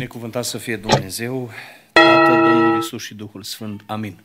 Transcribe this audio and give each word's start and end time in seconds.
Binecuvântat 0.00 0.44
să 0.44 0.58
fie 0.58 0.76
Dumnezeu, 0.76 1.50
Tatăl, 1.92 2.34
Domnul 2.34 2.78
Isus 2.78 3.02
și 3.02 3.14
Duhul 3.14 3.42
Sfânt. 3.42 3.82
Amin. 3.86 4.18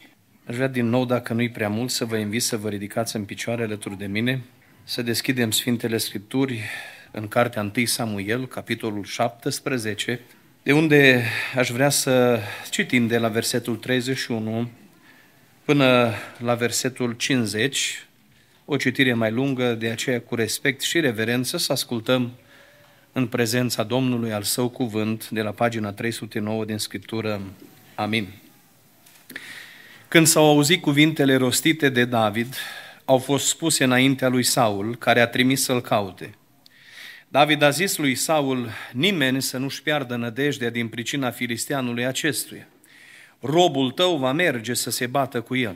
Aș 0.45 0.55
vrea 0.55 0.67
din 0.67 0.89
nou, 0.89 1.05
dacă 1.05 1.33
nu-i 1.33 1.49
prea 1.49 1.69
mult, 1.69 1.89
să 1.89 2.05
vă 2.05 2.17
invit 2.17 2.41
să 2.41 2.57
vă 2.57 2.69
ridicați 2.69 3.15
în 3.15 3.23
picioare 3.23 3.63
alături 3.63 3.97
de 3.97 4.05
mine, 4.05 4.41
să 4.83 5.01
deschidem 5.01 5.51
Sfintele 5.51 5.97
Scripturi 5.97 6.61
în 7.11 7.27
cartea 7.27 7.71
1 7.75 7.85
Samuel, 7.85 8.47
capitolul 8.47 9.03
17, 9.03 10.19
de 10.63 10.71
unde 10.71 11.23
aș 11.55 11.69
vrea 11.69 11.89
să 11.89 12.39
citim 12.69 13.07
de 13.07 13.17
la 13.17 13.27
versetul 13.27 13.75
31 13.75 14.69
până 15.65 16.13
la 16.37 16.53
versetul 16.53 17.11
50, 17.11 18.05
o 18.65 18.77
citire 18.77 19.13
mai 19.13 19.31
lungă, 19.31 19.73
de 19.73 19.89
aceea 19.89 20.21
cu 20.21 20.35
respect 20.35 20.81
și 20.81 20.99
reverență 20.99 21.57
să 21.57 21.71
ascultăm 21.71 22.31
în 23.17 23.27
prezența 23.27 23.83
Domnului 23.83 24.33
al 24.33 24.43
său 24.43 24.69
cuvânt 24.69 25.29
de 25.29 25.41
la 25.41 25.51
pagina 25.51 25.91
309 25.91 26.65
din 26.65 26.77
Scriptură. 26.77 27.41
Amin. 27.95 28.27
Când 30.07 30.27
s-au 30.27 30.45
auzit 30.45 30.81
cuvintele 30.81 31.35
rostite 31.35 31.89
de 31.89 32.05
David, 32.05 32.55
au 33.05 33.17
fost 33.17 33.47
spuse 33.47 33.83
înaintea 33.83 34.27
lui 34.27 34.43
Saul, 34.43 34.95
care 34.95 35.21
a 35.21 35.27
trimis 35.27 35.63
să-l 35.63 35.81
caute. 35.81 36.35
David 37.27 37.61
a 37.61 37.69
zis 37.69 37.97
lui 37.97 38.15
Saul, 38.15 38.69
nimeni 38.91 39.41
să 39.41 39.57
nu-și 39.57 39.81
piardă 39.81 40.15
nădejdea 40.15 40.69
din 40.69 40.87
pricina 40.87 41.31
filisteanului 41.31 42.05
acestuia. 42.05 42.67
Robul 43.39 43.91
tău 43.91 44.17
va 44.17 44.31
merge 44.31 44.73
să 44.73 44.89
se 44.89 45.07
bată 45.07 45.41
cu 45.41 45.55
el. 45.55 45.75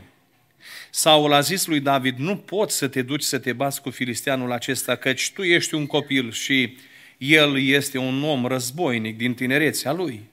Saul 0.90 1.34
a 1.34 1.40
zis 1.40 1.66
lui 1.66 1.80
David, 1.80 2.18
nu 2.18 2.38
poți 2.38 2.78
să 2.78 2.88
te 2.88 3.02
duci 3.02 3.24
să 3.24 3.38
te 3.38 3.54
bați 3.54 3.82
cu 3.82 3.90
filisteanul 3.90 4.52
acesta, 4.52 4.96
căci 4.96 5.32
tu 5.32 5.44
ești 5.44 5.74
un 5.74 5.86
copil 5.86 6.32
și 6.32 6.78
el 7.20 7.62
este 7.62 7.98
un 7.98 8.24
om 8.24 8.46
războinic 8.46 9.18
din 9.18 9.34
tinerețea 9.34 9.92
lui. 9.92 10.30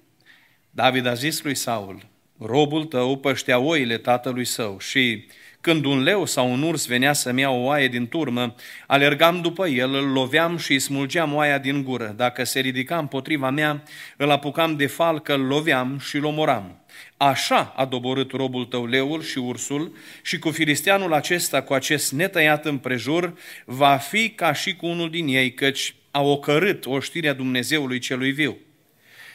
David 0.70 1.06
a 1.06 1.14
zis 1.14 1.42
lui 1.42 1.54
Saul, 1.54 2.06
robul 2.38 2.84
tău 2.84 3.16
păștea 3.16 3.58
oile 3.58 3.98
tatălui 3.98 4.44
său 4.44 4.78
și 4.78 5.26
când 5.60 5.84
un 5.84 6.02
leu 6.02 6.24
sau 6.24 6.52
un 6.52 6.62
urs 6.62 6.86
venea 6.86 7.12
să-mi 7.12 7.40
ia 7.40 7.50
o 7.50 7.62
oaie 7.62 7.88
din 7.88 8.08
turmă, 8.08 8.54
alergam 8.86 9.40
după 9.40 9.66
el, 9.66 9.94
îl 9.94 10.12
loveam 10.12 10.56
și 10.56 10.72
îi 10.72 10.78
smulgeam 10.78 11.34
oaia 11.34 11.58
din 11.58 11.82
gură. 11.82 12.14
Dacă 12.16 12.44
se 12.44 12.60
ridica 12.60 12.98
împotriva 12.98 13.50
mea, 13.50 13.82
îl 14.16 14.30
apucam 14.30 14.76
de 14.76 14.86
falcă, 14.86 15.34
îl 15.34 15.46
loveam 15.46 15.98
și 15.98 16.16
îl 16.16 16.24
omoram. 16.24 16.84
Așa 17.16 17.72
a 17.76 17.84
doborât 17.84 18.32
robul 18.32 18.64
tău 18.64 18.86
leul 18.86 19.22
și 19.22 19.38
ursul 19.38 19.96
și 20.22 20.38
cu 20.38 20.50
filisteanul 20.50 21.12
acesta, 21.12 21.62
cu 21.62 21.74
acest 21.74 22.12
netăiat 22.12 22.64
împrejur, 22.64 23.34
va 23.64 23.96
fi 23.96 24.30
ca 24.30 24.52
și 24.52 24.76
cu 24.76 24.86
unul 24.86 25.10
din 25.10 25.28
ei, 25.28 25.54
căci 25.54 25.94
a 26.16 26.22
ocărât 26.22 26.86
oștirea 26.86 27.32
Dumnezeului 27.32 27.98
celui 27.98 28.32
viu. 28.32 28.56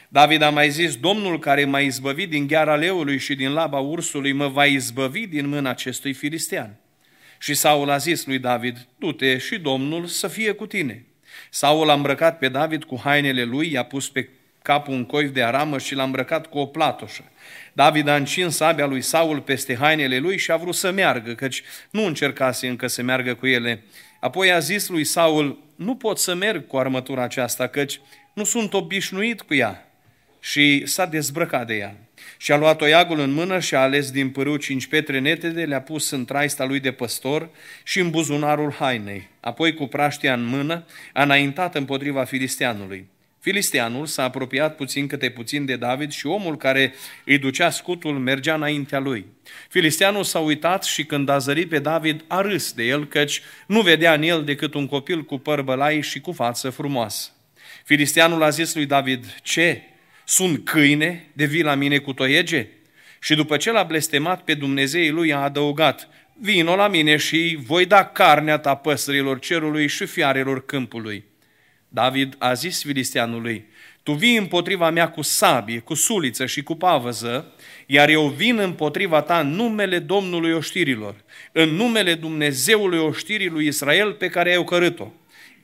David 0.07 0.41
a 0.41 0.49
mai 0.49 0.69
zis, 0.69 0.95
Domnul 0.95 1.39
care 1.39 1.65
m-a 1.65 1.79
izbăvit 1.79 2.29
din 2.29 2.47
gheara 2.47 2.75
leului 2.75 3.17
și 3.17 3.35
din 3.35 3.53
laba 3.53 3.79
ursului, 3.79 4.31
mă 4.31 4.47
va 4.47 4.65
izbăvi 4.65 5.27
din 5.27 5.47
mâna 5.47 5.69
acestui 5.69 6.13
filistean. 6.13 6.75
Și 7.39 7.53
Saul 7.53 7.89
a 7.89 7.97
zis 7.97 8.25
lui 8.25 8.39
David, 8.39 8.87
du-te 8.97 9.37
și 9.37 9.57
Domnul 9.59 10.05
să 10.05 10.27
fie 10.27 10.51
cu 10.51 10.65
tine. 10.65 11.05
Saul 11.49 11.89
a 11.89 11.93
îmbrăcat 11.93 12.37
pe 12.37 12.47
David 12.47 12.83
cu 12.83 12.99
hainele 13.03 13.43
lui, 13.43 13.71
i-a 13.71 13.83
pus 13.83 14.09
pe 14.09 14.29
capul 14.61 14.93
un 14.93 15.05
coif 15.05 15.29
de 15.29 15.43
aramă 15.43 15.77
și 15.77 15.95
l-a 15.95 16.03
îmbrăcat 16.03 16.47
cu 16.47 16.57
o 16.57 16.65
platoșă. 16.65 17.23
David 17.73 18.07
a 18.07 18.15
încins 18.15 18.55
sabia 18.55 18.85
lui 18.85 19.01
Saul 19.01 19.41
peste 19.41 19.75
hainele 19.75 20.17
lui 20.17 20.37
și 20.37 20.51
a 20.51 20.55
vrut 20.55 20.75
să 20.75 20.91
meargă, 20.91 21.33
căci 21.33 21.63
nu 21.89 22.05
încercase 22.05 22.67
încă 22.67 22.87
să 22.87 23.01
meargă 23.01 23.33
cu 23.33 23.47
ele. 23.47 23.83
Apoi 24.19 24.51
a 24.51 24.59
zis 24.59 24.87
lui 24.87 25.03
Saul, 25.03 25.59
nu 25.81 25.95
pot 25.95 26.17
să 26.17 26.35
merg 26.35 26.67
cu 26.67 26.77
armătura 26.77 27.23
aceasta, 27.23 27.67
căci 27.67 27.99
nu 28.33 28.43
sunt 28.43 28.73
obișnuit 28.73 29.41
cu 29.41 29.53
ea. 29.53 29.87
Și 30.39 30.85
s-a 30.85 31.05
dezbrăcat 31.05 31.67
de 31.67 31.73
ea. 31.73 31.95
Și 32.37 32.51
a 32.51 32.57
luat 32.57 32.77
toiagul 32.77 33.19
în 33.19 33.31
mână 33.31 33.59
și 33.59 33.75
a 33.75 33.79
ales 33.79 34.11
din 34.11 34.29
pârâu 34.29 34.55
cinci 34.55 34.87
petre 34.87 35.19
netede, 35.19 35.63
le-a 35.63 35.81
pus 35.81 36.09
în 36.09 36.25
traista 36.25 36.65
lui 36.65 36.79
de 36.79 36.91
păstor 36.91 37.49
și 37.83 37.99
în 37.99 38.09
buzunarul 38.09 38.71
hainei. 38.71 39.27
Apoi 39.39 39.73
cu 39.73 39.87
praștia 39.87 40.33
în 40.33 40.45
mână 40.45 40.85
a 41.13 41.23
înaintat 41.23 41.75
împotriva 41.75 42.23
filisteanului. 42.23 43.07
Filisteanul 43.41 44.05
s-a 44.05 44.23
apropiat 44.23 44.75
puțin 44.75 45.07
câte 45.07 45.29
puțin 45.29 45.65
de 45.65 45.75
David 45.75 46.11
și 46.11 46.27
omul 46.27 46.57
care 46.57 46.93
îi 47.25 47.37
ducea 47.37 47.69
scutul 47.69 48.19
mergea 48.19 48.53
înaintea 48.53 48.99
lui. 48.99 49.25
Filisteanul 49.69 50.23
s-a 50.23 50.39
uitat 50.39 50.83
și 50.83 51.03
când 51.03 51.29
a 51.29 51.37
zărit 51.37 51.69
pe 51.69 51.79
David 51.79 52.23
a 52.27 52.41
râs 52.41 52.71
de 52.71 52.83
el, 52.83 53.07
căci 53.07 53.41
nu 53.67 53.81
vedea 53.81 54.13
în 54.13 54.21
el 54.21 54.43
decât 54.43 54.73
un 54.73 54.87
copil 54.87 55.23
cu 55.23 55.37
păr 55.37 55.61
bălai 55.61 56.01
și 56.01 56.19
cu 56.19 56.31
față 56.31 56.69
frumoasă. 56.69 57.29
Filisteanul 57.85 58.43
a 58.43 58.49
zis 58.49 58.75
lui 58.75 58.85
David, 58.85 59.25
ce? 59.41 59.81
Sunt 60.25 60.65
câine 60.65 61.27
de 61.33 61.45
vii 61.45 61.63
la 61.63 61.75
mine 61.75 61.97
cu 61.97 62.13
toiege? 62.13 62.67
Și 63.19 63.35
după 63.35 63.57
ce 63.57 63.71
l-a 63.71 63.83
blestemat 63.83 64.43
pe 64.43 64.53
Dumnezeii 64.53 65.09
lui, 65.09 65.33
a 65.33 65.37
adăugat, 65.37 66.07
vino 66.39 66.75
la 66.75 66.87
mine 66.87 67.17
și 67.17 67.59
voi 67.61 67.85
da 67.85 68.05
carnea 68.05 68.57
ta 68.57 68.75
păsărilor 68.75 69.39
cerului 69.39 69.87
și 69.87 70.05
fiarelor 70.05 70.65
câmpului. 70.65 71.29
David 71.93 72.35
a 72.37 72.53
zis 72.53 72.83
filisteanului, 72.83 73.65
tu 74.03 74.11
vii 74.11 74.37
împotriva 74.37 74.89
mea 74.89 75.09
cu 75.09 75.21
sabie, 75.21 75.79
cu 75.79 75.93
suliță 75.93 76.45
și 76.45 76.63
cu 76.63 76.75
pavăză, 76.75 77.53
iar 77.85 78.09
eu 78.09 78.27
vin 78.27 78.57
împotriva 78.57 79.21
ta 79.21 79.39
în 79.39 79.47
numele 79.47 79.99
Domnului 79.99 80.53
oștirilor, 80.53 81.15
în 81.51 81.69
numele 81.69 82.13
Dumnezeului 82.13 82.99
oștirii 82.99 83.49
lui 83.49 83.67
Israel 83.67 84.13
pe 84.13 84.27
care 84.27 84.49
ai 84.49 84.57
ocărât-o. 84.57 85.07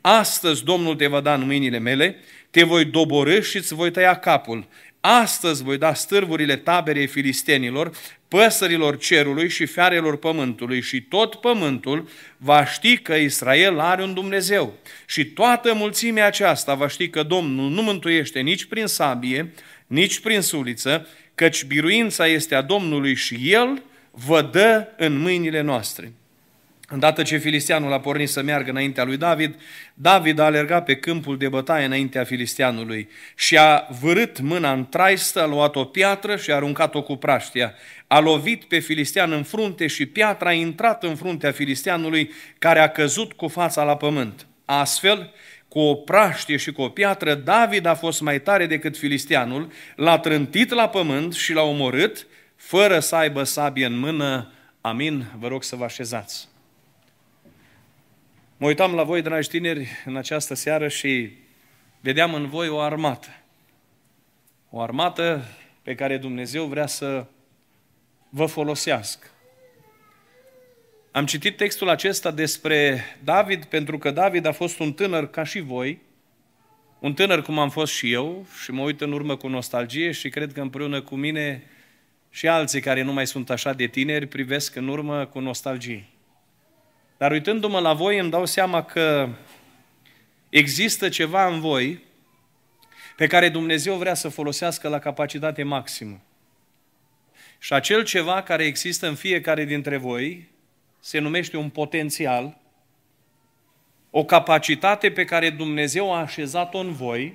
Astăzi 0.02 0.64
Domnul 0.64 0.96
te 0.96 1.08
va 1.08 1.20
da 1.20 1.34
în 1.34 1.46
mâinile 1.46 1.80
mele, 1.80 2.16
te 2.50 2.64
voi 2.64 2.86
doborâ 2.86 3.40
și 3.40 3.58
îți 3.58 3.74
voi 3.74 3.92
tăia 3.92 4.16
capul. 4.16 4.68
Astăzi 5.10 5.64
voi 5.64 5.78
da 5.78 5.94
stârvurile 5.94 6.56
taberei 6.56 7.08
filistenilor, 7.08 7.92
păsărilor 8.28 8.98
cerului 8.98 9.50
și 9.50 9.66
fiarelor 9.66 10.18
pământului 10.18 10.82
și 10.82 11.02
tot 11.02 11.36
pământul 11.36 12.10
va 12.38 12.66
ști 12.66 12.98
că 12.98 13.14
Israel 13.14 13.80
are 13.80 14.04
un 14.04 14.14
Dumnezeu. 14.14 14.74
Și 15.06 15.26
toată 15.26 15.74
mulțimea 15.74 16.26
aceasta 16.26 16.74
va 16.74 16.88
ști 16.88 17.10
că 17.10 17.24
Domnul 17.24 17.70
nu 17.70 17.82
mântuiește 17.82 18.40
nici 18.40 18.66
prin 18.66 18.86
sabie, 18.86 19.54
nici 19.88 20.20
prin 20.20 20.42
suliță, 20.42 21.08
căci 21.36 21.64
biruința 21.64 22.28
este 22.28 22.56
a 22.56 22.62
Domnului 22.62 23.16
și 23.16 23.40
El 23.42 23.84
vă 24.12 24.42
dă 24.42 24.88
în 24.98 25.18
mâinile 25.18 25.62
noastre. 25.62 26.14
Îndată 26.90 27.22
ce 27.24 27.38
filisteanul 27.38 27.94
a 27.94 28.00
pornit 28.00 28.30
să 28.30 28.42
meargă 28.42 28.70
înaintea 28.70 29.04
lui 29.04 29.18
David, 29.18 29.56
David 29.94 30.40
a 30.40 30.44
alergat 30.44 30.86
pe 30.86 30.96
câmpul 30.96 31.38
de 31.38 31.50
bătaie 31.50 31.86
înaintea 31.86 32.24
filisteanului 32.24 33.10
și 33.36 33.58
a 33.58 33.88
vârât 34.02 34.40
mâna 34.40 34.72
în 34.72 34.86
traistă, 34.86 35.42
a 35.42 35.46
luat 35.46 35.76
o 35.76 35.84
piatră 35.84 36.36
și 36.36 36.52
a 36.52 36.56
aruncat-o 36.56 37.04
cu 37.04 37.16
praștia. 37.16 37.74
A 38.08 38.20
lovit 38.20 38.64
pe 38.64 38.80
filistean 38.80 39.32
în 39.32 39.44
frunte 39.44 39.88
și 39.88 40.06
piatra 40.06 40.50
a 40.50 40.54
intrat 40.54 41.04
în 41.04 41.16
fruntea 41.16 41.52
filisteanului 41.52 42.32
care 42.58 42.80
a 42.80 42.90
căzut 42.90 43.34
cu 43.34 43.48
fața 43.48 43.84
la 43.84 43.98
pământ. 43.98 44.48
Astfel, 44.66 45.34
cu 45.68 45.80
o 45.80 45.96
praștie 45.96 46.58
și 46.58 46.72
cu 46.72 46.82
o 46.82 46.90
piatră, 46.90 47.34
David 47.34 47.86
a 47.86 47.96
fost 47.96 48.22
mai 48.22 48.42
tare 48.42 48.66
decât 48.66 48.98
filisteanul, 48.98 49.72
l-a 49.96 50.20
trântit 50.20 50.74
la 50.74 50.90
pământ 50.90 51.34
și 51.34 51.54
l-a 51.54 51.64
omorât, 51.64 52.28
fără 52.56 53.00
să 53.00 53.16
aibă 53.16 53.44
sabie 53.44 53.86
în 53.86 53.98
mână. 53.98 54.52
Amin. 54.82 55.26
Vă 55.40 55.48
rog 55.48 55.64
să 55.64 55.76
vă 55.76 55.84
așezați. 55.84 56.48
Mă 58.60 58.68
uitam 58.68 58.94
la 58.94 59.04
voi, 59.04 59.22
dragi 59.22 59.50
tineri, 59.50 59.88
în 60.06 60.16
această 60.16 60.54
seară 60.54 60.88
și 60.88 61.32
vedeam 62.00 62.34
în 62.34 62.48
voi 62.48 62.68
o 62.68 62.80
armată. 62.80 63.28
O 64.70 64.82
armată 64.82 65.46
pe 65.82 65.96
care 65.96 66.18
Dumnezeu 66.18 66.66
vrea 66.66 66.88
să 66.88 67.26
vă 68.30 68.46
folosească. 68.46 69.28
Am 71.12 71.26
citit 71.26 71.58
textul 71.58 71.90
acesta 71.90 72.32
despre 72.32 73.04
David 73.24 73.66
pentru 73.66 73.98
că 73.98 74.12
David 74.12 74.46
a 74.46 74.52
fost 74.52 74.80
un 74.80 74.94
tânăr 74.94 75.30
ca 75.30 75.44
și 75.44 75.60
voi, 75.60 76.02
un 77.00 77.14
tânăr 77.14 77.42
cum 77.42 77.60
am 77.60 77.70
fost 77.70 77.94
și 77.94 78.12
eu 78.12 78.46
și 78.64 78.72
mă 78.72 78.82
uit 78.82 79.02
în 79.02 79.12
urmă 79.12 79.36
cu 79.36 79.48
nostalgie 79.48 80.12
și 80.12 80.30
cred 80.30 80.54
că 80.54 80.62
împreună 80.62 81.02
cu 81.02 81.16
mine 81.16 81.64
și 82.30 82.48
alții 82.48 82.82
care 82.82 83.02
nu 83.02 83.14
mai 83.14 83.28
sunt 83.28 83.50
așa 83.50 83.74
de 83.74 83.88
tineri 83.88 84.26
privesc 84.26 84.76
în 84.76 84.88
urmă 84.88 85.26
cu 85.26 85.40
nostalgie. 85.40 86.08
Dar 87.18 87.32
uitându-mă 87.32 87.80
la 87.80 87.94
voi 87.94 88.18
îmi 88.18 88.30
dau 88.30 88.46
seama 88.46 88.84
că 88.84 89.30
există 90.50 91.10
ceva 91.10 91.48
în 91.48 91.60
voi 91.60 92.04
pe 93.16 93.28
care 93.28 93.50
Dumnezeu 93.50 93.96
vrea 93.96 94.14
să 94.14 94.30
folosească 94.30 94.88
la 94.88 95.00
capacitate 95.00 95.64
maximă. 95.64 96.22
Și 97.60 97.74
acel 97.74 98.04
ceva 98.04 98.44
care 98.44 98.66
există 98.66 99.08
în 99.08 99.16
fiecare 99.16 99.66
dintre 99.66 99.98
voi 99.98 100.50
se 101.00 101.20
numește 101.20 101.58
un 101.58 101.70
potențial, 101.70 102.58
o 104.10 104.26
capacitate 104.26 105.12
pe 105.12 105.26
care 105.26 105.50
Dumnezeu 105.50 106.14
a 106.14 106.20
așezat-o 106.20 106.78
în 106.78 106.92
voi, 106.92 107.34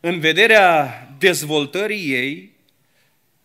în 0.00 0.20
vederea 0.20 1.08
dezvoltării 1.18 2.12
ei, 2.12 2.52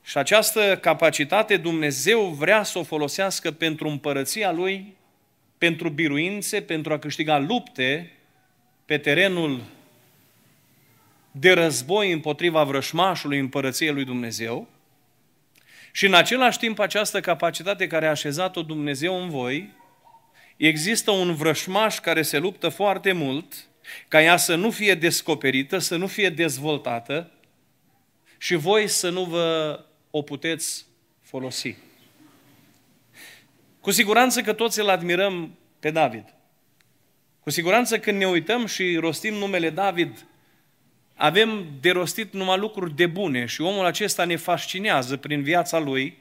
și 0.06 0.18
această 0.18 0.78
capacitate 0.78 1.58
Dumnezeu 1.58 2.22
vrea 2.22 2.64
să 2.64 2.80
o 2.80 2.84
folosească 2.84 3.52
pentru 3.52 3.88
împărăția 3.88 4.52
Lui, 4.52 4.96
pentru 5.58 5.90
biruințe, 5.90 6.62
pentru 6.62 6.94
a 6.94 7.00
câștiga 7.00 7.38
lupte 7.38 8.12
pe 8.86 8.98
terenul 8.98 9.62
de 11.32 11.52
război 11.52 12.12
împotriva 12.12 12.64
vrășmașului 12.64 13.40
împărăției 13.40 13.92
lui 13.92 14.06
Dumnezeu. 14.06 14.68
Și 15.92 16.06
în 16.06 16.14
același 16.14 16.58
timp 16.58 16.80
această 16.80 17.20
capacitate 17.20 17.88
care 17.88 18.06
a 18.06 18.10
așezat-o 18.10 18.62
Dumnezeu 18.62 19.22
în 19.22 19.30
voi, 19.30 19.74
există 20.58 21.12
un 21.12 21.36
vrășmaș 21.36 22.00
care 22.00 22.22
se 22.22 22.38
luptă 22.38 22.70
foarte 22.70 23.12
mult 23.12 23.54
ca 24.08 24.22
ea 24.22 24.38
să 24.38 24.56
nu 24.56 24.72
fie 24.72 24.96
descoperită, 24.96 25.78
să 25.78 25.96
nu 25.96 26.08
fie 26.08 26.30
dezvoltată 26.30 27.32
și 28.38 28.56
voi 28.56 28.88
să 28.88 29.10
nu 29.10 29.24
vă 29.24 29.80
o 30.18 30.22
puteți 30.22 30.86
folosi. 31.22 31.76
Cu 33.82 33.92
siguranță 33.92 34.42
că 34.42 34.54
toți 34.54 34.80
îl 34.80 34.90
admirăm 34.90 35.58
pe 35.80 35.92
David. 35.92 36.34
Cu 37.40 37.50
siguranță 37.50 38.00
când 38.00 38.18
ne 38.18 38.28
uităm 38.28 38.66
și 38.66 38.96
rostim 38.96 39.34
numele 39.34 39.70
David, 39.70 40.26
avem 41.16 41.68
de 41.82 41.92
rostit 41.92 42.34
numai 42.34 42.58
lucruri 42.58 42.96
de 42.96 43.06
bune 43.06 43.46
și 43.46 43.62
omul 43.62 43.86
acesta 43.86 44.26
ne 44.26 44.36
fascinează 44.36 45.18
prin 45.18 45.42
viața 45.42 45.80
lui, 45.80 46.18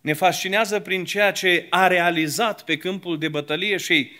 ne 0.00 0.12
fascinează 0.12 0.80
prin 0.80 1.04
ceea 1.04 1.32
ce 1.32 1.66
a 1.70 1.86
realizat 1.86 2.64
pe 2.64 2.76
câmpul 2.76 3.18
de 3.18 3.28
bătălie 3.28 3.76
și 3.76 4.10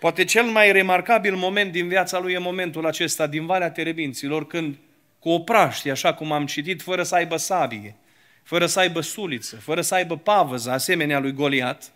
poate 0.00 0.24
cel 0.24 0.44
mai 0.44 0.72
remarcabil 0.72 1.34
moment 1.34 1.72
din 1.72 1.88
viața 1.88 2.18
lui 2.18 2.32
e 2.32 2.38
momentul 2.38 2.86
acesta 2.86 3.26
din 3.26 3.46
Valea 3.46 3.70
Terebinților, 3.70 4.46
când 4.46 4.76
cu 5.22 5.28
o 5.30 5.38
praștie, 5.38 5.90
așa 5.90 6.14
cum 6.14 6.32
am 6.32 6.46
citit, 6.46 6.82
fără 6.82 7.02
să 7.02 7.14
aibă 7.14 7.36
sabie, 7.36 7.96
fără 8.42 8.66
să 8.66 8.78
aibă 8.78 9.00
suliță, 9.00 9.56
fără 9.56 9.80
să 9.80 9.94
aibă 9.94 10.16
pavăză, 10.16 10.70
asemenea 10.70 11.18
lui 11.18 11.32
Goliat, 11.32 11.92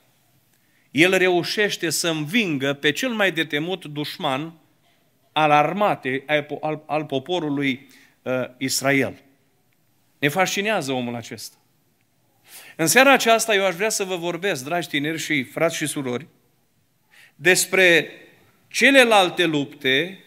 el 0.90 1.16
reușește 1.16 1.90
să 1.90 2.08
învingă 2.08 2.72
pe 2.72 2.92
cel 2.92 3.08
mai 3.10 3.32
detemut 3.32 3.84
dușman 3.84 4.52
al 5.32 5.50
armatei, 5.50 6.24
al, 6.60 6.82
al 6.86 7.04
poporului 7.04 7.88
uh, 8.22 8.32
Israel. 8.56 9.22
Ne 10.18 10.28
fascinează 10.28 10.92
omul 10.92 11.14
acesta. 11.14 11.56
În 12.76 12.86
seara 12.86 13.12
aceasta 13.12 13.54
eu 13.54 13.64
aș 13.64 13.74
vrea 13.74 13.88
să 13.88 14.04
vă 14.04 14.16
vorbesc, 14.16 14.64
dragi 14.64 14.88
tineri 14.88 15.18
și 15.18 15.42
frați 15.42 15.76
și 15.76 15.86
surori, 15.86 16.26
despre 17.34 18.10
celelalte 18.68 19.44
lupte 19.44 20.20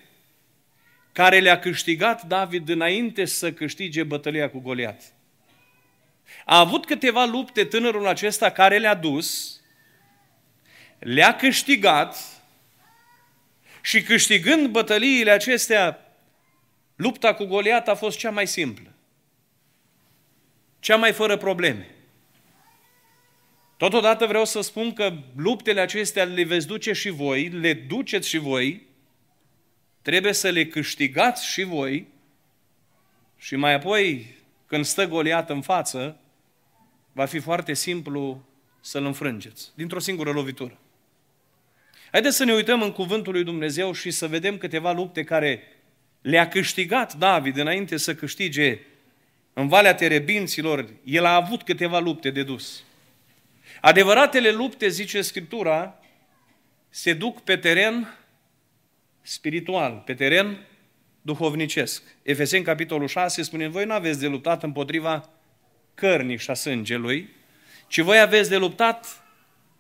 care 1.19 1.39
le-a 1.39 1.59
câștigat 1.59 2.23
David 2.23 2.69
înainte 2.69 3.25
să 3.25 3.53
câștige 3.53 4.03
bătălia 4.03 4.49
cu 4.49 4.59
Goliat. 4.59 5.13
A 6.45 6.59
avut 6.59 6.85
câteva 6.85 7.25
lupte 7.25 7.65
tânărul 7.65 8.07
acesta 8.07 8.51
care 8.51 8.77
le-a 8.77 8.95
dus, 8.95 9.59
le-a 10.99 11.35
câștigat 11.35 12.17
și 13.81 14.01
câștigând 14.01 14.67
bătăliile 14.67 15.31
acestea, 15.31 16.13
lupta 16.95 17.33
cu 17.33 17.45
Goliat 17.45 17.87
a 17.87 17.95
fost 17.95 18.17
cea 18.17 18.31
mai 18.31 18.47
simplă, 18.47 18.93
cea 20.79 20.95
mai 20.95 21.11
fără 21.13 21.37
probleme. 21.37 21.87
Totodată 23.77 24.25
vreau 24.25 24.45
să 24.45 24.61
spun 24.61 24.93
că 24.93 25.13
luptele 25.35 25.81
acestea 25.81 26.23
le 26.23 26.43
veți 26.43 26.67
duce 26.67 26.93
și 26.93 27.09
voi, 27.09 27.47
le 27.47 27.73
duceți 27.73 28.27
și 28.27 28.37
voi, 28.37 28.88
trebuie 30.09 30.33
să 30.33 30.49
le 30.49 30.65
câștigați 30.65 31.45
și 31.45 31.63
voi 31.63 32.07
și 33.37 33.55
mai 33.55 33.73
apoi, 33.73 34.35
când 34.65 34.85
stă 34.85 35.07
Goliat 35.07 35.49
în 35.49 35.61
față, 35.61 36.19
va 37.11 37.25
fi 37.25 37.39
foarte 37.39 37.73
simplu 37.73 38.45
să-l 38.81 39.05
înfrângeți, 39.05 39.71
dintr-o 39.75 39.99
singură 39.99 40.31
lovitură. 40.31 40.77
Haideți 42.11 42.35
să 42.35 42.43
ne 42.43 42.53
uităm 42.53 42.81
în 42.81 42.91
cuvântul 42.91 43.33
lui 43.33 43.43
Dumnezeu 43.43 43.91
și 43.91 44.11
să 44.11 44.27
vedem 44.27 44.57
câteva 44.57 44.91
lupte 44.91 45.23
care 45.23 45.63
le-a 46.21 46.47
câștigat 46.47 47.13
David 47.13 47.57
înainte 47.57 47.97
să 47.97 48.15
câștige 48.15 48.79
în 49.53 49.67
Valea 49.67 49.95
Terebinților. 49.95 50.89
El 51.03 51.25
a 51.25 51.35
avut 51.35 51.63
câteva 51.63 51.99
lupte 51.99 52.29
de 52.29 52.43
dus. 52.43 52.83
Adevăratele 53.81 54.51
lupte, 54.51 54.87
zice 54.87 55.21
Scriptura, 55.21 55.99
se 56.89 57.13
duc 57.13 57.41
pe 57.41 57.57
teren 57.57 58.13
spiritual, 59.21 60.03
pe 60.05 60.13
teren 60.13 60.67
duhovnicesc. 61.21 62.03
Efeseni, 62.23 62.63
capitolul 62.63 63.07
6, 63.07 63.41
spune, 63.41 63.67
voi 63.67 63.85
nu 63.85 63.93
aveți 63.93 64.19
de 64.19 64.27
luptat 64.27 64.63
împotriva 64.63 65.29
cărnii 65.93 66.37
și 66.37 66.49
a 66.49 66.53
sângelui, 66.53 67.29
ci 67.87 67.99
voi 67.99 68.19
aveți 68.19 68.49
de 68.49 68.57
luptat 68.57 69.23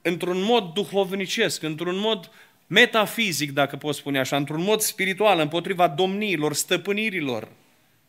într-un 0.01 0.41
mod 0.41 0.73
duhovnicesc, 0.73 1.63
într-un 1.63 1.97
mod 1.97 2.31
metafizic, 2.67 3.51
dacă 3.51 3.75
pot 3.75 3.95
spune 3.95 4.19
așa, 4.19 4.35
într-un 4.35 4.63
mod 4.63 4.79
spiritual, 4.79 5.39
împotriva 5.39 5.87
domniilor, 5.87 6.53
stăpânirilor, 6.53 7.47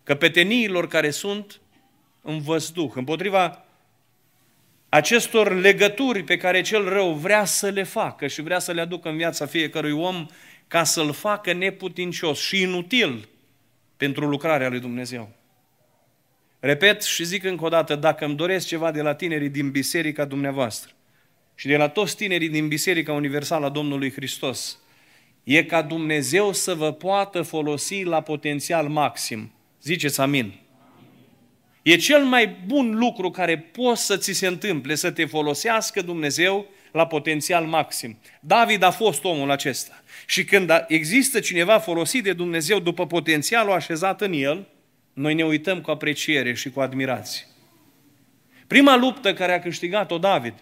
căpeteniilor 0.03 0.88
care 0.88 1.11
sunt 1.11 1.61
în 2.23 2.41
văzduh, 2.41 2.93
împotriva 2.94 3.65
acestor 4.88 5.55
legături 5.55 6.23
pe 6.23 6.37
care 6.37 6.61
cel 6.61 6.88
rău 6.88 7.12
vrea 7.12 7.44
să 7.44 7.69
le 7.69 7.83
facă 7.83 8.26
și 8.26 8.43
vrea 8.43 8.59
să 8.59 8.73
le 8.73 8.81
aducă 8.81 9.09
în 9.09 9.17
viața 9.17 9.47
fiecărui 9.47 9.93
om 9.93 10.26
ca 10.71 10.85
să-l 10.85 11.13
facă 11.13 11.53
neputincios 11.53 12.41
și 12.41 12.61
inutil 12.61 13.29
pentru 13.97 14.27
lucrarea 14.27 14.69
lui 14.69 14.81
Dumnezeu. 14.81 15.33
Repet 16.61 17.03
și 17.03 17.25
zic 17.25 17.45
încă 17.45 17.65
o 17.65 17.69
dată, 17.69 17.95
dacă 17.95 18.25
îmi 18.25 18.37
doresc 18.37 18.67
ceva 18.67 18.91
de 18.91 19.03
la 19.03 19.15
tinerii 19.15 19.49
din 19.49 19.71
biserica 19.71 20.25
dumneavoastră 20.25 20.93
și 21.55 21.67
de 21.67 21.77
la 21.77 21.89
toți 21.89 22.17
tinerii 22.17 22.49
din 22.49 22.69
Biserica 22.69 23.13
Universală 23.13 23.67
a 23.67 23.69
Domnului 23.69 24.13
Hristos, 24.13 24.79
e 25.45 25.65
ca 25.65 25.83
Dumnezeu 25.83 26.53
să 26.53 26.75
vă 26.75 26.93
poată 26.93 27.43
folosi 27.43 28.03
la 28.03 28.21
potențial 28.21 28.89
maxim. 28.89 29.53
Ziceți 29.83 30.21
amin. 30.21 30.61
E 31.83 31.97
cel 31.97 32.25
mai 32.25 32.57
bun 32.67 32.99
lucru 32.99 33.31
care 33.31 33.59
poți 33.59 34.07
să 34.07 34.17
ți 34.17 34.33
se 34.33 34.47
întâmple, 34.47 34.95
să 34.95 35.11
te 35.11 35.25
folosească 35.25 36.03
Dumnezeu 36.03 36.67
la 36.93 37.07
potențial 37.07 37.65
maxim. 37.65 38.19
David 38.41 38.83
a 38.83 38.91
fost 38.91 39.25
omul 39.25 39.51
acesta. 39.51 40.03
Și 40.31 40.44
când 40.44 40.85
există 40.88 41.41
cineva 41.41 41.79
folosit 41.79 42.23
de 42.23 42.32
Dumnezeu 42.32 42.79
după 42.79 43.06
potențialul 43.06 43.73
așezat 43.73 44.21
în 44.21 44.32
el, 44.32 44.69
noi 45.12 45.35
ne 45.35 45.44
uităm 45.44 45.81
cu 45.81 45.91
apreciere 45.91 46.55
și 46.55 46.71
cu 46.71 46.81
admirație. 46.81 47.47
Prima 48.67 48.97
luptă 48.97 49.35
care 49.35 49.53
a 49.53 49.61
câștigat-o 49.61 50.19
David, 50.19 50.55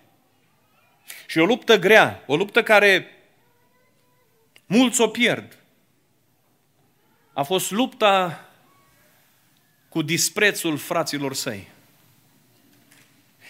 și 1.26 1.38
o 1.38 1.44
luptă 1.44 1.78
grea, 1.78 2.22
o 2.26 2.36
luptă 2.36 2.62
care 2.62 3.06
mulți 4.66 5.00
o 5.00 5.08
pierd, 5.08 5.58
a 7.32 7.42
fost 7.42 7.70
lupta 7.70 8.48
cu 9.88 10.02
disprețul 10.02 10.76
fraților 10.76 11.34
săi. 11.34 11.68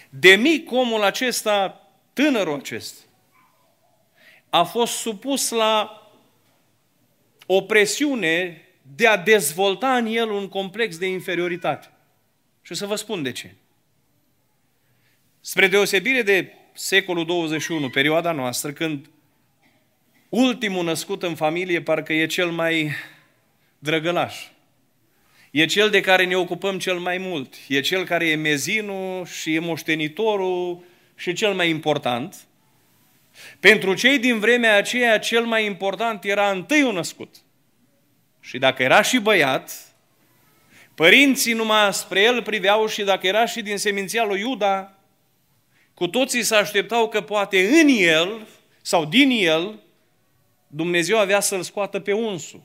De 0.08 0.34
mic 0.34 0.72
omul 0.72 1.02
acesta, 1.02 1.86
tânărul 2.12 2.58
acesta, 2.58 3.00
a 4.50 4.62
fost 4.62 4.92
supus 4.92 5.50
la 5.50 5.97
o 7.50 7.62
presiune 7.62 8.62
de 8.96 9.06
a 9.06 9.16
dezvolta 9.16 9.96
în 9.96 10.06
el 10.06 10.30
un 10.30 10.48
complex 10.48 10.98
de 10.98 11.06
inferioritate. 11.06 11.90
Și 12.62 12.72
o 12.72 12.74
să 12.74 12.86
vă 12.86 12.94
spun 12.94 13.22
de 13.22 13.32
ce. 13.32 13.54
Spre 15.40 15.66
deosebire 15.66 16.22
de 16.22 16.52
secolul 16.72 17.24
21, 17.24 17.90
perioada 17.90 18.32
noastră, 18.32 18.72
când 18.72 19.10
ultimul 20.28 20.84
născut 20.84 21.22
în 21.22 21.34
familie 21.34 21.82
parcă 21.82 22.12
e 22.12 22.26
cel 22.26 22.50
mai 22.50 22.90
drăgălaș. 23.78 24.46
E 25.50 25.66
cel 25.66 25.90
de 25.90 26.00
care 26.00 26.24
ne 26.24 26.36
ocupăm 26.36 26.78
cel 26.78 26.98
mai 26.98 27.18
mult. 27.18 27.54
E 27.68 27.80
cel 27.80 28.04
care 28.04 28.28
e 28.28 28.34
mezinul 28.34 29.26
și 29.26 29.54
e 29.54 29.58
moștenitorul 29.58 30.84
și 31.14 31.32
cel 31.32 31.54
mai 31.54 31.68
important. 31.68 32.47
Pentru 33.60 33.94
cei 33.94 34.18
din 34.18 34.38
vremea 34.38 34.76
aceea, 34.76 35.18
cel 35.18 35.44
mai 35.44 35.64
important 35.64 36.24
era 36.24 36.50
întâiul 36.50 36.92
născut. 36.92 37.34
Și 38.40 38.58
dacă 38.58 38.82
era 38.82 39.02
și 39.02 39.18
băiat, 39.18 39.72
părinții 40.94 41.52
numai 41.52 41.94
spre 41.94 42.20
el 42.22 42.42
priveau 42.42 42.86
și 42.86 43.02
dacă 43.02 43.26
era 43.26 43.46
și 43.46 43.62
din 43.62 43.76
seminția 43.76 44.24
lui 44.24 44.40
Iuda, 44.40 44.92
cu 45.94 46.06
toții 46.06 46.42
se 46.42 46.54
așteptau 46.54 47.08
că 47.08 47.20
poate 47.20 47.80
în 47.80 47.88
el 47.88 48.46
sau 48.82 49.04
din 49.04 49.30
el 49.30 49.82
Dumnezeu 50.66 51.18
avea 51.18 51.40
să-l 51.40 51.62
scoată 51.62 52.00
pe 52.00 52.12
unsul, 52.12 52.62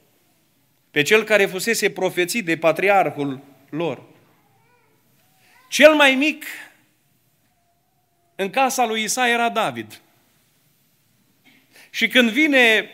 pe 0.91 1.01
cel 1.01 1.23
care 1.23 1.45
fusese 1.45 1.89
profețit 1.89 2.45
de 2.45 2.57
patriarhul 2.57 3.39
lor. 3.69 4.01
Cel 5.69 5.93
mai 5.93 6.15
mic 6.15 6.45
în 8.35 8.49
casa 8.49 8.85
lui 8.85 9.03
Isa 9.03 9.29
era 9.29 9.49
David. 9.49 10.01
Și 11.93 12.07
când 12.07 12.29
vine 12.29 12.89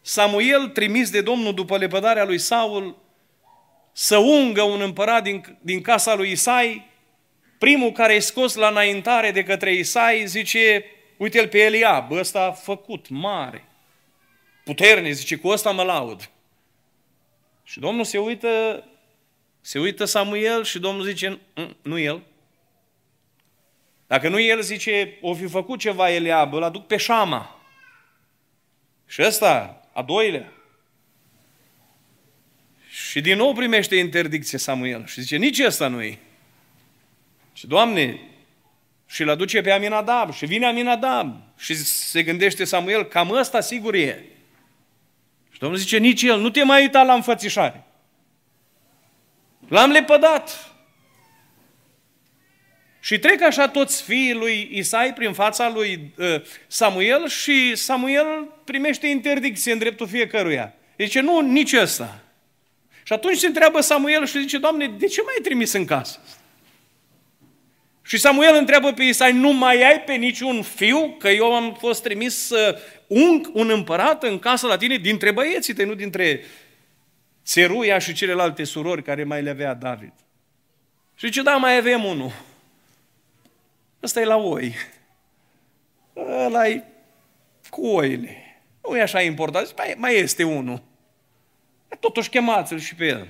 Samuel, 0.00 0.68
trimis 0.68 1.10
de 1.10 1.20
Domnul 1.20 1.54
după 1.54 1.76
lepădarea 1.76 2.24
lui 2.24 2.38
Saul, 2.38 2.96
să 3.92 4.16
ungă 4.16 4.62
un 4.62 4.80
împărat 4.80 5.22
din, 5.22 5.58
din 5.60 5.80
casa 5.80 6.14
lui 6.14 6.30
Isai, 6.30 6.90
primul 7.58 7.92
care 7.92 8.14
e 8.14 8.18
scos 8.18 8.54
la 8.54 8.68
înaintare 8.68 9.30
de 9.30 9.42
către 9.42 9.74
Isai 9.74 10.26
zice, 10.26 10.84
uite-l 11.16 11.48
pe 11.48 11.58
Eliab, 11.58 12.10
ăsta 12.10 12.40
a 12.40 12.52
făcut 12.52 13.08
mare, 13.08 13.64
puternic, 14.64 15.12
zice, 15.12 15.36
cu 15.36 15.48
ăsta 15.48 15.70
mă 15.70 15.82
laud. 15.82 16.30
Și 17.64 17.80
Domnul 17.80 18.04
se 18.04 18.18
uită, 18.18 18.84
se 19.60 19.78
uită 19.78 20.04
Samuel 20.04 20.64
și 20.64 20.78
Domnul 20.78 21.04
zice, 21.04 21.38
mm, 21.54 21.76
nu 21.82 21.98
el. 21.98 22.22
Dacă 24.06 24.28
nu 24.28 24.40
el, 24.40 24.60
zice, 24.60 25.18
o 25.20 25.34
fi 25.34 25.46
făcut 25.46 25.78
ceva 25.78 26.10
Eliab, 26.10 26.52
îl 26.54 26.62
aduc 26.62 26.86
pe 26.86 26.96
Șama. 26.96 27.57
Și 29.08 29.22
ăsta, 29.22 29.80
a 29.92 30.02
doilea. 30.02 30.52
Și 32.88 33.20
din 33.20 33.36
nou 33.36 33.52
primește 33.52 33.96
interdicție 33.96 34.58
Samuel 34.58 35.06
și 35.06 35.20
zice, 35.20 35.36
nici 35.36 35.58
ăsta 35.64 35.88
nu 35.88 36.02
e. 36.02 36.18
Și 37.52 37.66
Doamne, 37.66 38.20
și 39.06 39.22
îl 39.22 39.30
aduce 39.30 39.60
pe 39.60 39.70
Aminadab 39.70 40.32
și 40.32 40.46
vine 40.46 40.66
Aminadab 40.66 41.42
și 41.56 41.76
se 41.84 42.22
gândește 42.22 42.64
Samuel, 42.64 43.04
cam 43.04 43.30
ăsta 43.30 43.60
sigur 43.60 43.94
e. 43.94 44.24
Și 45.50 45.58
Domnul 45.58 45.78
zice, 45.78 45.98
nici 45.98 46.22
el, 46.22 46.40
nu 46.40 46.50
te 46.50 46.62
mai 46.62 46.80
uita 46.80 47.02
la 47.02 47.14
înfățișare. 47.14 47.84
L-am 49.68 49.90
lepădat. 49.90 50.67
Și 53.00 53.18
trec 53.18 53.42
așa 53.42 53.68
toți 53.68 54.02
fiii 54.02 54.34
lui 54.34 54.68
Isai 54.72 55.12
prin 55.12 55.32
fața 55.32 55.70
lui 55.70 56.12
uh, 56.16 56.42
Samuel 56.66 57.28
și 57.28 57.76
Samuel 57.76 58.48
primește 58.64 59.06
interdicție 59.06 59.72
în 59.72 59.78
dreptul 59.78 60.08
fiecăruia. 60.08 60.74
Zice, 60.98 61.20
nu, 61.20 61.40
nici 61.40 61.72
ăsta. 61.72 62.20
Și 63.02 63.12
atunci 63.12 63.36
se 63.36 63.46
întreabă 63.46 63.80
Samuel 63.80 64.26
și 64.26 64.40
zice, 64.40 64.58
Doamne, 64.58 64.86
de 64.98 65.06
ce 65.06 65.22
m-ai 65.22 65.38
trimis 65.42 65.72
în 65.72 65.84
casă? 65.84 66.20
Și 68.02 68.16
Samuel 68.16 68.54
întreabă 68.54 68.92
pe 68.92 69.02
Isai, 69.02 69.32
nu 69.32 69.52
mai 69.52 69.82
ai 69.82 70.00
pe 70.00 70.12
niciun 70.12 70.62
fiu? 70.62 71.16
Că 71.18 71.28
eu 71.28 71.54
am 71.54 71.76
fost 71.78 72.02
trimis 72.02 72.46
să 72.46 72.82
ung 73.06 73.50
un 73.52 73.70
împărat 73.70 74.22
în 74.22 74.38
casă 74.38 74.66
la 74.66 74.76
tine 74.76 74.96
dintre 74.96 75.30
băieții 75.30 75.74
tăi, 75.74 75.84
nu 75.84 75.94
dintre 75.94 76.44
țeruia 77.44 77.98
și 77.98 78.12
celelalte 78.12 78.64
surori 78.64 79.02
care 79.02 79.24
mai 79.24 79.42
le 79.42 79.50
avea 79.50 79.74
David. 79.74 80.12
Și 81.14 81.26
zice, 81.26 81.42
da, 81.42 81.56
mai 81.56 81.76
avem 81.76 82.04
unul. 82.04 82.32
Ăsta 84.02 84.20
e 84.20 84.24
la 84.24 84.36
oi. 84.36 84.74
ăla 86.16 86.68
e 86.68 86.84
cu 87.70 87.86
oile. 87.86 88.36
Nu 88.88 88.96
e 88.96 89.02
așa 89.02 89.20
important. 89.20 89.66
Zice, 89.66 89.82
mai, 89.82 89.94
mai 89.98 90.14
este 90.14 90.44
unul. 90.44 90.82
Totuși 92.00 92.30
chemați-l 92.30 92.78
și 92.78 92.94
pe 92.94 93.06
el. 93.06 93.28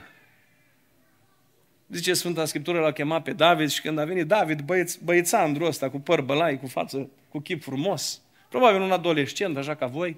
Zice 1.88 2.14
Sfânta 2.14 2.44
Scriptură, 2.44 2.80
l-a 2.80 2.92
chemat 2.92 3.22
pe 3.22 3.32
David 3.32 3.70
și 3.70 3.80
când 3.80 3.98
a 3.98 4.04
venit 4.04 4.26
David, 4.26 4.60
băieț, 4.60 4.94
băiețandru 4.94 5.64
ăsta, 5.64 5.90
cu 5.90 5.98
păr 6.00 6.20
bălai, 6.20 6.58
cu 6.58 6.66
față, 6.66 7.10
cu 7.28 7.38
chip 7.38 7.62
frumos, 7.62 8.20
probabil 8.48 8.80
un 8.80 8.92
adolescent, 8.92 9.56
așa 9.56 9.74
ca 9.74 9.86
voi, 9.86 10.16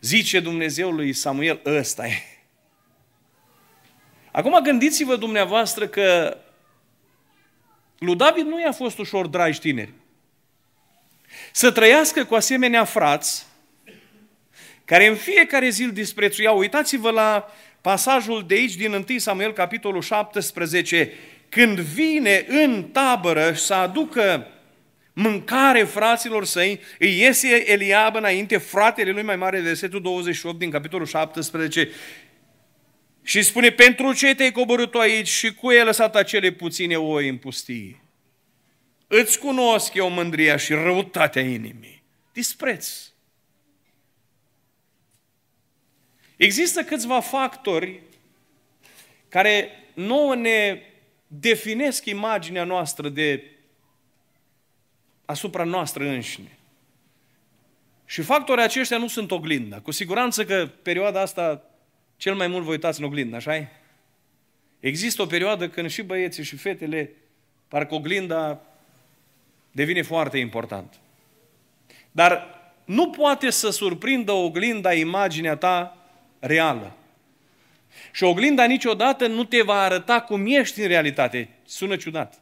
zice 0.00 0.40
Dumnezeu 0.40 0.90
lui 0.90 1.12
Samuel, 1.12 1.60
ăsta 1.64 2.06
e. 2.06 2.22
Acum 4.32 4.60
gândiți-vă 4.62 5.16
dumneavoastră 5.16 5.86
că 5.86 6.36
lui 8.00 8.16
David 8.16 8.46
nu 8.46 8.60
i-a 8.60 8.72
fost 8.72 8.98
ușor, 8.98 9.26
dragi 9.26 9.58
tineri. 9.58 9.92
Să 11.52 11.70
trăiască 11.70 12.24
cu 12.24 12.34
asemenea 12.34 12.84
frați, 12.84 13.46
care 14.84 15.06
în 15.06 15.14
fiecare 15.14 15.68
zi 15.68 15.82
îl 15.82 15.92
disprețuiau. 15.92 16.58
Uitați-vă 16.58 17.10
la 17.10 17.54
pasajul 17.80 18.44
de 18.46 18.54
aici 18.54 18.74
din 18.74 18.92
1 19.08 19.18
Samuel, 19.18 19.52
capitolul 19.52 20.02
17, 20.02 21.12
când 21.48 21.78
vine 21.78 22.44
în 22.48 22.82
tabără 22.82 23.52
să 23.52 23.74
aducă 23.74 24.46
mâncare 25.12 25.84
fraților 25.84 26.44
săi, 26.44 26.80
îi 26.98 27.18
iese 27.18 27.72
Eliab 27.72 28.14
înainte, 28.14 28.56
fratele 28.56 29.10
lui 29.10 29.22
mai 29.22 29.36
mare, 29.36 29.60
versetul 29.60 30.02
28 30.02 30.58
din 30.58 30.70
capitolul 30.70 31.06
17, 31.06 31.88
și 33.30 33.42
spune, 33.42 33.70
pentru 33.70 34.12
ce 34.12 34.34
te-ai 34.34 34.52
coborât 34.52 34.94
aici 34.94 35.28
și 35.28 35.54
cu 35.54 35.72
el 35.72 35.84
lăsat 35.84 36.16
acele 36.16 36.50
puține 36.50 36.96
oi 36.96 37.28
în 37.28 37.36
pustie? 37.36 38.00
Îți 39.06 39.38
cunosc 39.38 39.94
eu 39.94 40.10
mândria 40.10 40.56
și 40.56 40.72
răutatea 40.72 41.42
inimii. 41.42 42.02
Dispreț. 42.32 43.12
Există 46.36 46.84
câțiva 46.84 47.20
factori 47.20 48.00
care 49.28 49.70
nouă 49.94 50.34
ne 50.34 50.82
definesc 51.26 52.04
imaginea 52.04 52.64
noastră 52.64 53.08
de 53.08 53.42
asupra 55.24 55.64
noastră 55.64 56.04
înșine. 56.04 56.58
Și 58.04 58.22
factorii 58.22 58.64
aceștia 58.64 58.98
nu 58.98 59.08
sunt 59.08 59.30
oglinda. 59.30 59.80
Cu 59.80 59.90
siguranță 59.90 60.44
că 60.44 60.70
perioada 60.82 61.20
asta 61.20 61.69
cel 62.20 62.34
mai 62.34 62.46
mult 62.46 62.64
vă 62.64 62.70
uitați 62.70 63.00
în 63.00 63.06
oglindă, 63.06 63.36
așa 63.36 63.56
-i? 63.56 63.68
Există 64.80 65.22
o 65.22 65.26
perioadă 65.26 65.68
când 65.68 65.90
și 65.90 66.02
băieții 66.02 66.44
și 66.44 66.56
fetele, 66.56 67.10
parcă 67.68 67.94
oglinda 67.94 68.60
devine 69.72 70.02
foarte 70.02 70.38
important. 70.38 70.94
Dar 72.10 72.60
nu 72.84 73.10
poate 73.10 73.50
să 73.50 73.70
surprindă 73.70 74.32
oglinda 74.32 74.92
imaginea 74.92 75.56
ta 75.56 75.96
reală. 76.38 76.96
Și 78.12 78.24
oglinda 78.24 78.64
niciodată 78.64 79.26
nu 79.26 79.44
te 79.44 79.62
va 79.62 79.80
arăta 79.80 80.20
cum 80.20 80.46
ești 80.46 80.80
în 80.80 80.88
realitate. 80.88 81.48
Sună 81.64 81.96
ciudat. 81.96 82.40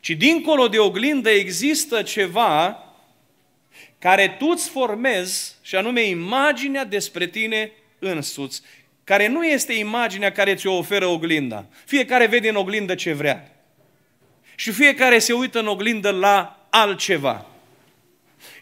Ci 0.00 0.10
dincolo 0.10 0.68
de 0.68 0.78
oglindă 0.78 1.30
există 1.30 2.02
ceva 2.02 2.78
care 3.98 4.36
tu 4.38 4.46
îți 4.46 4.68
formezi, 4.68 5.56
și 5.62 5.76
anume 5.76 6.02
imaginea 6.02 6.84
despre 6.84 7.26
tine 7.26 7.72
însuți, 7.98 8.62
care 9.04 9.26
nu 9.26 9.44
este 9.46 9.72
imaginea 9.72 10.32
care 10.32 10.54
ți-o 10.54 10.76
oferă 10.76 11.06
oglinda. 11.06 11.66
Fiecare 11.84 12.26
vede 12.26 12.48
în 12.48 12.56
oglindă 12.56 12.94
ce 12.94 13.12
vrea. 13.12 13.52
Și 14.54 14.70
fiecare 14.70 15.18
se 15.18 15.32
uită 15.32 15.58
în 15.58 15.66
oglindă 15.66 16.10
la 16.10 16.66
altceva. 16.70 17.46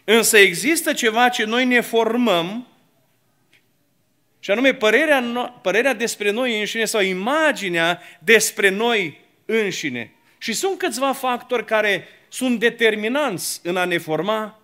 Însă 0.03 0.37
există 0.37 0.93
ceva 0.93 1.29
ce 1.29 1.43
noi 1.43 1.65
ne 1.65 1.81
formăm 1.81 2.67
și 4.39 4.51
anume 4.51 4.73
părerea, 4.73 5.21
no- 5.21 5.61
părerea 5.61 5.93
despre 5.93 6.31
noi 6.31 6.59
înșine 6.59 6.85
sau 6.85 7.01
imaginea 7.01 8.01
despre 8.19 8.69
noi 8.69 9.21
înșine. 9.45 10.13
Și 10.37 10.53
sunt 10.53 10.77
câțiva 10.77 11.13
factori 11.13 11.65
care 11.65 12.07
sunt 12.29 12.59
determinanți 12.59 13.59
în 13.63 13.77
a 13.77 13.85
ne 13.85 13.97
forma 13.97 14.61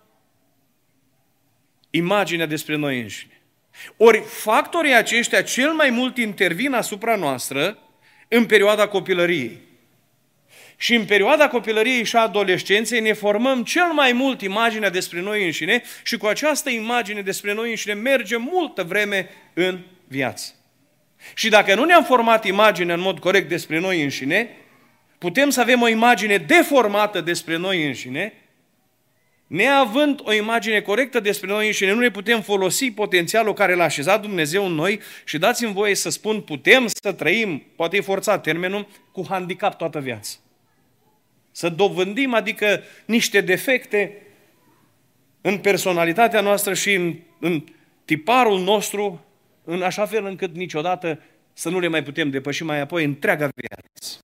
imaginea 1.90 2.46
despre 2.46 2.76
noi 2.76 3.00
înșine. 3.00 3.39
Ori 3.96 4.22
factorii 4.26 4.94
aceștia 4.94 5.42
cel 5.42 5.72
mai 5.72 5.90
mult 5.90 6.16
intervin 6.16 6.72
asupra 6.72 7.16
noastră 7.16 7.78
în 8.28 8.46
perioada 8.46 8.88
copilăriei. 8.88 9.58
Și 10.76 10.94
în 10.94 11.04
perioada 11.04 11.48
copilăriei 11.48 12.04
și 12.04 12.16
a 12.16 12.20
adolescenței 12.20 13.00
ne 13.00 13.12
formăm 13.12 13.64
cel 13.64 13.92
mai 13.92 14.12
mult 14.12 14.40
imaginea 14.40 14.90
despre 14.90 15.20
noi 15.20 15.44
înșine 15.44 15.82
și 16.02 16.16
cu 16.16 16.26
această 16.26 16.70
imagine 16.70 17.20
despre 17.20 17.54
noi 17.54 17.68
înșine 17.68 17.94
mergem 17.94 18.48
multă 18.52 18.82
vreme 18.82 19.28
în 19.54 19.78
viață. 20.08 20.54
Și 21.34 21.48
dacă 21.48 21.74
nu 21.74 21.84
ne-am 21.84 22.04
format 22.04 22.44
imaginea 22.44 22.94
în 22.94 23.00
mod 23.00 23.18
corect 23.18 23.48
despre 23.48 23.78
noi 23.78 24.02
înșine, 24.02 24.56
putem 25.18 25.50
să 25.50 25.60
avem 25.60 25.82
o 25.82 25.88
imagine 25.88 26.36
deformată 26.36 27.20
despre 27.20 27.56
noi 27.56 27.86
înșine, 27.86 28.32
neavând 29.50 30.20
o 30.24 30.32
imagine 30.32 30.80
corectă 30.80 31.20
despre 31.20 31.48
noi 31.48 31.66
înșine, 31.66 31.92
nu 31.92 32.00
ne 32.00 32.10
putem 32.10 32.40
folosi 32.40 32.90
potențialul 32.90 33.52
care 33.52 33.74
l-a 33.74 33.84
așezat 33.84 34.20
Dumnezeu 34.20 34.66
în 34.66 34.72
noi 34.72 35.00
și 35.24 35.38
dați-mi 35.38 35.72
voie 35.72 35.94
să 35.94 36.10
spun, 36.10 36.40
putem 36.40 36.86
să 37.02 37.12
trăim, 37.12 37.62
poate 37.76 37.96
e 37.96 38.00
forțat 38.00 38.42
termenul, 38.42 38.86
cu 39.12 39.26
handicap 39.28 39.78
toată 39.78 40.00
viața. 40.00 40.30
Să 41.50 41.68
dovândim, 41.68 42.34
adică 42.34 42.82
niște 43.04 43.40
defecte 43.40 44.22
în 45.40 45.58
personalitatea 45.58 46.40
noastră 46.40 46.74
și 46.74 46.94
în, 46.94 47.16
în 47.40 47.64
tiparul 48.04 48.60
nostru, 48.60 49.24
în 49.64 49.82
așa 49.82 50.06
fel 50.06 50.24
încât 50.24 50.54
niciodată 50.54 51.22
să 51.52 51.68
nu 51.68 51.78
le 51.78 51.88
mai 51.88 52.02
putem 52.02 52.30
depăși 52.30 52.62
mai 52.62 52.80
apoi 52.80 53.04
întreaga 53.04 53.48
viață. 53.54 54.18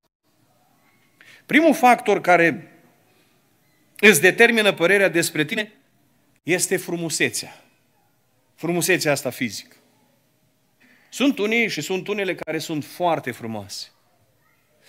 Primul 1.46 1.74
factor 1.74 2.20
care 2.20 2.75
îți 3.98 4.20
determină 4.20 4.72
părerea 4.72 5.08
despre 5.08 5.44
tine 5.44 5.72
este 6.42 6.76
frumusețea. 6.76 7.64
Frumusețea 8.54 9.12
asta 9.12 9.30
fizică. 9.30 9.76
Sunt 11.08 11.38
unii 11.38 11.68
și 11.68 11.80
sunt 11.80 12.08
unele 12.08 12.34
care 12.34 12.58
sunt 12.58 12.84
foarte 12.84 13.30
frumoase. 13.30 13.88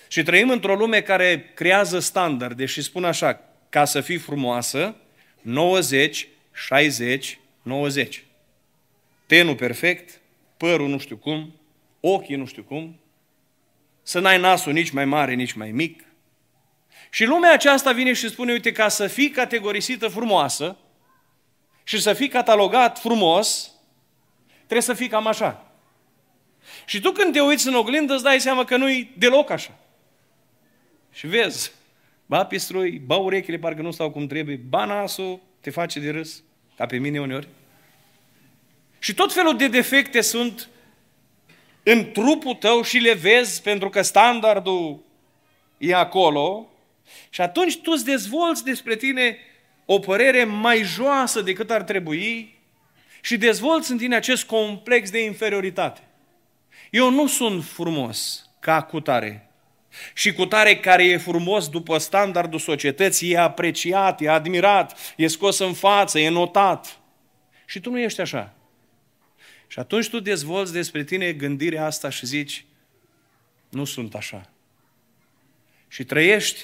Și 0.08 0.24
trăim 0.24 0.50
într-o 0.50 0.76
lume 0.76 1.02
care 1.02 1.52
creează 1.54 2.00
standarde 2.00 2.66
și 2.66 2.82
spun 2.82 3.04
așa, 3.04 3.42
ca 3.70 3.86
să 3.86 4.02
fii 4.02 4.18
frumoasă, 4.18 4.96
90, 5.42 6.28
60, 6.54 7.40
90. 7.62 8.24
Tenul 9.26 9.56
perfect, 9.56 10.22
părul 10.58 10.90
nu 10.90 10.98
știu 10.98 11.18
cum, 11.18 11.60
ochii 12.00 12.36
nu 12.36 12.46
știu 12.46 12.64
cum, 12.64 13.00
să 14.04 14.20
n-ai 14.20 14.40
nasul 14.40 14.74
nici 14.74 14.90
mai 14.90 15.06
mare, 15.06 15.34
nici 15.34 15.54
mai 15.54 15.72
mic. 15.72 16.04
Și 17.10 17.26
lumea 17.26 17.54
aceasta 17.54 17.92
vine 17.92 18.14
și 18.14 18.30
spune, 18.30 18.52
uite, 18.52 18.72
ca 18.72 18.88
să 18.88 19.08
fii 19.08 19.30
categorisită 19.30 20.08
frumoasă 20.08 20.78
și 21.84 22.02
să 22.02 22.14
fii 22.14 22.28
catalogat 22.28 23.00
frumos, 23.00 23.72
trebuie 24.56 24.82
să 24.82 24.94
fii 24.94 25.08
cam 25.08 25.28
așa. 25.28 25.72
Și 26.86 27.00
tu 27.00 27.12
când 27.12 27.34
te 27.34 27.42
uiți 27.42 27.68
în 27.68 27.76
oglindă 27.76 28.14
îți 28.14 28.24
dai 28.24 28.40
seama 28.40 28.64
că 28.64 28.78
nu-i 28.78 29.14
deloc 29.18 29.50
așa. 29.50 29.78
Și 31.12 31.28
vezi, 31.28 31.72
ba 32.26 32.46
pistrui, 32.46 33.02
ba 33.06 33.16
urechile 33.16 33.58
parcă 33.58 33.82
nu 33.82 33.92
stau 33.92 34.12
cum 34.12 34.28
trebuie, 34.28 34.56
ba 34.56 34.86
nasul 34.86 35.40
te 35.62 35.70
face 35.70 36.00
de 36.00 36.10
râs, 36.10 36.44
ca 36.76 36.86
pe 36.86 36.98
mine 36.98 37.20
uneori. 37.20 37.48
Și 39.00 39.14
tot 39.14 39.34
felul 39.34 39.58
de 39.58 39.68
defecte 39.68 40.22
sunt 40.22 40.70
în 41.84 42.12
trupul 42.12 42.54
tău 42.54 42.82
și 42.82 42.98
le 42.98 43.14
vezi 43.14 43.62
pentru 43.62 43.90
că 43.90 44.02
standardul 44.02 45.00
e 45.78 45.96
acolo 45.96 46.70
și 47.30 47.42
atunci 47.42 47.78
tu 47.78 47.92
îți 47.92 48.06
dezvolți 48.06 48.64
despre 48.64 48.96
tine 48.96 49.38
o 49.86 50.00
părere 50.00 50.44
mai 50.44 50.84
joasă 50.84 51.42
decât 51.42 51.72
ar 51.72 51.84
trebui 51.84 52.56
și 53.22 53.38
dezvolți 53.38 53.92
în 53.92 53.98
tine 53.98 54.16
acest 54.16 54.44
complex 54.44 55.10
de 55.10 55.24
inferioritate. 55.24 56.02
Eu 56.92 57.10
nu 57.10 57.28
sunt 57.28 57.66
frumos 57.66 58.50
ca 58.60 58.82
cutare. 58.82 59.50
Și 60.14 60.34
cutare 60.34 60.78
care 60.78 61.04
e 61.04 61.18
frumos 61.18 61.70
după 61.70 61.98
standardul 61.98 62.60
societății, 62.60 63.32
e 63.32 63.38
apreciat, 63.38 64.22
e 64.22 64.30
admirat, 64.30 65.14
e 65.16 65.28
scos 65.28 65.60
în 65.60 65.74
față, 65.74 66.20
e 66.20 66.30
notat. 66.30 67.00
Și 67.66 67.80
tu 67.80 67.90
nu 67.90 68.00
ești 68.00 68.22
așa. 68.22 68.54
Și 69.68 69.80
atunci 69.80 70.10
tu 70.10 70.20
dezvolți 70.20 70.74
despre 70.74 71.04
tine 71.04 71.34
gândirea 71.34 71.86
asta 71.86 72.10
și 72.10 72.26
zici, 72.26 72.66
nu 73.70 73.86
sunt 73.86 74.16
așa. 74.16 74.50
Și 75.88 76.04
trăiești 76.04 76.62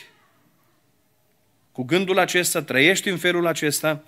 cu 1.73 1.83
gândul 1.83 2.19
acesta, 2.19 2.61
trăiești 2.61 3.09
în 3.09 3.17
felul 3.17 3.47
acesta 3.47 4.03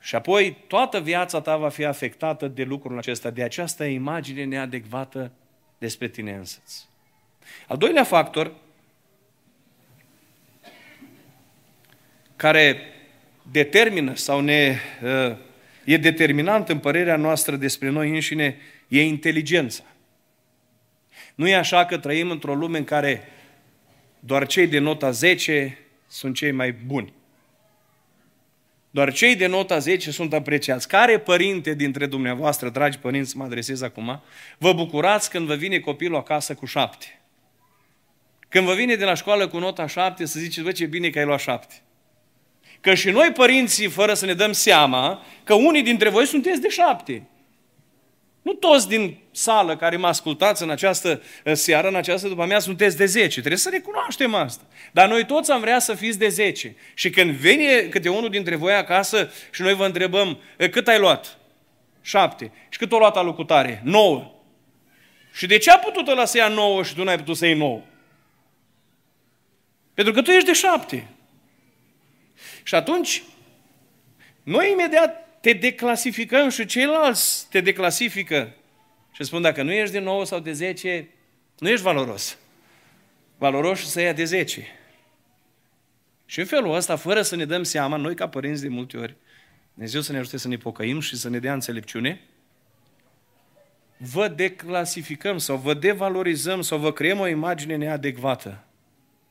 și 0.00 0.14
apoi 0.14 0.56
toată 0.66 1.00
viața 1.00 1.40
ta 1.40 1.56
va 1.56 1.68
fi 1.68 1.84
afectată 1.84 2.48
de 2.48 2.62
lucrul 2.62 2.98
acesta, 2.98 3.30
de 3.30 3.42
această 3.42 3.84
imagine 3.84 4.44
neadecvată 4.44 5.32
despre 5.78 6.08
tine 6.08 6.32
însăți. 6.32 6.88
Al 7.66 7.76
doilea 7.76 8.04
factor 8.04 8.54
care 12.36 12.80
determină 13.50 14.14
sau 14.14 14.40
ne 14.40 14.78
uh, 15.02 15.36
e 15.84 15.96
determinant 15.96 16.68
în 16.68 16.78
părerea 16.78 17.16
noastră 17.16 17.56
despre 17.56 17.88
noi 17.88 18.10
înșine, 18.10 18.56
e 18.88 19.02
inteligența. 19.02 19.82
Nu 21.34 21.48
e 21.48 21.54
așa 21.54 21.84
că 21.84 21.98
trăim 21.98 22.30
într-o 22.30 22.54
lume 22.54 22.78
în 22.78 22.84
care 22.84 23.28
doar 24.20 24.46
cei 24.46 24.66
de 24.66 24.78
nota 24.78 25.10
10 25.10 25.78
sunt 26.08 26.34
cei 26.34 26.50
mai 26.50 26.72
buni. 26.72 27.12
Doar 28.90 29.12
cei 29.12 29.36
de 29.36 29.46
nota 29.46 29.78
10 29.78 30.10
sunt 30.10 30.32
apreciați. 30.32 30.88
Care 30.88 31.18
părinte 31.18 31.74
dintre 31.74 32.06
dumneavoastră, 32.06 32.68
dragi 32.68 32.98
părinți, 32.98 33.36
mă 33.36 33.44
adresez 33.44 33.82
acum, 33.82 34.22
vă 34.58 34.72
bucurați 34.72 35.30
când 35.30 35.46
vă 35.46 35.54
vine 35.54 35.78
copilul 35.78 36.16
acasă 36.16 36.54
cu 36.54 36.66
șapte? 36.66 37.20
Când 38.48 38.66
vă 38.66 38.74
vine 38.74 38.94
de 38.94 39.04
la 39.04 39.14
școală 39.14 39.48
cu 39.48 39.58
nota 39.58 39.86
șapte, 39.86 40.24
să 40.24 40.38
ziceți, 40.38 40.64
bă, 40.64 40.72
ce 40.72 40.86
bine 40.86 41.10
că 41.10 41.18
ai 41.18 41.24
luat 41.24 41.40
șapte. 41.40 41.74
Că 42.80 42.94
și 42.94 43.10
noi, 43.10 43.32
părinții, 43.32 43.88
fără 43.88 44.14
să 44.14 44.26
ne 44.26 44.34
dăm 44.34 44.52
seama, 44.52 45.22
că 45.44 45.54
unii 45.54 45.82
dintre 45.82 46.08
voi 46.08 46.26
sunteți 46.26 46.60
de 46.60 46.68
șapte. 46.68 47.22
Nu 48.46 48.52
toți 48.52 48.88
din 48.88 49.18
sală 49.30 49.76
care 49.76 49.96
mă 49.96 50.06
ascultați 50.06 50.62
în 50.62 50.70
această 50.70 51.22
uh, 51.44 51.52
seară, 51.52 51.88
în 51.88 51.94
această 51.94 52.28
după 52.28 52.44
mea, 52.44 52.58
sunteți 52.58 52.96
de 52.96 53.04
10. 53.04 53.38
Trebuie 53.38 53.56
să 53.56 53.68
recunoaștem 53.72 54.34
asta. 54.34 54.64
Dar 54.92 55.08
noi 55.08 55.26
toți 55.26 55.50
am 55.50 55.60
vrea 55.60 55.78
să 55.78 55.94
fiți 55.94 56.18
de 56.18 56.28
10. 56.28 56.76
Și 56.94 57.10
când 57.10 57.30
vine 57.30 57.80
câte 57.80 58.08
unul 58.08 58.30
dintre 58.30 58.56
voi 58.56 58.74
acasă 58.74 59.30
și 59.50 59.62
noi 59.62 59.74
vă 59.74 59.84
întrebăm, 59.84 60.38
cât 60.70 60.88
ai 60.88 60.98
luat? 60.98 61.38
7. 62.00 62.52
Și 62.68 62.78
cât 62.78 62.92
o 62.92 62.98
luat 62.98 63.16
alocutare? 63.16 63.80
9. 63.84 64.32
Și 65.32 65.46
de 65.46 65.58
ce 65.58 65.70
a 65.70 65.78
putut 65.78 66.08
ăla 66.08 66.24
să 66.24 66.36
ia 66.36 66.48
9 66.48 66.82
și 66.82 66.94
tu 66.94 67.04
n-ai 67.04 67.18
putut 67.18 67.36
să 67.36 67.46
iei 67.46 67.54
9? 67.54 67.80
Pentru 69.94 70.12
că 70.12 70.22
tu 70.22 70.30
ești 70.30 70.46
de 70.46 70.52
7. 70.52 71.08
Și 72.62 72.74
atunci, 72.74 73.22
noi 74.42 74.70
imediat 74.70 75.25
te 75.46 75.52
declasificăm 75.52 76.48
și 76.48 76.66
ceilalți 76.66 77.46
te 77.50 77.60
declasifică. 77.60 78.54
Și 79.12 79.24
spun, 79.24 79.42
dacă 79.42 79.62
nu 79.62 79.72
ești 79.72 79.92
de 79.92 79.98
9 79.98 80.24
sau 80.24 80.38
de 80.38 80.52
10, 80.52 81.08
nu 81.58 81.68
ești 81.68 81.82
valoros. 81.82 82.38
Valoros 83.38 83.90
să 83.90 84.00
ia 84.00 84.12
de 84.12 84.24
10. 84.24 84.66
Și 86.24 86.38
în 86.38 86.44
felul 86.46 86.74
ăsta, 86.74 86.96
fără 86.96 87.22
să 87.22 87.36
ne 87.36 87.44
dăm 87.44 87.62
seama, 87.62 87.96
noi 87.96 88.14
ca 88.14 88.28
părinți 88.28 88.62
de 88.62 88.68
multe 88.68 88.96
ori, 88.96 89.16
Dumnezeu 89.72 90.00
să 90.00 90.12
ne 90.12 90.18
ajute 90.18 90.36
să 90.36 90.48
ne 90.48 90.56
pocăim 90.56 91.00
și 91.00 91.16
să 91.16 91.28
ne 91.28 91.38
dea 91.38 91.52
înțelepciune, 91.52 92.20
vă 93.96 94.28
declasificăm 94.28 95.38
sau 95.38 95.56
vă 95.56 95.74
devalorizăm 95.74 96.62
sau 96.62 96.78
vă 96.78 96.92
creăm 96.92 97.20
o 97.20 97.26
imagine 97.26 97.76
neadecvată 97.76 98.64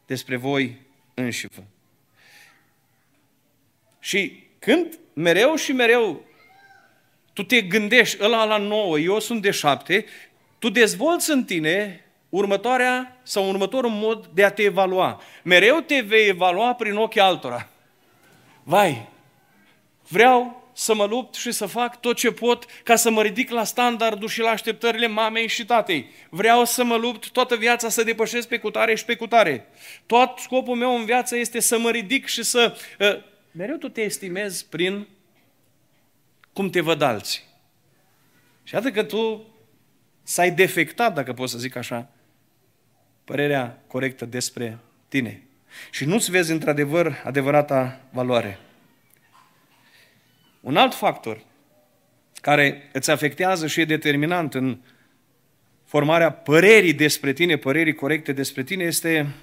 despre 0.06 0.36
voi 0.36 0.82
înșivă. 1.13 1.63
Și 3.99 4.44
când 4.65 4.99
mereu 5.13 5.56
și 5.56 5.71
mereu 5.71 6.25
tu 7.34 7.43
te 7.43 7.62
gândești, 7.62 8.17
ăla 8.23 8.45
la 8.45 8.58
nouă, 8.58 8.99
eu 8.99 9.19
sunt 9.19 9.41
de 9.41 9.51
șapte, 9.51 10.06
tu 10.60 10.69
dezvolți 10.69 11.32
în 11.32 11.43
tine 11.43 12.06
următoarea 12.30 13.19
sau 13.23 13.49
următorul 13.49 13.89
mod 13.89 14.30
de 14.34 14.43
a 14.43 14.51
te 14.51 14.63
evalua. 14.63 15.21
Mereu 15.43 15.80
te 15.80 15.99
vei 15.99 16.28
evalua 16.28 16.73
prin 16.73 16.95
ochii 16.95 17.21
altora. 17.21 17.69
Vai, 18.63 19.10
vreau 20.08 20.69
să 20.73 20.95
mă 20.95 21.06
lupt 21.06 21.36
și 21.36 21.51
să 21.51 21.65
fac 21.65 21.99
tot 21.99 22.15
ce 22.15 22.32
pot 22.32 22.65
ca 22.84 22.95
să 22.95 23.10
mă 23.10 23.21
ridic 23.21 23.49
la 23.49 23.63
standardul 23.63 24.28
și 24.28 24.39
la 24.39 24.49
așteptările 24.49 25.08
mamei 25.08 25.47
și 25.47 25.65
tatei. 25.65 26.10
Vreau 26.30 26.65
să 26.65 26.84
mă 26.84 26.95
lupt 26.95 27.30
toată 27.30 27.56
viața 27.56 27.89
să 27.89 28.04
depășesc 28.04 28.47
pe 28.47 28.58
cutare 28.58 28.95
și 28.95 29.06
pe 29.06 29.15
cutare. 29.15 29.67
Tot 30.06 30.38
scopul 30.38 30.75
meu 30.75 30.95
în 30.95 31.06
viață 31.06 31.38
este 31.38 31.60
să 31.60 31.78
mă 31.78 31.89
ridic 31.89 32.25
și 32.25 32.43
să 32.43 32.78
uh, 32.99 33.34
mereu 33.56 33.76
tu 33.76 33.89
te 33.89 34.02
estimezi 34.02 34.65
prin 34.70 35.08
cum 36.54 36.70
te 36.70 36.82
văd 36.82 37.02
alții. 37.02 37.41
Și 38.63 38.74
iată 38.74 38.91
că 38.91 39.04
tu 39.04 39.48
s-ai 40.24 40.52
defectat, 40.52 41.13
dacă 41.13 41.34
pot 41.34 41.50
să 41.50 41.58
zic 41.58 41.76
așa, 41.76 42.10
părerea 43.24 43.84
corectă 43.88 44.26
despre 44.26 44.78
tine. 45.08 45.44
Și 45.91 46.06
nu-ți 46.06 46.32
vezi 46.32 46.52
într-adevăr 46.52 47.22
adevărata 47.24 48.02
valoare. 48.12 48.60
Un 50.62 50.78
alt 50.78 50.94
factor 50.94 51.44
care 52.41 52.89
îți 52.94 53.12
afectează 53.12 53.68
și 53.68 53.82
e 53.82 53.86
determinant 53.86 54.54
în 54.54 54.80
formarea 55.84 56.32
părerii 56.32 56.94
despre 56.94 57.34
tine, 57.34 57.58
părerii 57.58 57.94
corecte 57.94 58.32
despre 58.32 58.63
tine, 58.63 58.84
este, 58.84 59.34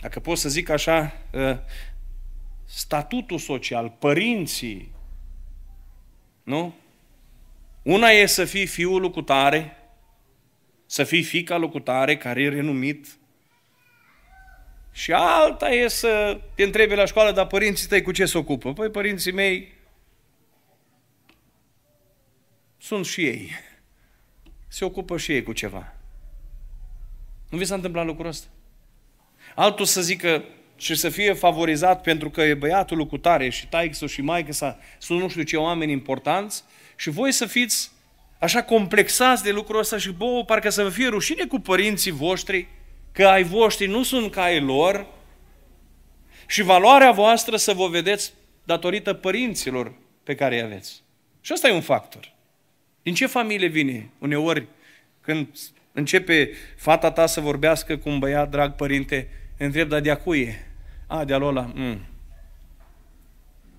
dacă 0.00 0.20
pot 0.20 0.38
să 0.38 0.48
zic 0.48 0.68
așa, 0.68 1.16
ă, 1.34 1.62
statutul 2.68 3.38
social, 3.38 3.96
părinții, 3.98 4.92
nu? 6.42 6.74
Una 7.82 8.08
e 8.08 8.26
să 8.26 8.44
fii 8.44 8.66
fiul 8.66 9.00
lui 9.00 9.10
cutare, 9.10 9.76
să 10.86 11.04
fii 11.04 11.22
fica 11.22 11.56
lui 11.56 11.70
cutare, 11.70 12.16
care 12.16 12.42
e 12.42 12.48
renumit, 12.48 13.18
și 14.92 15.12
alta 15.12 15.68
e 15.68 15.88
să 15.88 16.40
te 16.54 16.62
întrebi 16.62 16.94
la 16.94 17.04
școală, 17.04 17.32
dar 17.32 17.46
părinții 17.46 17.88
tăi 17.88 18.02
cu 18.02 18.12
ce 18.12 18.26
se 18.26 18.38
ocupă? 18.38 18.72
Păi 18.72 18.90
părinții 18.90 19.32
mei 19.32 19.72
sunt 22.78 23.06
și 23.06 23.26
ei. 23.26 23.50
Se 24.68 24.84
ocupă 24.84 25.16
și 25.16 25.32
ei 25.32 25.42
cu 25.42 25.52
ceva. 25.52 25.94
Nu 27.50 27.58
vi 27.58 27.64
s-a 27.64 27.74
întâmplat 27.74 28.06
lucrul 28.06 28.26
ăsta? 28.26 28.48
Altul 29.54 29.84
să 29.84 30.00
zică, 30.00 30.44
și 30.78 30.94
să 30.94 31.08
fie 31.08 31.32
favorizat 31.32 32.02
pentru 32.02 32.30
că 32.30 32.42
e 32.42 32.54
băiatul 32.54 33.06
cu 33.06 33.18
tare 33.18 33.48
și 33.48 33.66
taixul 33.66 34.08
și 34.08 34.20
maică 34.20 34.52
sa 34.52 34.78
sunt 34.98 35.20
nu 35.20 35.28
știu 35.28 35.42
ce 35.42 35.56
oameni 35.56 35.92
importanți 35.92 36.64
și 36.96 37.10
voi 37.10 37.32
să 37.32 37.46
fiți 37.46 37.90
așa 38.38 38.62
complexați 38.62 39.42
de 39.42 39.50
lucrul 39.50 39.78
ăsta 39.78 39.98
și 39.98 40.10
bă, 40.10 40.42
parcă 40.46 40.70
să 40.70 40.82
vă 40.82 40.88
fie 40.88 41.08
rușine 41.08 41.44
cu 41.44 41.58
părinții 41.58 42.10
voștri 42.10 42.68
că 43.12 43.26
ai 43.26 43.42
voștri 43.42 43.86
nu 43.86 44.02
sunt 44.02 44.30
ca 44.30 44.42
ai 44.42 44.60
lor 44.60 45.06
și 46.46 46.62
valoarea 46.62 47.10
voastră 47.10 47.56
să 47.56 47.72
vă 47.72 47.88
vedeți 47.88 48.32
datorită 48.64 49.14
părinților 49.14 49.94
pe 50.24 50.34
care 50.34 50.54
îi 50.54 50.62
aveți. 50.62 51.02
Și 51.40 51.52
ăsta 51.52 51.68
e 51.68 51.72
un 51.72 51.80
factor. 51.80 52.32
Din 53.02 53.14
ce 53.14 53.26
familie 53.26 53.68
vine 53.68 54.10
uneori 54.18 54.66
când 55.20 55.48
începe 55.92 56.50
fata 56.76 57.10
ta 57.10 57.26
să 57.26 57.40
vorbească 57.40 57.96
cu 57.96 58.08
un 58.08 58.18
băiat, 58.18 58.50
drag 58.50 58.74
părinte, 58.74 59.28
întreb, 59.58 59.88
dar 59.88 60.00
de-a 60.00 60.16
cui 60.16 60.40
e? 60.40 60.67
A, 61.08 61.24
de-a 61.24 61.36
ăla, 61.42 61.70
mm. 61.74 62.00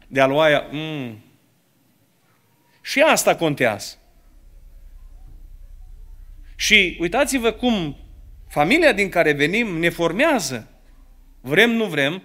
De-a 0.07 0.25
lui 0.25 0.39
aia, 0.39 0.67
mm. 0.71 1.23
Și 2.81 3.01
asta 3.01 3.35
contează. 3.35 3.97
Și 6.55 6.97
uitați-vă 6.99 7.51
cum 7.51 7.97
familia 8.47 8.93
din 8.93 9.09
care 9.09 9.31
venim 9.31 9.77
ne 9.77 9.89
formează. 9.89 10.67
Vrem, 11.41 11.69
nu 11.71 11.85
vrem, 11.85 12.23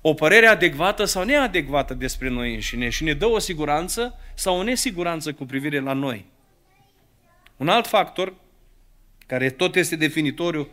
o 0.00 0.14
părere 0.14 0.46
adecvată 0.46 1.04
sau 1.04 1.24
neadecvată 1.24 1.94
despre 1.94 2.28
noi 2.28 2.54
înșine 2.54 2.88
și 2.88 3.04
ne 3.04 3.12
dă 3.12 3.26
o 3.26 3.38
siguranță 3.38 4.18
sau 4.34 4.58
o 4.58 4.62
nesiguranță 4.62 5.32
cu 5.32 5.44
privire 5.44 5.80
la 5.80 5.92
noi. 5.92 6.24
Un 7.56 7.68
alt 7.68 7.86
factor, 7.86 8.34
care 9.26 9.50
tot 9.50 9.76
este 9.76 9.96
definitoriu 9.96 10.68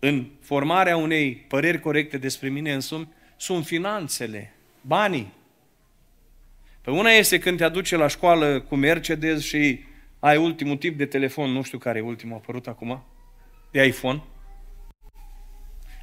în 0.00 0.26
formarea 0.40 0.96
unei 0.96 1.34
păreri 1.34 1.80
corecte 1.80 2.18
despre 2.18 2.48
mine 2.48 2.72
însumi, 2.72 3.08
sunt 3.36 3.66
finanțele, 3.66 4.54
banii. 4.80 5.32
Pe 6.80 6.90
una 6.90 7.10
este 7.10 7.38
când 7.38 7.58
te 7.58 7.64
aduce 7.64 7.96
la 7.96 8.06
școală 8.06 8.60
cu 8.60 8.76
Mercedes 8.76 9.42
și 9.42 9.80
ai 10.18 10.36
ultimul 10.36 10.76
tip 10.76 10.98
de 10.98 11.06
telefon, 11.06 11.50
nu 11.50 11.62
știu 11.62 11.78
care 11.78 11.98
e 11.98 12.02
ultimul 12.02 12.36
apărut 12.36 12.66
acum, 12.66 13.04
de 13.70 13.84
iPhone. 13.84 14.22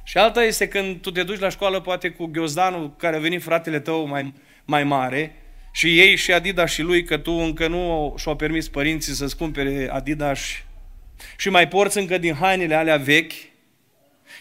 Și 0.04 0.18
alta 0.18 0.42
este 0.42 0.68
când 0.68 1.00
tu 1.00 1.10
te 1.10 1.22
duci 1.22 1.38
la 1.38 1.48
școală 1.48 1.80
poate 1.80 2.10
cu 2.10 2.26
ghiozdanul 2.26 2.94
care 2.96 3.16
a 3.16 3.20
venit 3.20 3.42
fratele 3.42 3.80
tău 3.80 4.06
mai, 4.06 4.32
mai 4.64 4.84
mare 4.84 5.36
și 5.72 6.00
ei 6.00 6.16
și 6.16 6.32
Adidas 6.32 6.70
și 6.70 6.82
lui, 6.82 7.04
că 7.04 7.16
tu 7.16 7.32
încă 7.32 7.68
nu 7.68 8.14
și-au 8.18 8.36
permis 8.36 8.68
părinții 8.68 9.12
să-ți 9.12 9.36
cumpere 9.36 9.88
Adidas 9.90 10.40
și 11.36 11.50
mai 11.50 11.68
porți 11.68 11.98
încă 11.98 12.18
din 12.18 12.34
hainele 12.34 12.74
alea 12.74 12.96
vechi 12.96 13.32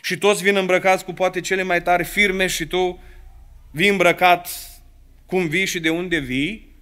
și 0.08 0.18
toți 0.18 0.44
vin 0.44 0.56
îmbrăcați 0.56 1.06
cu 1.06 1.14
poate 1.14 1.42
cele 1.42 1.64
mai 1.64 1.82
tari 1.82 2.04
firme 2.04 2.48
și 2.48 2.66
tu 2.66 3.00
vii 3.72 3.90
îmbrăcat 3.90 4.50
cum 5.26 5.48
vii 5.48 5.66
și 5.66 5.80
de 5.80 5.90
unde 5.90 6.18
vii, 6.18 6.76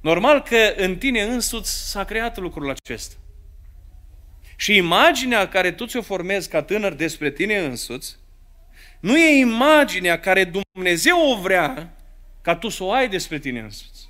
normal 0.00 0.42
că 0.42 0.74
în 0.76 0.96
tine 0.96 1.22
însuți 1.22 1.90
s-a 1.90 2.04
creat 2.04 2.38
lucrul 2.38 2.70
acesta. 2.70 3.14
Și 4.56 4.76
imaginea 4.76 5.48
care 5.48 5.72
tu 5.72 5.86
ți-o 5.86 6.02
formezi 6.02 6.48
ca 6.48 6.62
tânăr 6.62 6.92
despre 6.92 7.30
tine 7.30 7.58
însuți, 7.58 8.16
nu 9.00 9.18
e 9.18 9.38
imaginea 9.38 10.20
care 10.20 10.52
Dumnezeu 10.72 11.30
o 11.30 11.40
vrea 11.40 11.96
ca 12.42 12.56
tu 12.56 12.68
să 12.68 12.84
o 12.84 12.92
ai 12.92 13.08
despre 13.08 13.38
tine 13.38 13.60
însuți. 13.60 14.08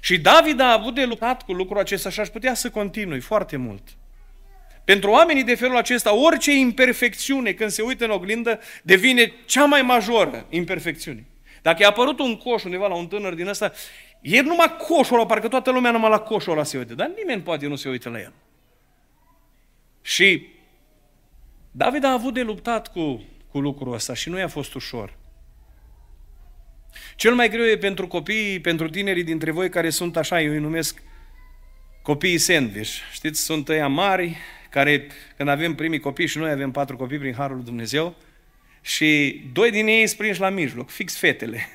Și 0.00 0.18
David 0.18 0.60
a 0.60 0.72
avut 0.72 0.94
de 0.94 1.04
luptat 1.04 1.42
cu 1.42 1.52
lucrul 1.52 1.78
acesta 1.78 2.10
și 2.10 2.20
aș 2.20 2.28
putea 2.28 2.54
să 2.54 2.70
continui 2.70 3.20
foarte 3.20 3.56
mult. 3.56 3.82
Pentru 4.86 5.10
oamenii 5.10 5.44
de 5.44 5.54
felul 5.54 5.76
acesta, 5.76 6.14
orice 6.14 6.52
imperfecțiune, 6.52 7.52
când 7.52 7.70
se 7.70 7.82
uită 7.82 8.04
în 8.04 8.10
oglindă, 8.10 8.60
devine 8.82 9.32
cea 9.44 9.64
mai 9.64 9.82
majoră 9.82 10.46
imperfecțiune. 10.50 11.26
Dacă 11.62 11.82
i-a 11.82 11.88
apărut 11.88 12.18
un 12.18 12.36
coș 12.36 12.64
undeva 12.64 12.86
la 12.86 12.94
un 12.94 13.06
tânăr 13.06 13.34
din 13.34 13.46
ăsta, 13.46 13.72
e 14.20 14.40
numai 14.40 14.76
coșul 14.88 15.16
ăla, 15.16 15.26
parcă 15.26 15.48
toată 15.48 15.70
lumea 15.70 15.90
numai 15.90 16.10
la 16.10 16.18
coșul 16.18 16.52
ăla 16.52 16.62
se 16.62 16.78
uită, 16.78 16.94
dar 16.94 17.10
nimeni 17.16 17.42
poate 17.42 17.66
nu 17.66 17.76
se 17.76 17.88
uită 17.88 18.08
la 18.08 18.20
el. 18.20 18.32
Și 20.02 20.48
David 21.70 22.04
a 22.04 22.12
avut 22.12 22.34
de 22.34 22.42
luptat 22.42 22.92
cu, 22.92 23.24
cu 23.50 23.60
lucrul 23.60 23.92
ăsta 23.92 24.14
și 24.14 24.28
nu 24.28 24.38
i-a 24.38 24.48
fost 24.48 24.74
ușor. 24.74 25.16
Cel 27.16 27.34
mai 27.34 27.48
greu 27.48 27.64
e 27.64 27.78
pentru 27.78 28.06
copiii, 28.06 28.60
pentru 28.60 28.88
tinerii 28.88 29.24
dintre 29.24 29.50
voi 29.50 29.68
care 29.68 29.90
sunt 29.90 30.16
așa, 30.16 30.40
eu 30.40 30.52
îi 30.52 30.58
numesc 30.58 31.02
copiii 32.02 32.38
sandwich. 32.38 32.92
Știți, 33.12 33.42
sunt 33.42 33.68
ăia 33.68 33.88
mari, 33.88 34.36
care 34.70 35.06
când 35.36 35.48
avem 35.48 35.74
primii 35.74 36.00
copii 36.00 36.26
și 36.26 36.38
noi 36.38 36.50
avem 36.50 36.70
patru 36.70 36.96
copii 36.96 37.18
prin 37.18 37.34
Harul 37.34 37.56
lui 37.56 37.64
Dumnezeu, 37.64 38.16
și 38.86 39.40
doi 39.52 39.70
din 39.70 39.86
ei 39.86 40.06
sprinși 40.06 40.40
la 40.40 40.48
mijloc, 40.48 40.90
fix 40.90 41.16
fetele. 41.16 41.68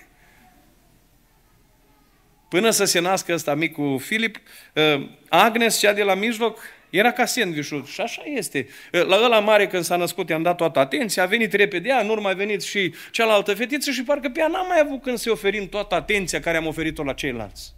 Până 2.49 2.69
să 2.69 2.85
se 2.85 2.99
nască 2.99 3.33
ăsta 3.33 3.55
micul 3.55 3.99
Filip, 3.99 4.37
ă, 4.75 5.09
Agnes, 5.29 5.79
cea 5.79 5.93
de 5.93 6.03
la 6.03 6.13
mijloc, 6.13 6.59
era 6.89 7.11
ca 7.11 7.25
sandvișul 7.25 7.85
și 7.85 8.01
așa 8.01 8.21
este. 8.25 8.67
La 8.91 9.23
ăla 9.23 9.39
mare 9.39 9.67
când 9.67 9.83
s-a 9.83 9.95
născut 9.95 10.29
i-am 10.29 10.41
dat 10.41 10.57
toată 10.57 10.79
atenția, 10.79 11.23
a 11.23 11.25
venit 11.25 11.53
repede 11.53 11.89
ea, 11.89 11.99
în 11.99 12.09
urmă 12.09 12.29
a 12.29 12.33
venit 12.33 12.61
și 12.61 12.93
cealaltă 13.11 13.53
fetiță 13.53 13.91
și 13.91 14.03
parcă 14.03 14.29
pe 14.29 14.39
ea 14.39 14.47
n-am 14.47 14.67
mai 14.67 14.79
avut 14.79 15.01
când 15.01 15.17
să 15.17 15.31
oferim 15.31 15.69
toată 15.69 15.95
atenția 15.95 16.39
care 16.39 16.57
am 16.57 16.67
oferit-o 16.67 17.03
la 17.03 17.13
ceilalți. 17.13 17.73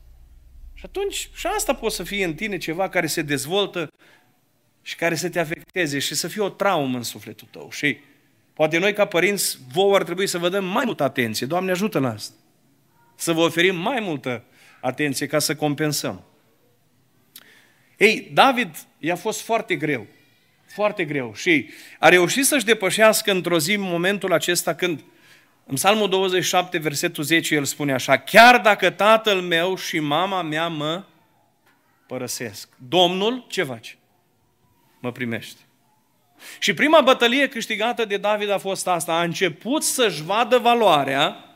Și 0.73 0.83
atunci 0.85 1.29
și 1.35 1.47
asta 1.47 1.73
poate 1.73 1.95
să 1.95 2.03
fie 2.03 2.25
în 2.25 2.33
tine 2.33 2.57
ceva 2.57 2.89
care 2.89 3.07
se 3.07 3.21
dezvoltă 3.21 3.91
și 4.83 4.95
care 4.95 5.15
să 5.15 5.29
te 5.29 5.39
afecteze 5.39 5.99
și 5.99 6.15
să 6.15 6.27
fie 6.27 6.41
o 6.41 6.49
traumă 6.49 6.97
în 6.97 7.03
sufletul 7.03 7.47
tău. 7.51 7.69
Și 7.71 7.97
poate 8.53 8.77
noi 8.77 8.93
ca 8.93 9.05
părinți 9.05 9.57
vouă 9.71 9.95
ar 9.95 10.03
trebui 10.03 10.27
să 10.27 10.37
vă 10.37 10.49
dăm 10.49 10.65
mai 10.65 10.83
multă 10.85 11.03
atenție. 11.03 11.45
Doamne 11.45 11.71
ajută 11.71 11.99
la 11.99 12.09
asta. 12.09 12.35
Să 13.15 13.33
vă 13.33 13.41
oferim 13.41 13.75
mai 13.75 13.99
multă 13.99 14.43
atenție 14.81 15.27
ca 15.27 15.39
să 15.39 15.55
compensăm. 15.55 16.23
Ei, 17.97 18.29
David 18.33 18.75
i-a 18.97 19.15
fost 19.15 19.41
foarte 19.41 19.75
greu. 19.75 20.07
Foarte 20.65 21.05
greu. 21.05 21.33
Și 21.35 21.69
a 21.99 22.09
reușit 22.09 22.45
să-și 22.45 22.65
depășească 22.65 23.31
într-o 23.31 23.59
zi 23.59 23.75
momentul 23.75 24.33
acesta 24.33 24.75
când 24.75 25.03
în 25.65 25.75
Psalmul 25.75 26.09
27, 26.09 26.77
versetul 26.77 27.23
10, 27.23 27.55
el 27.55 27.63
spune 27.63 27.93
așa, 27.93 28.17
Chiar 28.17 28.61
dacă 28.61 28.89
tatăl 28.89 29.41
meu 29.41 29.75
și 29.75 29.99
mama 29.99 30.41
mea 30.41 30.67
mă 30.67 31.03
părăsesc, 32.07 32.69
Domnul 32.87 33.45
ce 33.47 33.63
face? 33.63 33.97
Mă 35.03 35.11
primește. 35.11 35.59
Și 36.59 36.73
prima 36.73 37.01
bătălie 37.01 37.47
câștigată 37.47 38.05
de 38.05 38.17
David 38.17 38.49
a 38.49 38.57
fost 38.57 38.87
asta. 38.87 39.13
A 39.13 39.23
început 39.23 39.83
să-și 39.83 40.23
vadă 40.23 40.57
valoarea 40.57 41.55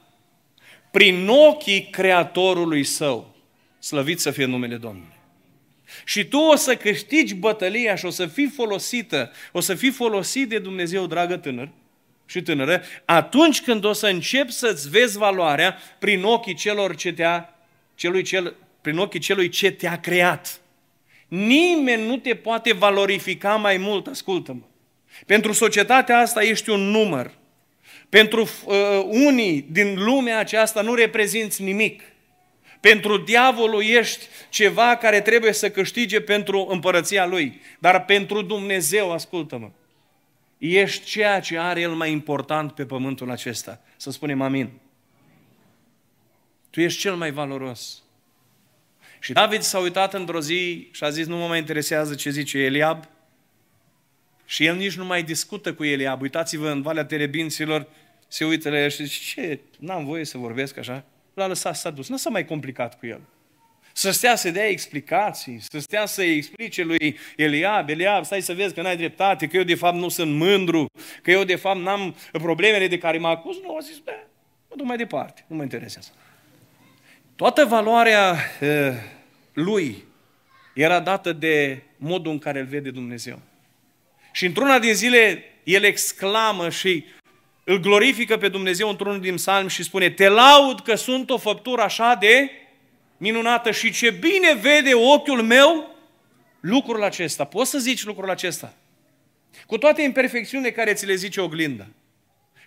prin 0.92 1.28
ochii 1.28 1.88
Creatorului 1.92 2.84
său. 2.84 3.36
Slăvit 3.80 4.20
să 4.20 4.32
fie 4.32 4.46
numele 4.46 4.76
Domnului. 4.76 5.16
Și 6.06 6.26
tu 6.26 6.38
o 6.38 6.56
să 6.56 6.76
câștigi 6.76 7.36
bătălia 7.36 7.96
și 7.96 8.06
o 8.06 8.10
să 8.10 8.26
fii 8.26 8.52
folosită, 8.56 9.32
o 9.52 9.60
să 9.60 9.76
fii 9.76 9.92
folosit 9.92 10.50
de 10.50 10.60
Dumnezeu, 10.60 11.06
dragă 11.06 11.38
tânăr 11.38 11.70
și 12.26 12.42
tânără, 12.42 12.82
atunci 13.06 13.62
când 13.62 13.84
o 13.84 13.94
să 13.94 14.08
începi 14.08 14.52
să-ți 14.52 14.90
vezi 14.90 15.18
valoarea 15.18 15.78
prin 16.00 16.24
ochii 16.24 16.56
celor 16.56 16.96
ce 16.96 17.14
te-a, 17.14 17.54
celui 17.96 18.24
cel, 18.24 18.56
prin 18.82 18.98
ochii 18.98 19.20
celui 19.20 19.50
ce 19.50 19.72
te-a 19.72 20.00
creat. 20.00 20.62
Nimeni 21.28 22.06
nu 22.06 22.18
te 22.18 22.36
poate 22.36 22.74
valorifica 22.74 23.56
mai 23.56 23.78
mult, 23.78 24.08
ascultă-mă. 24.08 24.62
Pentru 25.26 25.52
societatea 25.52 26.20
asta 26.20 26.44
ești 26.44 26.70
un 26.70 26.80
număr. 26.80 27.32
Pentru 28.10 28.42
uh, 28.42 28.76
unii 29.04 29.68
din 29.72 30.04
lumea 30.04 30.40
aceasta 30.40 30.82
nu 30.82 30.94
reprezinți 30.94 31.64
nimic. 31.64 32.02
Pentru 32.80 33.18
diavolul 33.18 33.84
ești 33.84 34.26
ceva 34.50 34.96
care 34.96 35.22
trebuie 35.22 35.52
să 35.52 35.70
câștige 35.70 36.22
pentru 36.22 36.68
împărăția 36.70 37.26
lui. 37.26 37.62
Dar 37.80 38.06
pentru 38.06 38.42
Dumnezeu, 38.42 39.12
ascultă-mă, 39.12 39.72
ești 40.58 41.06
ceea 41.06 41.40
ce 41.40 41.60
are 41.60 41.82
El 41.82 41.92
mai 41.92 42.12
important 42.12 42.72
pe 42.72 42.86
pământul 42.86 43.32
acesta. 43.32 43.82
Să 43.98 44.12
spunem 44.12 44.42
amin. 44.42 44.70
Tu 46.70 46.82
ești 46.82 47.00
cel 47.00 47.16
mai 47.16 47.32
valoros. 47.32 48.04
Și 49.20 49.34
David 49.34 49.62
s-a 49.62 49.80
uitat 49.80 50.14
într-o 50.14 50.42
zi 50.42 50.90
și 50.92 51.04
a 51.04 51.10
zis, 51.10 51.26
nu 51.26 51.38
mă 51.38 51.48
mai 51.48 51.58
interesează 51.58 52.16
ce 52.16 52.30
zice 52.30 52.58
Eliab. 52.58 53.04
Și 54.46 54.66
el 54.66 54.76
nici 54.76 54.96
nu 54.96 55.06
mai 55.06 55.24
discută 55.24 55.74
cu 55.74 55.84
Eliab. 55.84 56.22
Uitați-vă 56.22 56.70
în 56.70 56.82
Valea 56.82 57.06
Terebinților, 57.06 57.88
se 58.28 58.46
uită 58.46 58.70
la 58.70 58.80
el 58.80 58.90
și 58.90 59.06
zice, 59.06 59.42
ce, 59.42 59.60
n-am 59.80 60.06
voie 60.06 60.26
să 60.26 60.38
vorbesc 60.38 60.78
așa? 60.78 61.04
L-a 61.34 61.48
lăsat, 61.48 61.76
s-a 61.76 61.90
dus. 61.90 62.10
Nu 62.10 62.18
s-a 62.18 62.30
mai 62.30 62.46
complicat 62.46 63.00
cu 63.00 63.06
el. 63.06 63.22
Să 63.94 64.12
stea 64.12 64.36
să 64.36 64.50
dea 64.50 64.68
explicații, 64.68 65.60
să 65.62 65.80
stea 65.80 66.06
să 66.06 66.24
explice 66.24 66.84
lui 66.84 67.18
Eliab, 67.36 67.90
Eliab, 67.90 68.26
stai 68.26 68.42
să 68.42 68.54
vezi 68.54 68.74
că 68.74 68.82
n-ai 68.82 68.98
dreptate, 68.98 69.48
că 69.48 69.58
eu 69.58 69.64
de 69.64 69.76
fapt 69.76 69.96
nu 69.96 70.10
sunt 70.10 70.36
mândru, 70.36 70.86
că 71.22 71.32
eu 71.32 71.44
de 71.44 71.56
fapt 71.56 71.80
n-am 71.80 72.16
problemele 72.32 72.88
de 72.88 72.98
care 72.98 73.18
mă 73.18 73.28
acuz. 73.28 73.56
Nu, 73.62 73.76
a 73.76 73.80
zis, 73.80 73.98
bă, 73.98 74.12
mă 74.70 74.76
duc 74.76 74.86
mai 74.86 74.98
departe, 74.98 75.46
nu 75.48 75.56
mă 75.56 75.62
interesează. 75.62 76.10
Toată 77.38 77.66
valoarea 77.66 78.36
uh, 78.62 78.94
lui 79.54 80.04
era 80.74 81.00
dată 81.00 81.34
de 81.34 81.84
modul 81.98 82.32
în 82.32 82.40
care 82.40 82.60
îl 82.60 82.66
vede 82.66 82.90
Dumnezeu. 82.90 83.40
Și 84.32 84.46
într-una 84.46 84.80
din 84.80 84.94
zile 84.94 85.44
el 85.64 85.84
exclamă 85.84 86.70
și 86.70 87.06
îl 87.64 87.80
glorifică 87.80 88.38
pe 88.38 88.48
Dumnezeu 88.48 88.90
într-unul 88.90 89.20
din 89.20 89.36
psalmi 89.36 89.70
și 89.70 89.84
spune 89.84 90.10
Te 90.10 90.28
laud 90.28 90.80
că 90.80 90.96
sunt 90.96 91.30
o 91.30 91.38
făptură 91.38 91.82
așa 91.82 92.16
de 92.20 92.52
minunată 93.18 93.72
și 93.72 93.92
ce 93.92 94.10
bine 94.10 94.54
vede 94.62 94.94
ochiul 94.94 95.42
meu 95.42 95.96
lucrul 96.60 97.04
acesta. 97.04 97.44
Poți 97.44 97.70
să 97.70 97.78
zici 97.78 98.04
lucrul 98.04 98.30
acesta? 98.30 98.74
Cu 99.66 99.78
toate 99.78 100.02
imperfecțiunile 100.02 100.72
care 100.72 100.94
ți 100.94 101.06
le 101.06 101.16
zice 101.16 101.42
oglinda 101.42 101.88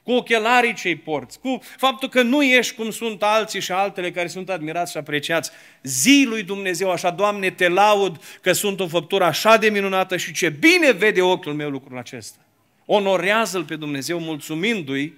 cu 0.02 0.12
ochelarii 0.12 0.74
cei 0.74 0.96
porți, 0.96 1.40
cu 1.40 1.60
faptul 1.76 2.08
că 2.08 2.22
nu 2.22 2.42
ești 2.42 2.74
cum 2.74 2.90
sunt 2.90 3.22
alții 3.22 3.60
și 3.60 3.72
altele 3.72 4.10
care 4.10 4.26
sunt 4.26 4.50
admirați 4.50 4.90
și 4.90 4.96
apreciați. 4.96 5.50
Zi 5.82 6.24
lui 6.28 6.42
Dumnezeu 6.42 6.90
așa, 6.90 7.10
Doamne, 7.10 7.50
te 7.50 7.68
laud 7.68 8.20
că 8.40 8.52
sunt 8.52 8.80
o 8.80 8.88
făptură 8.88 9.24
așa 9.24 9.56
de 9.56 9.68
minunată 9.70 10.16
și 10.16 10.32
ce 10.32 10.48
bine 10.48 10.92
vede 10.92 11.22
ochiul 11.22 11.54
meu 11.54 11.70
lucrul 11.70 11.98
acesta. 11.98 12.38
Onorează-L 12.86 13.64
pe 13.64 13.76
Dumnezeu 13.76 14.18
mulțumindu-i 14.18 15.14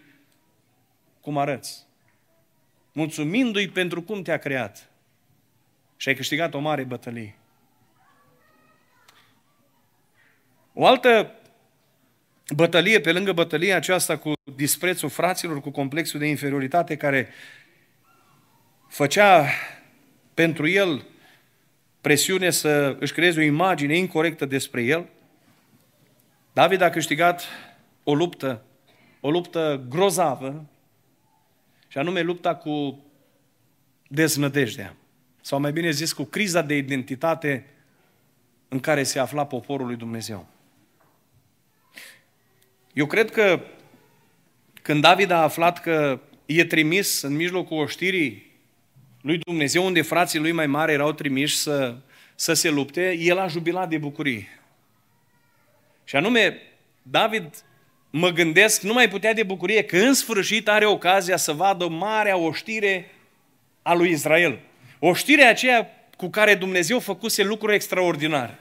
cum 1.21 1.39
arăți. 1.39 1.87
Mulțumindu-i 2.93 3.69
pentru 3.69 4.03
cum 4.03 4.23
te-a 4.23 4.39
creat. 4.39 4.91
Și 5.97 6.09
ai 6.09 6.15
câștigat 6.15 6.55
o 6.55 6.59
mare 6.59 6.83
bătălie. 6.83 7.37
O 10.73 10.87
altă 10.87 11.35
bătălie, 12.55 13.01
pe 13.01 13.13
lângă 13.13 13.33
bătălia 13.33 13.77
aceasta 13.77 14.17
cu 14.17 14.33
disprețul 14.63 15.09
fraților, 15.09 15.61
cu 15.61 15.71
complexul 15.71 16.21
de 16.21 16.27
inferioritate 16.27 16.97
care 16.97 17.29
făcea 18.89 19.47
pentru 20.35 20.69
el 20.69 21.07
presiune 22.01 22.51
să 22.51 22.97
își 23.01 23.13
creeze 23.13 23.41
o 23.41 23.43
imagine 23.43 23.97
incorrectă 23.97 24.45
despre 24.45 24.83
el. 24.83 25.09
David 26.53 26.81
a 26.81 26.91
câștigat 26.91 27.45
o 28.05 28.15
luptă, 28.15 28.63
o 29.21 29.31
luptă 29.31 29.85
grozavă, 29.89 30.67
și 31.89 31.99
anume 31.99 32.21
lupta 32.21 32.55
cu 32.55 33.05
deznădejdea, 34.09 34.97
sau 35.41 35.61
mai 35.61 35.73
bine 35.73 35.91
zis 35.91 36.13
cu 36.13 36.25
criza 36.25 36.63
de 36.63 36.77
identitate 36.77 37.67
în 38.69 38.81
care 38.81 39.03
se 39.03 39.19
afla 39.19 39.47
poporul 39.47 39.87
lui 39.87 39.97
Dumnezeu. 39.97 40.47
Eu 42.93 43.07
cred 43.07 43.31
că 43.31 43.61
când 44.83 45.01
David 45.01 45.31
a 45.31 45.43
aflat 45.43 45.81
că 45.81 46.21
e 46.47 46.65
trimis 46.65 47.23
în 47.23 47.37
mijlocul 47.37 47.79
oștirii 47.79 48.51
lui 49.21 49.39
Dumnezeu, 49.39 49.85
unde 49.85 50.03
frații 50.03 50.39
lui 50.39 50.53
mai 50.53 50.67
mari 50.67 50.93
erau 50.93 51.13
trimiși 51.13 51.57
să, 51.57 51.97
să 52.35 52.53
se 52.53 52.71
lupte, 52.71 53.13
el 53.19 53.39
a 53.39 53.47
jubilat 53.47 53.89
de 53.89 53.99
bucurie. 53.99 54.61
Și 56.05 56.17
anume, 56.17 56.63
David, 57.03 57.65
mă 58.11 58.31
gândesc, 58.31 58.83
nu 58.83 58.93
mai 58.93 59.09
putea 59.09 59.33
de 59.33 59.43
bucurie 59.43 59.85
că 59.85 59.97
în 59.97 60.15
sfârșit 60.15 60.69
are 60.69 60.87
ocazia 60.87 61.37
să 61.37 61.53
vadă 61.53 61.89
marea 61.89 62.37
oștire 62.37 63.11
a 63.83 63.95
lui 63.95 64.11
Israel. 64.11 64.59
Oștirea 64.99 65.49
aceea 65.49 65.91
cu 66.17 66.29
care 66.29 66.55
Dumnezeu 66.55 66.99
făcuse 66.99 67.43
lucruri 67.43 67.75
extraordinare. 67.75 68.59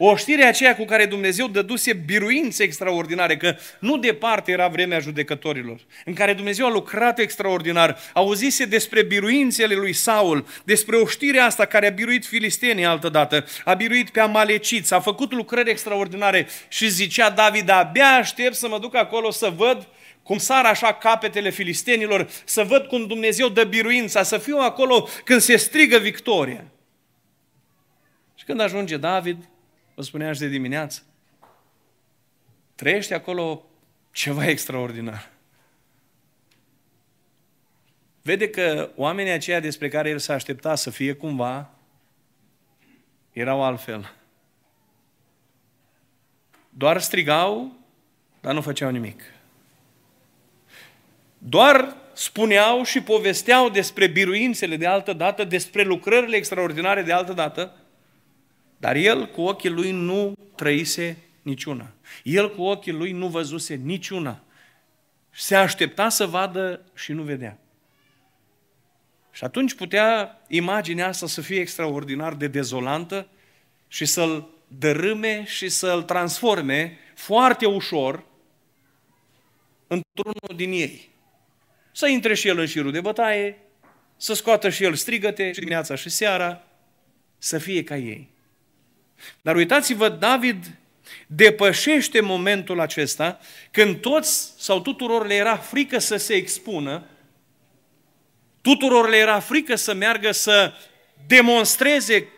O 0.00 0.16
știre 0.16 0.44
aceea 0.44 0.76
cu 0.76 0.84
care 0.84 1.06
Dumnezeu 1.06 1.46
dăduse 1.48 1.92
biruințe 1.92 2.62
extraordinare, 2.62 3.36
că 3.36 3.56
nu 3.78 3.96
departe 3.96 4.52
era 4.52 4.68
vremea 4.68 4.98
judecătorilor, 4.98 5.80
în 6.04 6.14
care 6.14 6.32
Dumnezeu 6.32 6.66
a 6.66 6.70
lucrat 6.70 7.18
extraordinar, 7.18 7.98
auzise 8.12 8.64
despre 8.64 9.02
biruințele 9.02 9.74
lui 9.74 9.92
Saul, 9.92 10.46
despre 10.64 10.96
o 10.96 11.06
știre 11.06 11.38
asta 11.38 11.64
care 11.64 11.86
a 11.86 11.90
biruit 11.90 12.26
filistenii 12.26 12.84
altădată, 12.84 13.44
a 13.64 13.74
biruit 13.74 14.10
pe 14.10 14.20
amaleciți, 14.20 14.94
a 14.94 15.00
făcut 15.00 15.32
lucrări 15.32 15.70
extraordinare 15.70 16.48
și 16.68 16.88
zicea 16.88 17.30
David, 17.30 17.68
abia 17.68 18.08
aștept 18.08 18.54
să 18.54 18.68
mă 18.68 18.78
duc 18.78 18.94
acolo 18.94 19.30
să 19.30 19.52
văd 19.56 19.88
cum 20.22 20.38
sar 20.38 20.64
așa 20.64 20.94
capetele 20.94 21.50
filistenilor, 21.50 22.28
să 22.44 22.62
văd 22.62 22.86
cum 22.86 23.06
Dumnezeu 23.06 23.48
dă 23.48 23.64
biruința, 23.64 24.22
să 24.22 24.38
fiu 24.38 24.56
acolo 24.56 25.08
când 25.24 25.40
se 25.40 25.56
strigă 25.56 25.98
victoria. 25.98 26.64
Și 28.34 28.44
când 28.44 28.60
ajunge 28.60 28.96
David, 28.96 29.48
vă 29.98 30.04
spuneam 30.04 30.32
și 30.32 30.40
de 30.40 30.48
dimineață, 30.48 31.02
trăiește 32.74 33.14
acolo 33.14 33.64
ceva 34.12 34.46
extraordinar. 34.46 35.30
Vede 38.22 38.50
că 38.50 38.90
oamenii 38.96 39.32
aceia 39.32 39.60
despre 39.60 39.88
care 39.88 40.08
el 40.08 40.18
s-a 40.18 40.32
așteptat 40.32 40.78
să 40.78 40.90
fie 40.90 41.12
cumva, 41.12 41.70
erau 43.32 43.62
altfel. 43.62 44.14
Doar 46.70 47.00
strigau, 47.00 47.76
dar 48.40 48.54
nu 48.54 48.60
făceau 48.60 48.90
nimic. 48.90 49.22
Doar 51.38 51.96
spuneau 52.12 52.82
și 52.82 53.02
povesteau 53.02 53.68
despre 53.68 54.06
biruințele 54.06 54.76
de 54.76 54.86
altă 54.86 55.12
dată, 55.12 55.44
despre 55.44 55.82
lucrările 55.82 56.36
extraordinare 56.36 57.02
de 57.02 57.12
altă 57.12 57.32
dată, 57.32 57.76
dar 58.78 58.96
el 58.96 59.26
cu 59.26 59.40
ochii 59.40 59.70
lui 59.70 59.90
nu 59.90 60.32
trăise 60.56 61.16
niciuna. 61.42 61.90
El 62.22 62.54
cu 62.54 62.62
ochii 62.62 62.92
lui 62.92 63.12
nu 63.12 63.28
văzuse 63.28 63.74
niciuna. 63.74 64.42
Se 65.30 65.54
aștepta 65.54 66.08
să 66.08 66.26
vadă 66.26 66.80
și 66.94 67.12
nu 67.12 67.22
vedea. 67.22 67.58
Și 69.32 69.44
atunci 69.44 69.74
putea 69.74 70.40
imaginea 70.48 71.06
asta 71.06 71.26
să 71.26 71.40
fie 71.40 71.60
extraordinar 71.60 72.34
de 72.34 72.46
dezolantă 72.46 73.28
și 73.88 74.04
să-l 74.04 74.48
dărâme 74.68 75.44
și 75.44 75.68
să-l 75.68 76.02
transforme 76.02 76.98
foarte 77.14 77.66
ușor 77.66 78.24
într-unul 79.86 80.56
din 80.56 80.72
ei. 80.72 81.10
Să 81.92 82.06
intre 82.06 82.34
și 82.34 82.48
el 82.48 82.58
în 82.58 82.66
șirul 82.66 82.92
de 82.92 83.00
bătaie, 83.00 83.58
să 84.16 84.34
scoată 84.34 84.68
și 84.68 84.84
el 84.84 84.94
strigăte 84.94 85.52
și 85.52 85.58
dimineața 85.58 85.94
și 85.94 86.08
seara, 86.08 86.64
să 87.38 87.58
fie 87.58 87.84
ca 87.84 87.96
ei. 87.96 88.30
Dar 89.42 89.56
uitați-vă, 89.56 90.08
David 90.08 90.64
depășește 91.26 92.20
momentul 92.20 92.80
acesta 92.80 93.38
când 93.70 94.00
toți 94.00 94.52
sau 94.58 94.80
tuturor 94.80 95.26
le 95.26 95.34
era 95.34 95.56
frică 95.56 95.98
să 95.98 96.16
se 96.16 96.34
expună, 96.34 97.06
tuturor 98.60 99.08
le 99.08 99.16
era 99.16 99.40
frică 99.40 99.74
să 99.74 99.94
meargă 99.94 100.30
să 100.30 100.72
demonstreze 101.26 102.28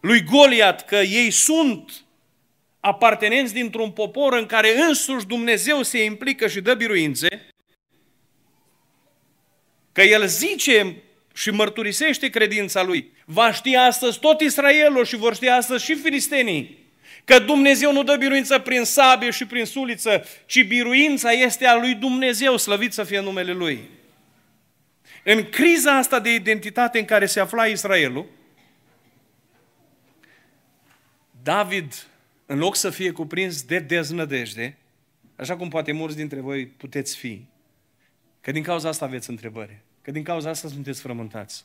lui 0.00 0.22
Goliat 0.22 0.84
că 0.84 0.96
ei 0.96 1.30
sunt 1.30 2.04
apartenenți 2.80 3.52
dintr-un 3.52 3.90
popor 3.90 4.32
în 4.32 4.46
care 4.46 4.80
însuși 4.80 5.26
Dumnezeu 5.26 5.82
se 5.82 6.04
implică 6.04 6.48
și 6.48 6.60
dă 6.60 6.74
biruințe, 6.74 7.48
că 9.92 10.02
el 10.02 10.26
zice 10.26 11.02
și 11.34 11.50
mărturisește 11.50 12.28
credința 12.28 12.82
lui. 12.82 13.12
Va 13.24 13.52
ști 13.52 13.76
astăzi 13.76 14.18
tot 14.18 14.40
Israelul 14.40 15.04
și 15.04 15.16
vor 15.16 15.34
ști 15.34 15.48
astăzi 15.48 15.84
și 15.84 15.94
filistenii 15.94 16.82
că 17.24 17.38
Dumnezeu 17.38 17.92
nu 17.92 18.02
dă 18.02 18.16
biruință 18.16 18.58
prin 18.58 18.84
sabie 18.84 19.30
și 19.30 19.46
prin 19.46 19.64
suliță, 19.64 20.24
ci 20.46 20.66
biruința 20.66 21.30
este 21.30 21.66
a 21.66 21.74
lui 21.76 21.94
Dumnezeu, 21.94 22.56
slăvit 22.56 22.92
să 22.92 23.04
fie 23.04 23.20
numele 23.20 23.52
Lui. 23.52 23.88
În 25.24 25.48
criza 25.48 25.96
asta 25.96 26.20
de 26.20 26.34
identitate 26.34 26.98
în 26.98 27.04
care 27.04 27.26
se 27.26 27.40
afla 27.40 27.66
Israelul, 27.66 28.26
David, 31.42 32.06
în 32.46 32.58
loc 32.58 32.76
să 32.76 32.90
fie 32.90 33.10
cuprins 33.10 33.62
de 33.62 33.78
deznădejde, 33.78 34.78
așa 35.36 35.56
cum 35.56 35.68
poate 35.68 35.92
mulți 35.92 36.16
dintre 36.16 36.40
voi 36.40 36.66
puteți 36.66 37.16
fi, 37.16 37.44
că 38.40 38.52
din 38.52 38.62
cauza 38.62 38.88
asta 38.88 39.04
aveți 39.04 39.30
întrebări. 39.30 39.82
Că 40.04 40.10
din 40.10 40.22
cauza 40.22 40.50
asta 40.50 40.68
sunteți 40.68 41.00
frământați. 41.00 41.64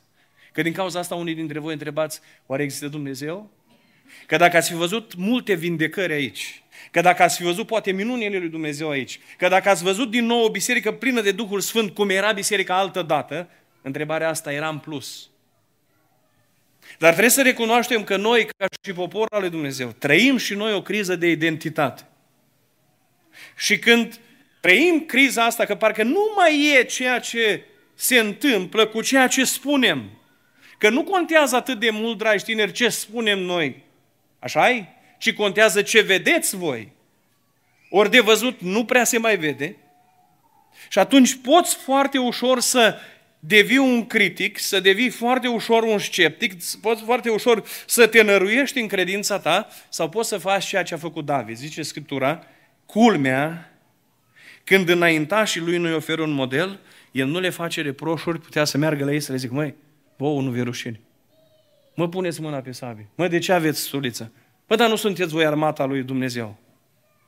Că 0.51 0.61
din 0.61 0.73
cauza 0.73 0.99
asta 0.99 1.15
unii 1.15 1.35
dintre 1.35 1.59
voi 1.59 1.73
întrebați, 1.73 2.19
oare 2.45 2.63
există 2.63 2.87
Dumnezeu? 2.87 3.49
Că 4.25 4.37
dacă 4.37 4.57
ați 4.57 4.69
fi 4.69 4.75
văzut 4.75 5.15
multe 5.15 5.53
vindecări 5.53 6.13
aici, 6.13 6.63
că 6.91 7.01
dacă 7.01 7.23
ați 7.23 7.37
fi 7.37 7.43
văzut 7.43 7.67
poate 7.67 7.91
minunile 7.91 8.37
lui 8.37 8.49
Dumnezeu 8.49 8.89
aici, 8.89 9.19
că 9.37 9.47
dacă 9.47 9.69
ați 9.69 9.83
văzut 9.83 10.11
din 10.11 10.25
nou 10.25 10.43
o 10.43 10.49
biserică 10.49 10.91
plină 10.91 11.21
de 11.21 11.31
Duhul 11.31 11.59
Sfânt, 11.59 11.93
cum 11.93 12.09
era 12.09 12.31
biserica 12.31 12.77
altă 12.77 13.01
dată, 13.01 13.49
întrebarea 13.81 14.29
asta 14.29 14.53
era 14.53 14.69
în 14.69 14.77
plus. 14.77 15.29
Dar 16.97 17.09
trebuie 17.09 17.31
să 17.31 17.41
recunoaștem 17.41 18.03
că 18.03 18.17
noi, 18.17 18.45
ca 18.57 18.65
și 18.85 18.93
poporul 18.93 19.35
al 19.35 19.41
lui 19.41 19.49
Dumnezeu, 19.49 19.95
trăim 19.97 20.37
și 20.37 20.53
noi 20.53 20.73
o 20.73 20.81
criză 20.81 21.15
de 21.15 21.29
identitate. 21.29 22.07
Și 23.55 23.79
când 23.79 24.19
trăim 24.61 25.05
criza 25.05 25.45
asta, 25.45 25.65
că 25.65 25.75
parcă 25.75 26.03
nu 26.03 26.33
mai 26.35 26.75
e 26.77 26.83
ceea 26.83 27.19
ce 27.19 27.63
se 28.01 28.19
întâmplă 28.19 28.85
cu 28.85 29.01
ceea 29.01 29.27
ce 29.27 29.43
spunem. 29.43 30.09
Că 30.77 30.89
nu 30.89 31.03
contează 31.03 31.55
atât 31.55 31.79
de 31.79 31.89
mult, 31.89 32.17
dragi 32.17 32.43
tineri, 32.43 32.71
ce 32.71 32.89
spunem 32.89 33.39
noi. 33.39 33.83
așa 34.39 34.69
-i? 34.69 34.85
Ci 35.17 35.33
contează 35.33 35.81
ce 35.81 36.01
vedeți 36.01 36.55
voi. 36.55 36.91
Ori 37.89 38.11
de 38.11 38.19
văzut 38.19 38.61
nu 38.61 38.85
prea 38.85 39.03
se 39.03 39.17
mai 39.17 39.37
vede. 39.37 39.75
Și 40.89 40.99
atunci 40.99 41.35
poți 41.35 41.75
foarte 41.75 42.17
ușor 42.17 42.59
să 42.59 42.99
devii 43.39 43.77
un 43.77 44.07
critic, 44.07 44.59
să 44.59 44.79
devii 44.79 45.09
foarte 45.09 45.47
ușor 45.47 45.83
un 45.83 45.99
sceptic, 45.99 46.63
poți 46.81 47.03
foarte 47.03 47.29
ușor 47.29 47.63
să 47.85 48.07
te 48.07 48.21
năruiești 48.21 48.79
în 48.79 48.87
credința 48.87 49.39
ta 49.39 49.67
sau 49.89 50.09
poți 50.09 50.29
să 50.29 50.37
faci 50.37 50.65
ceea 50.65 50.83
ce 50.83 50.93
a 50.93 50.97
făcut 50.97 51.25
David. 51.25 51.55
Zice 51.55 51.81
Scriptura, 51.81 52.43
culmea, 52.85 53.73
când 54.63 54.89
înaintașii 54.89 55.61
lui 55.61 55.77
nu-i 55.77 55.93
oferă 55.93 56.21
un 56.21 56.31
model, 56.31 56.79
el 57.11 57.27
nu 57.27 57.39
le 57.39 57.49
face 57.49 57.81
reproșuri, 57.81 58.39
putea 58.39 58.63
să 58.63 58.77
meargă 58.77 59.05
la 59.05 59.11
ei 59.11 59.19
să 59.19 59.31
le 59.31 59.37
zic, 59.37 59.51
măi, 59.51 59.75
vouă 60.17 60.41
nu 60.41 60.51
vi 60.51 60.61
rușine. 60.61 60.99
Mă 61.95 62.09
puneți 62.09 62.41
mâna 62.41 62.59
pe 62.59 62.71
sabie. 62.71 63.07
Mă, 63.15 63.27
de 63.27 63.39
ce 63.39 63.53
aveți 63.53 63.79
suliță? 63.79 64.31
Bă, 64.67 64.75
dar 64.75 64.89
nu 64.89 64.95
sunteți 64.95 65.33
voi 65.33 65.45
armata 65.45 65.85
lui 65.85 66.03
Dumnezeu. 66.03 66.57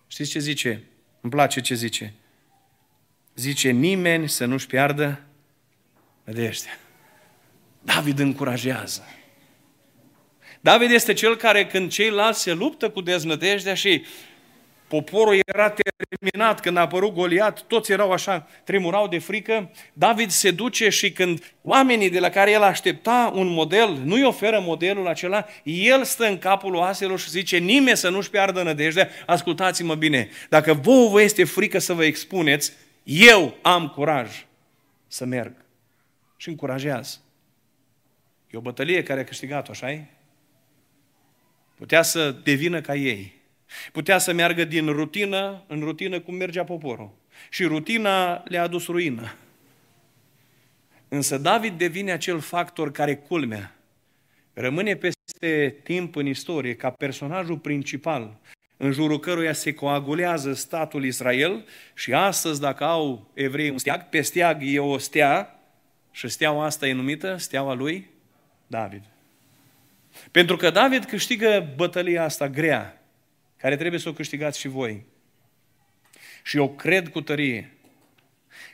Știți 0.08 0.30
ce 0.30 0.40
zice? 0.40 0.84
Îmi 1.22 1.32
place 1.32 1.62
ce 1.62 1.76
zice. 1.76 2.14
Zice, 3.36 3.70
nimeni 3.70 4.30
să 4.30 4.46
nu-și 4.46 4.68
piardă 4.68 5.22
nădejdea. 6.24 6.80
David 7.82 8.20
încurajează. 8.20 9.04
David 10.62 10.92
este 10.92 11.14
cel 11.14 11.36
care 11.36 11.68
când 11.68 11.92
ceilalți 11.92 12.42
se 12.42 12.54
luptă 12.54 12.90
cu 12.90 13.02
deznădejdea 13.02 13.74
și 13.74 14.06
Poporul 14.92 15.40
era 15.46 15.74
terminat 16.10 16.60
când 16.60 16.78
a 16.78 16.80
apărut 16.80 17.14
Goliat, 17.14 17.62
toți 17.62 17.92
erau 17.92 18.12
așa, 18.12 18.48
tremurau 18.64 19.08
de 19.08 19.20
frică. 19.20 19.72
David 19.94 20.30
se 20.30 20.52
duce 20.52 20.90
și 20.90 21.12
când 21.12 21.54
oamenii 21.62 22.10
de 22.10 22.20
la 22.20 22.30
care 22.30 22.52
el 22.52 22.62
aștepta 22.62 23.32
un 23.36 23.48
model, 23.48 23.98
nu-i 24.04 24.24
oferă 24.24 24.60
modelul 24.60 25.08
acela, 25.08 25.46
el 25.64 26.04
stă 26.04 26.26
în 26.26 26.38
capul 26.38 26.76
oaselor 26.76 27.20
și 27.20 27.30
zice, 27.30 27.58
nimeni 27.58 27.98
să 27.98 28.10
nu-și 28.10 28.30
piardă 28.30 28.64
nădejdea, 28.64 29.10
ascultați-mă 29.26 29.96
bine, 29.96 30.30
dacă 30.50 30.74
vouă 30.74 31.10
vă 31.10 31.22
este 31.22 31.44
frică 31.44 31.80
să 31.80 31.94
vă 31.94 32.04
expuneți, 32.04 32.74
Eu 33.04 33.58
am 33.62 33.88
curaj 33.88 34.46
să 35.08 35.26
merg. 35.26 35.54
Și 36.38 36.50
încurajează. 36.50 37.18
E 38.50 38.58
o 38.58 38.62
bătălie 38.62 39.04
care 39.04 39.20
a 39.20 39.24
câștigat-o, 39.24 39.72
așa 39.72 39.92
-i? 39.92 40.06
Putea 41.76 42.02
să 42.02 42.32
devină 42.32 42.82
ca 42.82 42.96
ei. 42.96 43.41
Putea 43.92 44.18
să 44.18 44.34
meargă 44.34 44.64
din 44.64 44.88
rutină 44.88 45.64
în 45.68 45.80
rutină 45.80 46.20
cum 46.20 46.36
mergea 46.36 46.64
poporul. 46.64 47.12
Și 47.50 47.64
rutina 47.64 48.44
le-a 48.48 48.64
adus 48.64 48.86
ruină. 48.86 49.36
Însă 51.08 51.38
David 51.38 51.78
devine 51.78 52.12
acel 52.12 52.40
factor 52.40 52.92
care 52.92 53.16
culmea. 53.16 53.76
Rămâne 54.54 54.96
peste 54.96 55.76
timp 55.84 56.16
în 56.16 56.26
istorie 56.26 56.76
ca 56.76 56.90
personajul 56.90 57.58
principal 57.58 58.40
în 58.84 58.92
jurul 58.92 59.20
căruia 59.20 59.54
se 59.54 59.74
coagulează 59.74 60.54
statul 60.54 61.06
Israel 61.06 61.66
și 61.94 62.14
astăzi, 62.14 62.60
dacă 62.60 62.84
au 62.84 63.32
evrei 63.34 63.70
un 63.70 63.78
steag, 63.78 64.10
pe 64.10 64.22
steag 64.22 64.62
e 64.64 64.80
o 64.80 64.98
stea 64.98 65.60
și 66.12 66.28
steaua 66.28 66.66
asta 66.66 66.88
e 66.88 66.94
numită 66.94 67.36
steaua 67.38 67.74
lui 67.74 68.10
David. 68.68 69.04
Pentru 70.32 70.56
că 70.56 70.70
David 70.70 71.06
câștigă 71.06 71.74
bătălia 71.76 72.24
asta 72.24 72.50
grea, 72.50 73.01
care 73.62 73.76
trebuie 73.76 74.00
să 74.00 74.10
o 74.10 74.14
câștigați 74.14 74.60
și 74.60 74.68
voi. 74.68 75.06
Și 76.44 76.58
eu 76.58 76.70
cred 76.70 77.10
cu 77.10 77.22
tărie 77.22 77.72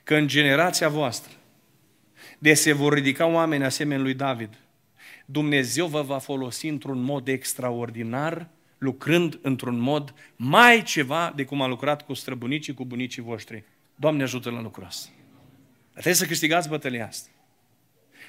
că 0.04 0.16
în 0.16 0.28
generația 0.28 0.90
voastră, 0.90 1.34
de 2.40 2.54
se 2.54 2.72
vor 2.72 2.94
ridica 2.94 3.26
oameni 3.26 3.64
asemenea 3.64 4.04
lui 4.04 4.14
David, 4.14 4.58
Dumnezeu 5.26 5.88
vă 5.88 6.02
va 6.02 6.18
folosi 6.18 6.68
într-un 6.68 7.02
mod 7.02 7.28
extraordinar, 7.28 8.50
lucrând 8.78 9.40
într-un 9.42 9.80
mod 9.80 10.14
mai 10.36 10.84
ceva 10.84 11.34
de 11.36 11.46
cum 11.46 11.62
a 11.62 11.68
lucrat 11.68 12.06
cu 12.06 12.14
străbunicii, 12.14 12.74
cu 12.74 12.86
bunicii 12.86 13.22
voștri. 13.22 13.64
Doamne 13.96 14.24
ajută 14.24 14.50
la 14.50 14.62
lucrul 14.62 14.86
ăsta. 14.86 15.10
Trebuie 15.92 16.14
să 16.14 16.26
câștigați 16.26 16.70
bătălia 16.70 17.08
asta. 17.08 17.30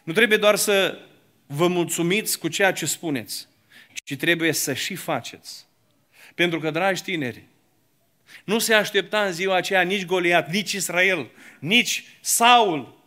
Nu 0.04 0.12
trebuie 0.12 0.38
doar 0.38 0.56
să 0.56 0.98
vă 1.46 1.68
mulțumiți 1.68 2.38
cu 2.38 2.48
ceea 2.48 2.72
ce 2.72 2.86
spuneți, 2.86 3.48
ci 4.04 4.16
trebuie 4.16 4.52
să 4.52 4.72
și 4.72 4.94
faceți. 4.94 5.67
Pentru 6.38 6.59
că, 6.59 6.70
dragi 6.70 7.03
tineri, 7.03 7.42
nu 8.44 8.59
se 8.59 8.74
aștepta 8.74 9.24
în 9.24 9.33
ziua 9.33 9.57
aceea 9.57 9.81
nici 9.81 10.05
Goliat, 10.05 10.51
nici 10.51 10.72
Israel, 10.72 11.31
nici 11.59 12.05
Saul, 12.20 13.03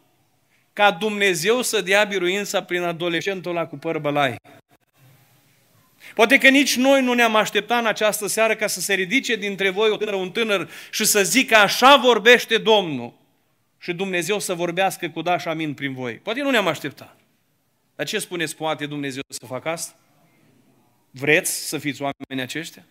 ca 0.73 0.91
Dumnezeu 0.91 1.61
să 1.61 1.81
dea 1.81 2.03
biruința 2.03 2.63
prin 2.63 2.81
adolescentul 2.81 3.51
ăla 3.51 3.65
cu 3.67 3.77
păr 3.77 3.97
bălai. 3.97 4.35
Poate 6.15 6.37
că 6.37 6.49
nici 6.49 6.75
noi 6.75 7.01
nu 7.01 7.13
ne-am 7.13 7.35
așteptat 7.35 7.79
în 7.79 7.85
această 7.85 8.27
seară 8.27 8.55
ca 8.55 8.67
să 8.67 8.79
se 8.79 8.93
ridice 8.93 9.35
dintre 9.35 9.69
voi 9.69 9.89
o 9.89 9.97
tânără, 9.97 10.15
un 10.15 10.31
tânăr 10.31 10.69
și 10.91 11.05
să 11.05 11.23
zică 11.23 11.55
așa 11.55 11.95
vorbește 11.95 12.57
Domnul 12.57 13.13
și 13.79 13.93
Dumnezeu 13.93 14.39
să 14.39 14.53
vorbească 14.53 15.09
cu 15.09 15.21
daș 15.21 15.41
și 15.41 15.47
amin 15.47 15.73
prin 15.73 15.93
voi. 15.93 16.13
Poate 16.13 16.41
nu 16.41 16.49
ne-am 16.49 16.67
așteptat. 16.67 17.17
Dar 17.95 18.05
ce 18.05 18.19
spuneți, 18.19 18.55
poate 18.55 18.85
Dumnezeu 18.85 19.23
să 19.27 19.45
facă 19.45 19.69
asta? 19.69 19.95
Vreți 21.11 21.67
să 21.67 21.77
fiți 21.77 22.01
oameni 22.01 22.41
aceștia? 22.41 22.85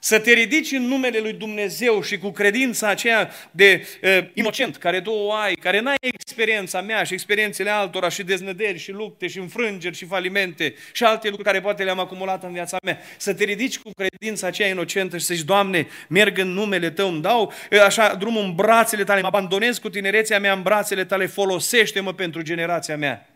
Să 0.00 0.20
te 0.20 0.32
ridici 0.32 0.72
în 0.72 0.82
numele 0.82 1.18
lui 1.18 1.32
Dumnezeu 1.32 2.02
și 2.02 2.18
cu 2.18 2.30
credința 2.30 2.88
aceea 2.88 3.30
de 3.50 3.86
uh, 4.02 4.30
inocent, 4.34 4.76
care 4.76 5.00
tu 5.00 5.10
o 5.10 5.32
ai, 5.32 5.54
care 5.54 5.80
n-ai 5.80 5.96
experiența 6.00 6.80
mea 6.80 7.02
și 7.02 7.12
experiențele 7.12 7.70
altora 7.70 8.08
și 8.08 8.22
deznăderi 8.22 8.78
și 8.78 8.90
lupte 8.90 9.26
și 9.26 9.38
înfrângeri 9.38 9.96
și 9.96 10.04
falimente 10.04 10.74
și 10.92 11.04
alte 11.04 11.26
lucruri 11.26 11.48
care 11.48 11.60
poate 11.60 11.84
le-am 11.84 11.98
acumulat 11.98 12.42
în 12.44 12.52
viața 12.52 12.76
mea. 12.82 12.98
Să 13.16 13.34
te 13.34 13.44
ridici 13.44 13.78
cu 13.78 13.90
credința 13.96 14.46
aceea 14.46 14.68
inocentă 14.68 15.18
și 15.18 15.24
să 15.24 15.34
zici, 15.34 15.44
Doamne, 15.44 15.86
merg 16.08 16.38
în 16.38 16.48
numele 16.48 16.90
Tău, 16.90 17.08
îmi 17.08 17.22
dau 17.22 17.52
așa 17.84 18.14
drumul 18.14 18.42
în 18.42 18.54
brațele 18.54 19.04
Tale, 19.04 19.20
mă 19.20 19.26
abandonez 19.26 19.78
cu 19.78 19.90
tinerețea 19.90 20.38
mea 20.38 20.52
în 20.52 20.62
brațele 20.62 21.04
Tale, 21.04 21.26
folosește-mă 21.26 22.14
pentru 22.14 22.42
generația 22.42 22.96
mea. 22.96 23.28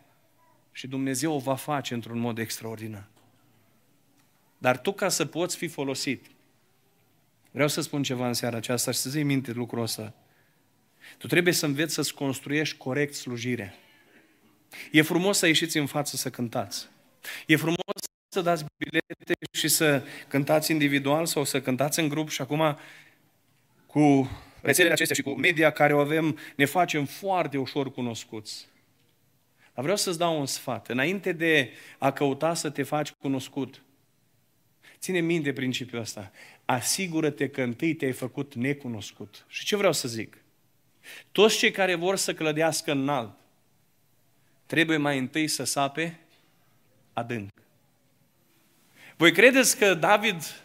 Și 0.71 0.87
Dumnezeu 0.87 1.33
o 1.33 1.37
va 1.37 1.55
face 1.55 1.93
într-un 1.93 2.19
mod 2.19 2.37
extraordinar. 2.37 3.07
Dar 4.57 4.77
tu 4.77 4.91
ca 4.93 5.09
să 5.09 5.25
poți 5.25 5.57
fi 5.57 5.67
folosit, 5.67 6.25
Vreau 7.53 7.67
să 7.67 7.81
spun 7.81 8.03
ceva 8.03 8.27
în 8.27 8.33
seara 8.33 8.57
aceasta 8.57 8.91
și 8.91 8.97
să 8.97 9.09
zi 9.09 9.23
minte 9.23 9.51
lucrul 9.51 9.81
ăsta. 9.81 10.13
Tu 11.17 11.27
trebuie 11.27 11.53
să 11.53 11.65
înveți 11.65 11.93
să-ți 11.93 12.13
construiești 12.13 12.77
corect 12.77 13.13
slujirea. 13.13 13.73
E 14.91 15.01
frumos 15.01 15.37
să 15.37 15.47
ieșiți 15.47 15.77
în 15.77 15.85
față 15.85 16.15
să 16.15 16.29
cântați. 16.29 16.89
E 17.47 17.55
frumos 17.55 17.77
să 18.33 18.41
dați 18.41 18.65
bilete 18.77 19.33
și 19.51 19.67
să 19.67 20.03
cântați 20.27 20.71
individual 20.71 21.25
sau 21.25 21.43
să 21.43 21.61
cântați 21.61 21.99
în 21.99 22.09
grup 22.09 22.29
și 22.29 22.41
acum 22.41 22.77
cu 23.85 24.29
rețelele 24.61 24.93
acestea 24.93 25.15
și 25.15 25.21
cu 25.21 25.29
media 25.29 25.71
care 25.71 25.93
o 25.93 25.99
avem, 25.99 26.37
ne 26.55 26.65
facem 26.65 27.05
foarte 27.05 27.57
ușor 27.57 27.91
cunoscuți. 27.91 28.67
Dar 29.73 29.83
vreau 29.83 29.97
să-ți 29.97 30.17
dau 30.17 30.39
un 30.39 30.45
sfat. 30.45 30.89
Înainte 30.89 31.31
de 31.31 31.71
a 31.97 32.11
căuta 32.11 32.53
să 32.53 32.69
te 32.69 32.83
faci 32.83 33.11
cunoscut, 33.11 33.83
ține 34.99 35.19
minte 35.19 35.53
principiul 35.53 36.01
ăsta 36.01 36.31
asigură-te 36.65 37.49
că 37.49 37.61
întâi 37.61 37.93
te-ai 37.93 38.11
făcut 38.11 38.53
necunoscut. 38.55 39.45
Și 39.47 39.65
ce 39.65 39.75
vreau 39.75 39.93
să 39.93 40.07
zic? 40.07 40.37
Toți 41.31 41.57
cei 41.57 41.71
care 41.71 41.95
vor 41.95 42.15
să 42.15 42.33
clădească 42.33 42.91
înalt, 42.91 43.35
trebuie 44.65 44.97
mai 44.97 45.17
întâi 45.17 45.47
să 45.47 45.63
sape 45.63 46.19
adânc. 47.13 47.49
Voi 49.15 49.31
credeți 49.31 49.77
că 49.77 49.93
David, 49.93 50.63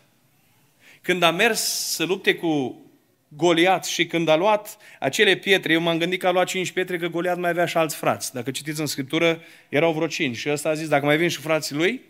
când 1.00 1.22
a 1.22 1.30
mers 1.30 1.60
să 1.94 2.04
lupte 2.04 2.34
cu 2.34 2.82
Goliat 3.28 3.84
și 3.84 4.06
când 4.06 4.28
a 4.28 4.36
luat 4.36 4.76
acele 5.00 5.36
pietre, 5.36 5.72
eu 5.72 5.80
m-am 5.80 5.98
gândit 5.98 6.20
că 6.20 6.26
a 6.26 6.30
luat 6.30 6.46
cinci 6.46 6.72
pietre, 6.72 6.98
că 6.98 7.06
Goliat 7.06 7.38
mai 7.38 7.50
avea 7.50 7.66
și 7.66 7.76
alți 7.76 7.96
frați. 7.96 8.32
Dacă 8.32 8.50
citiți 8.50 8.80
în 8.80 8.86
Scriptură, 8.86 9.40
erau 9.68 9.92
vreo 9.92 10.06
cinci. 10.06 10.36
Și 10.36 10.50
ăsta 10.50 10.68
a 10.68 10.74
zis, 10.74 10.88
dacă 10.88 11.04
mai 11.04 11.16
vin 11.16 11.28
și 11.28 11.40
frații 11.40 11.74
lui, 11.74 12.00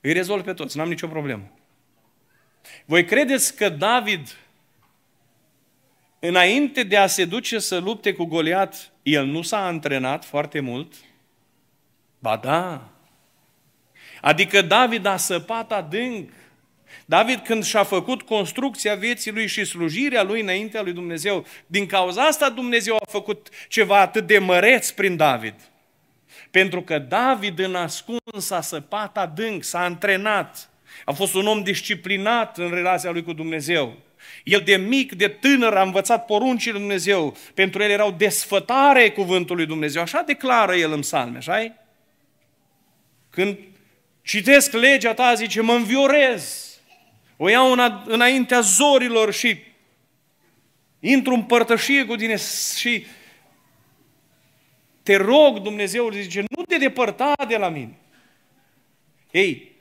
îi 0.00 0.12
rezolv 0.12 0.44
pe 0.44 0.52
toți, 0.52 0.76
n-am 0.76 0.88
nicio 0.88 1.06
problemă. 1.06 1.52
Voi 2.84 3.04
credeți 3.04 3.56
că 3.56 3.68
David, 3.68 4.36
înainte 6.18 6.82
de 6.82 6.96
a 6.96 7.06
se 7.06 7.24
duce 7.24 7.58
să 7.58 7.78
lupte 7.78 8.12
cu 8.12 8.24
Goliat, 8.24 8.92
el 9.02 9.26
nu 9.26 9.42
s-a 9.42 9.66
antrenat 9.66 10.24
foarte 10.24 10.60
mult? 10.60 10.94
Ba 12.18 12.36
da. 12.36 12.88
Adică 14.20 14.62
David 14.62 15.06
a 15.06 15.16
săpat 15.16 15.72
adânc. 15.72 16.30
David 17.06 17.38
când 17.38 17.64
și-a 17.64 17.82
făcut 17.82 18.22
construcția 18.22 18.94
vieții 18.94 19.32
lui 19.32 19.46
și 19.46 19.64
slujirea 19.64 20.22
lui 20.22 20.40
înaintea 20.40 20.82
lui 20.82 20.92
Dumnezeu, 20.92 21.46
din 21.66 21.86
cauza 21.86 22.22
asta 22.22 22.50
Dumnezeu 22.50 22.96
a 22.96 23.10
făcut 23.10 23.48
ceva 23.68 24.00
atât 24.00 24.26
de 24.26 24.38
măreț 24.38 24.90
prin 24.90 25.16
David. 25.16 25.54
Pentru 26.50 26.82
că 26.82 26.98
David 26.98 27.58
în 27.58 27.74
ascuns 27.74 28.50
a 28.50 28.60
săpat 28.60 29.18
adânc, 29.18 29.64
s-a 29.64 29.84
antrenat. 29.84 30.68
A 31.04 31.12
fost 31.12 31.34
un 31.34 31.46
om 31.46 31.62
disciplinat 31.62 32.58
în 32.58 32.70
relația 32.70 33.10
lui 33.10 33.22
cu 33.22 33.32
Dumnezeu. 33.32 33.96
El 34.44 34.60
de 34.64 34.76
mic, 34.76 35.12
de 35.12 35.28
tânăr 35.28 35.74
a 35.76 35.82
învățat 35.82 36.26
poruncile 36.26 36.72
lui 36.72 36.80
Dumnezeu. 36.80 37.36
Pentru 37.54 37.82
el 37.82 37.90
erau 37.90 38.10
desfătare 38.10 39.10
cuvântul 39.10 39.56
lui 39.56 39.66
Dumnezeu. 39.66 40.02
Așa 40.02 40.22
declară 40.22 40.74
el 40.74 40.92
în 40.92 41.00
psalme, 41.00 41.36
așa 41.36 41.74
Când 43.30 43.58
citesc 44.22 44.72
legea 44.72 45.14
ta, 45.14 45.34
zice, 45.34 45.60
mă 45.60 45.72
înviorez. 45.72 46.72
O 47.36 47.48
iau 47.48 47.72
în, 47.72 48.02
înaintea 48.06 48.60
zorilor 48.60 49.32
și 49.32 49.58
intru 51.00 51.34
în 51.34 51.42
părtășie 51.42 52.04
cu 52.04 52.16
tine 52.16 52.36
și 52.76 53.06
te 55.02 55.16
rog, 55.16 55.58
Dumnezeu, 55.58 56.10
zice, 56.10 56.44
nu 56.56 56.62
te 56.62 56.76
depărta 56.76 57.32
de 57.48 57.56
la 57.56 57.68
mine. 57.68 57.98
Ei, 59.30 59.73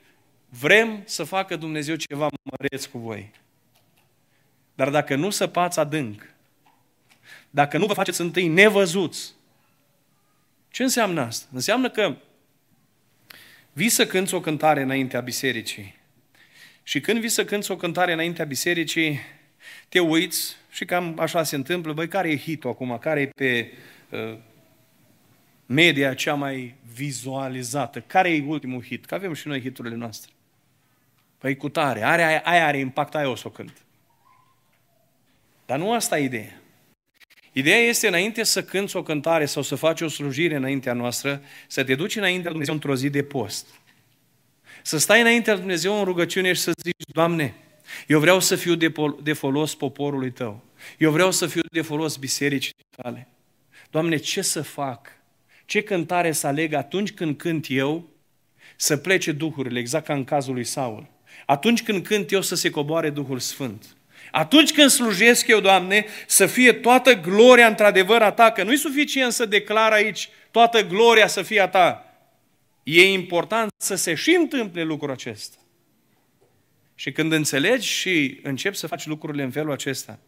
Vrem 0.60 1.02
să 1.06 1.24
facă 1.24 1.56
Dumnezeu 1.56 1.96
ceva 1.96 2.30
măreț 2.44 2.86
cu 2.86 2.98
voi. 2.98 3.32
Dar 4.76 4.90
dacă 4.90 5.16
nu 5.16 5.30
săpați 5.30 5.80
adânc, 5.80 6.34
dacă 7.50 7.78
nu 7.78 7.86
vă 7.86 7.94
faceți 7.94 8.22
întâi 8.22 8.48
nevăzuți, 8.48 9.34
ce 10.70 10.84
înseamnă 10.84 11.22
asta? 11.22 11.48
Înseamnă 11.52 11.90
că 11.90 12.16
vii 13.74 13.90
să 13.90 14.08
cânți 14.08 14.34
o 14.34 14.40
cântare 14.40 14.82
înaintea 14.82 15.20
bisericii. 15.20 15.96
Și 16.84 17.00
când 17.02 17.20
vii 17.20 17.30
să 17.30 17.46
cânți 17.46 17.72
o 17.72 17.76
cântare 17.76 18.14
înaintea 18.14 18.46
bisericii, 18.46 19.20
te 19.90 20.00
uiți 20.00 20.56
și 20.70 20.86
cam 20.86 21.20
așa 21.20 21.44
se 21.44 21.56
întâmplă, 21.56 21.94
băi, 21.94 22.08
care 22.08 22.30
e 22.30 22.38
hitul 22.38 22.70
acum? 22.70 22.98
Care 22.98 23.22
e 23.22 23.28
pe 23.28 23.72
uh, 24.10 24.38
media 25.66 26.14
cea 26.14 26.34
mai 26.34 26.76
vizualizată? 26.94 28.02
Care 28.02 28.30
e 28.30 28.44
ultimul 28.48 28.84
hit? 28.84 29.06
Că 29.06 29.16
avem 29.16 29.34
și 29.34 29.48
noi 29.48 29.62
hiturile 29.62 29.96
noastre. 29.96 30.32
Păi 31.44 31.56
cu 31.56 31.70
tare, 31.70 32.04
are, 32.04 32.24
aia, 32.24 32.42
aia 32.46 32.66
are 32.66 32.78
impact, 32.78 33.16
aia 33.16 33.30
o 33.30 33.36
să 33.36 33.48
o 33.48 33.50
cânt. 33.50 33.86
Dar 35.66 35.78
nu 35.78 35.94
asta 35.94 36.20
e 36.20 36.24
ideea. 36.24 36.62
Ideea 37.52 37.78
este 37.78 38.08
înainte 38.08 38.44
să 38.44 38.64
cânți 38.64 38.96
o 38.96 39.04
cântare 39.04 39.46
sau 39.46 39.64
să 39.64 39.76
faci 39.76 40.02
o 40.02 40.08
slujire 40.08 40.56
înaintea 40.56 40.94
noastră, 40.94 41.42
să 41.68 41.84
te 41.84 41.96
duci 41.96 42.16
înaintea 42.16 42.52
lui 42.52 42.52
Dumnezeu 42.52 42.74
într-o 42.74 42.96
zi 42.96 43.10
de 43.10 43.24
post. 43.24 43.68
Să 44.82 44.98
stai 44.98 45.22
înaintea 45.22 45.54
lui 45.54 45.62
Dumnezeu 45.62 45.98
în 45.98 46.04
rugăciune 46.04 46.54
și 46.54 46.62
să 46.62 46.72
zici, 46.84 47.12
Doamne, 47.14 47.56
eu 48.08 48.20
vreau 48.20 48.40
să 48.40 48.56
fiu 48.56 48.76
de, 48.76 48.92
de 49.24 49.34
folos 49.34 49.76
poporului 49.76 50.32
Tău. 50.32 50.64
Eu 50.98 51.12
vreau 51.12 51.32
să 51.32 51.48
fiu 51.48 51.62
de 51.72 51.82
folos 51.82 52.18
bisericii 52.18 52.76
tale. 52.96 53.28
Doamne, 53.90 54.18
ce 54.18 54.42
să 54.42 54.62
fac? 54.62 55.08
Ce 55.66 55.82
cântare 55.82 56.32
să 56.32 56.48
aleg 56.48 56.74
atunci 56.74 57.12
când 57.12 57.38
cânt 57.38 57.66
eu 57.70 58.10
să 58.76 58.98
plece 58.98 59.32
duhurile, 59.32 59.80
exact 59.80 60.06
ca 60.06 60.14
în 60.14 60.24
cazul 60.24 60.54
lui 60.54 60.64
Saul. 60.64 61.12
Atunci 61.46 61.84
când 61.84 62.06
cânt 62.06 62.32
eu 62.32 62.42
să 62.42 62.56
se 62.56 62.70
coboare 62.70 63.10
Duhul 63.10 63.40
Sfânt. 63.40 63.86
Atunci 64.32 64.74
când 64.74 64.90
slujesc 64.90 65.48
eu, 65.48 65.60
Doamne, 65.60 66.06
să 66.28 66.46
fie 66.46 66.74
toată 66.74 67.14
gloria 67.14 67.68
într-adevăr 67.68 68.22
a 68.22 68.32
Ta, 68.32 68.52
că 68.52 68.64
nu-i 68.64 68.78
suficient 68.78 69.32
să 69.32 69.46
declar 69.46 69.92
aici 69.92 70.30
toată 70.52 70.82
gloria 70.88 71.28
să 71.28 71.42
fie 71.42 71.60
a 71.60 71.68
Ta. 71.68 72.16
E 72.84 73.12
important 73.12 73.72
să 73.78 73.96
se 73.96 74.14
și 74.14 74.36
întâmple 74.40 74.84
lucrul 74.84 75.12
acesta. 75.12 75.58
Și 76.96 77.12
când 77.12 77.32
înțelegi 77.32 77.88
și 77.88 78.40
începi 78.44 78.76
să 78.76 78.88
faci 78.88 79.06
lucrurile 79.06 79.44
în 79.44 79.52
felul 79.52 79.72
acesta, 79.72 80.20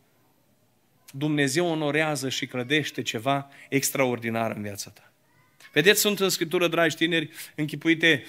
Dumnezeu 1.11 1.68
onorează 1.68 2.30
și 2.30 2.45
clădește 2.45 3.01
ceva 3.01 3.49
extraordinar 3.70 4.51
în 4.55 4.61
viața 4.61 4.89
ta. 4.89 5.11
Vedeți, 5.74 5.99
sunt 5.99 6.20
în 6.20 6.30
Scriptură, 6.30 6.68
dragi 6.68 6.95
tineri, 6.95 7.30
închipuite 7.55 8.24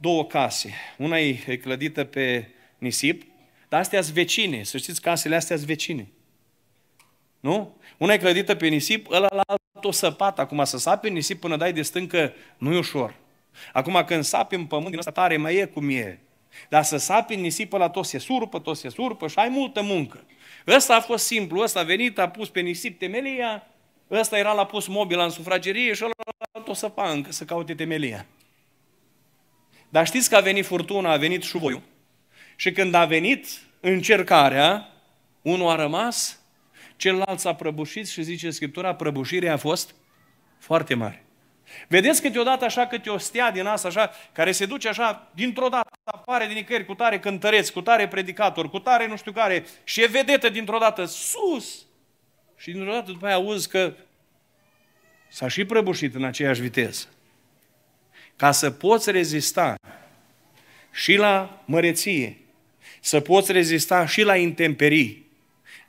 două 0.00 0.24
case. 0.24 0.74
Una 0.98 1.18
e 1.18 1.56
clădită 1.62 2.04
pe 2.04 2.48
nisip, 2.78 3.22
dar 3.68 3.80
astea 3.80 4.02
sunt 4.02 4.14
vecine. 4.14 4.62
Să 4.62 4.78
știți, 4.78 5.00
casele 5.00 5.36
astea 5.36 5.56
sunt 5.56 5.68
vecine. 5.68 6.08
Nu? 7.40 7.76
Una 7.96 8.12
e 8.12 8.18
clădită 8.18 8.54
pe 8.54 8.66
nisip, 8.66 9.10
ăla 9.10 9.28
la 9.30 9.42
alt 9.46 9.84
o 9.84 9.90
săpat. 9.90 10.38
Acum 10.38 10.64
să 10.64 10.78
sapi 10.78 11.08
în 11.08 11.14
nisip 11.14 11.40
până 11.40 11.56
dai 11.56 11.72
de 11.72 11.82
stâncă 11.82 12.32
nu 12.58 12.72
e 12.72 12.78
ușor. 12.78 13.14
Acum 13.72 14.02
când 14.06 14.24
sapi 14.24 14.54
în 14.54 14.66
pământ 14.66 14.88
din 14.88 14.98
ăsta 14.98 15.10
tare, 15.10 15.36
mai 15.36 15.54
e 15.54 15.64
cum 15.64 15.88
e. 15.88 16.18
Dar 16.68 16.82
să 16.82 16.96
sapi 16.96 17.34
în 17.34 17.40
nisip 17.40 17.72
la 17.72 17.88
tot 17.88 18.04
se 18.04 18.18
surpă, 18.18 18.58
tot 18.58 18.76
se 18.76 18.88
surpă 18.88 19.28
și 19.28 19.38
ai 19.38 19.48
multă 19.48 19.82
muncă. 19.82 20.24
Ăsta 20.66 20.96
a 20.96 21.00
fost 21.00 21.26
simplu, 21.26 21.60
ăsta 21.60 21.80
a 21.80 21.82
venit, 21.82 22.18
a 22.18 22.28
pus 22.28 22.48
pe 22.48 22.60
nisip 22.60 22.98
temelia, 22.98 23.66
ăsta 24.10 24.38
era 24.38 24.52
la 24.52 24.66
pus 24.66 24.86
mobila 24.86 25.24
în 25.24 25.30
sufragerie 25.30 25.92
și 25.92 26.04
ăla 26.04 26.64
tot 26.64 26.76
săpa 26.76 27.10
încă 27.10 27.32
să 27.32 27.44
caute 27.44 27.74
temelia. 27.74 28.26
Dar 29.90 30.06
știți 30.06 30.28
că 30.28 30.36
a 30.36 30.40
venit 30.40 30.66
furtuna, 30.66 31.12
a 31.12 31.16
venit 31.16 31.42
șuvoiul. 31.42 31.82
Și 32.56 32.72
când 32.72 32.94
a 32.94 33.04
venit 33.04 33.46
încercarea, 33.80 34.88
unul 35.42 35.68
a 35.68 35.74
rămas, 35.74 36.40
celălalt 36.96 37.38
s-a 37.38 37.54
prăbușit 37.54 38.08
și 38.08 38.22
zice 38.22 38.50
Scriptura, 38.50 38.94
prăbușirea 38.94 39.52
a 39.52 39.56
fost 39.56 39.94
foarte 40.58 40.94
mare. 40.94 41.24
Vedeți 41.88 42.22
câteodată 42.22 42.64
așa 42.64 42.86
câte 42.86 43.10
o 43.10 43.18
stea 43.18 43.50
din 43.50 43.66
asta, 43.66 43.88
așa, 43.88 44.10
care 44.32 44.52
se 44.52 44.66
duce 44.66 44.88
așa, 44.88 45.30
dintr-o 45.34 45.68
dată 45.68 45.88
apare 46.04 46.46
din 46.46 46.54
nicăieri 46.54 46.86
cu 46.86 46.94
tare 46.94 47.18
cântăreț, 47.18 47.68
cu 47.68 47.80
tare 47.80 48.08
predicator, 48.08 48.70
cu 48.70 48.78
tare 48.78 49.06
nu 49.06 49.16
știu 49.16 49.32
care, 49.32 49.64
și 49.84 50.02
e 50.02 50.06
vedetă 50.06 50.48
dintr-o 50.48 50.78
dată 50.78 51.04
sus. 51.04 51.86
Și 52.56 52.70
dintr-o 52.70 52.92
dată 52.92 53.10
după 53.10 53.26
aia 53.26 53.34
auzi 53.34 53.68
că 53.68 53.94
s-a 55.28 55.48
și 55.48 55.64
prăbușit 55.64 56.14
în 56.14 56.24
aceeași 56.24 56.60
viteză. 56.60 57.06
Ca 58.40 58.52
să 58.52 58.70
poți 58.70 59.10
rezista 59.10 59.74
și 60.92 61.14
la 61.14 61.62
măreție, 61.66 62.36
să 63.00 63.20
poți 63.20 63.52
rezista 63.52 64.06
și 64.06 64.22
la 64.22 64.36
intemperii, 64.36 65.26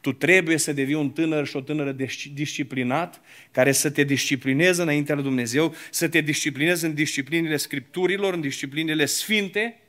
tu 0.02 0.14
trebuie 0.14 0.58
să 0.58 0.74
devii 0.74 0.94
un 0.94 1.10
tânăr 1.10 1.48
și 1.48 1.56
o 1.56 1.62
tânără 1.62 1.96
disciplinat, 2.34 3.22
care 3.52 3.72
să 3.72 3.90
te 3.90 4.04
disciplineze 4.04 4.82
înaintea 4.82 5.16
lui 5.16 5.24
Dumnezeu, 5.24 5.76
să 5.90 6.08
te 6.08 6.22
disciplineze 6.22 6.86
în 6.86 6.94
disciplinile 6.94 7.58
Scripturilor, 7.58 8.34
în 8.34 8.42
disciplinile 8.42 9.06
sfinte, 9.06 9.80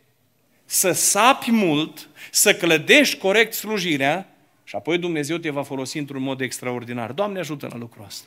să 0.64 0.92
sapi 0.92 1.50
mult, 1.50 2.08
să 2.30 2.54
clădești 2.54 3.18
corect 3.18 3.52
slujirea 3.52 4.36
și 4.64 4.76
apoi 4.76 4.98
Dumnezeu 4.98 5.36
te 5.36 5.50
va 5.50 5.62
folosi 5.62 5.98
într-un 5.98 6.22
mod 6.22 6.40
extraordinar. 6.40 7.12
Doamne 7.12 7.38
ajută 7.38 7.68
la 7.70 7.76
lucrul 7.76 8.04
ăsta. 8.04 8.26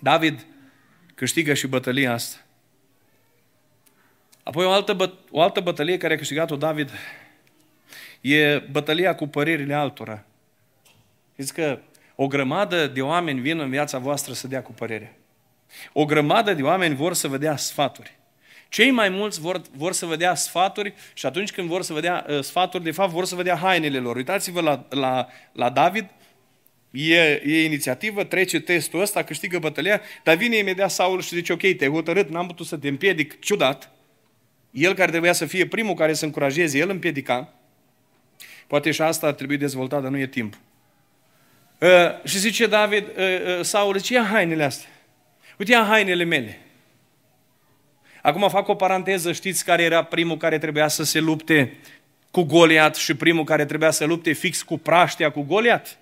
David 0.00 0.46
câștigă 1.14 1.54
și 1.54 1.66
bătălia 1.66 2.12
asta. 2.12 2.43
Apoi 4.44 4.64
o 4.64 4.70
altă, 4.70 4.96
bă- 4.96 5.30
o 5.30 5.40
altă 5.40 5.60
bătălie 5.60 5.96
care 5.96 6.14
a 6.14 6.16
câștigat-o 6.16 6.56
David 6.56 6.90
e 8.20 8.58
bătălia 8.58 9.14
cu 9.14 9.26
părerile 9.26 9.74
altora. 9.74 10.24
Știți 11.32 11.54
că 11.54 11.78
o 12.14 12.26
grămadă 12.26 12.86
de 12.86 13.02
oameni 13.02 13.40
vin 13.40 13.58
în 13.58 13.70
viața 13.70 13.98
voastră 13.98 14.32
să 14.32 14.48
dea 14.48 14.62
cu 14.62 14.72
părere. 14.72 15.18
O 15.92 16.04
grămadă 16.04 16.54
de 16.54 16.62
oameni 16.62 16.94
vor 16.94 17.14
să 17.14 17.28
vă 17.28 17.36
dea 17.36 17.56
sfaturi. 17.56 18.16
Cei 18.68 18.90
mai 18.90 19.08
mulți 19.08 19.40
vor, 19.40 19.62
vor 19.76 19.92
să 19.92 20.06
vă 20.06 20.16
dea 20.16 20.34
sfaturi 20.34 20.94
și 21.14 21.26
atunci 21.26 21.52
când 21.52 21.68
vor 21.68 21.82
să 21.82 21.92
vă 21.92 22.00
dea 22.00 22.26
uh, 22.28 22.40
sfaturi, 22.42 22.84
de 22.84 22.90
fapt 22.90 23.10
vor 23.10 23.24
să 23.24 23.34
vă 23.34 23.42
dea 23.42 23.56
hainele 23.56 23.98
lor. 23.98 24.16
Uitați-vă 24.16 24.60
la, 24.60 24.86
la, 24.88 25.28
la 25.52 25.70
David, 25.70 26.06
e, 26.90 27.42
e 27.44 27.64
inițiativă, 27.64 28.24
trece 28.24 28.60
testul 28.60 29.00
ăsta, 29.00 29.22
câștigă 29.22 29.58
bătălia, 29.58 30.00
dar 30.22 30.36
vine 30.36 30.56
imediat 30.56 30.90
Saul 30.90 31.20
și 31.20 31.34
zice, 31.34 31.52
ok, 31.52 31.60
te-ai 31.60 31.90
hotărât, 31.90 32.30
n-am 32.30 32.46
putut 32.46 32.66
să 32.66 32.76
te 32.76 32.88
împiedic, 32.88 33.40
ciudat. 33.40 33.90
El 34.74 34.94
care 34.94 35.10
trebuia 35.10 35.32
să 35.32 35.46
fie 35.46 35.66
primul 35.66 35.94
care 35.94 36.12
să 36.12 36.24
încurajeze, 36.24 36.78
el 36.78 36.90
împiedica. 36.90 37.52
Poate 38.66 38.90
și 38.90 39.02
asta 39.02 39.26
ar 39.26 39.32
trebui 39.32 39.56
dezvoltat, 39.56 40.02
dar 40.02 40.10
nu 40.10 40.18
e 40.18 40.26
timp. 40.26 40.58
Uh, 41.80 42.24
și 42.24 42.38
zice 42.38 42.66
David, 42.66 43.06
uh, 43.06 43.58
uh, 43.58 43.64
Saul, 43.64 43.98
zice, 43.98 44.14
ia 44.14 44.24
hainele 44.24 44.64
astea. 44.64 44.88
Uite, 45.58 45.72
ia 45.72 45.84
hainele 45.84 46.24
mele. 46.24 46.58
Acum 48.22 48.48
fac 48.48 48.68
o 48.68 48.74
paranteză, 48.74 49.32
știți 49.32 49.64
care 49.64 49.82
era 49.82 50.02
primul 50.02 50.36
care 50.36 50.58
trebuia 50.58 50.88
să 50.88 51.02
se 51.02 51.20
lupte 51.20 51.76
cu 52.30 52.42
Goliat 52.42 52.94
și 52.94 53.14
primul 53.14 53.44
care 53.44 53.64
trebuia 53.64 53.90
să 53.90 54.04
lupte 54.04 54.32
fix 54.32 54.62
cu 54.62 54.78
praștea 54.78 55.30
cu 55.30 55.42
Goliat? 55.42 55.98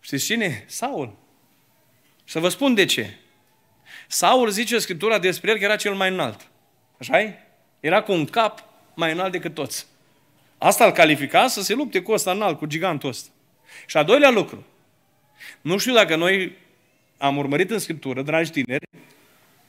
Știți 0.00 0.24
cine? 0.24 0.64
Saul. 0.66 1.16
Și 2.24 2.32
să 2.32 2.38
vă 2.38 2.48
spun 2.48 2.74
de 2.74 2.84
ce. 2.84 3.14
Saul 4.06 4.50
zice 4.50 4.78
Scriptura 4.78 5.18
despre 5.18 5.50
el 5.50 5.58
că 5.58 5.64
era 5.64 5.76
cel 5.76 5.94
mai 5.94 6.08
înalt. 6.08 6.48
Așa 6.98 7.18
-i? 7.20 7.32
Era 7.80 8.02
cu 8.02 8.12
un 8.12 8.24
cap 8.24 8.64
mai 8.94 9.12
înalt 9.12 9.32
decât 9.32 9.54
toți. 9.54 9.86
Asta 10.58 10.84
îl 10.84 10.92
califica 10.92 11.46
să 11.46 11.62
se 11.62 11.74
lupte 11.74 12.00
cu 12.00 12.12
ăsta 12.12 12.30
înalt, 12.30 12.58
cu 12.58 12.66
gigantul 12.66 13.08
ăsta. 13.08 13.30
Și 13.86 13.96
a 13.96 14.02
doilea 14.02 14.30
lucru. 14.30 14.64
Nu 15.60 15.78
știu 15.78 15.94
dacă 15.94 16.16
noi 16.16 16.56
am 17.18 17.36
urmărit 17.36 17.70
în 17.70 17.78
Scriptură, 17.78 18.22
dragi 18.22 18.50
tineri, 18.50 18.86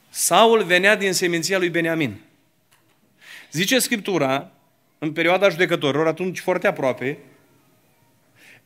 Saul 0.08 0.62
venea 0.62 0.96
din 0.96 1.12
seminția 1.12 1.58
lui 1.58 1.68
Beniamin. 1.68 2.20
Zice 3.52 3.78
Scriptura, 3.78 4.50
în 4.98 5.12
perioada 5.12 5.48
judecătorilor, 5.48 6.06
atunci 6.06 6.38
foarte 6.38 6.66
aproape, 6.66 7.18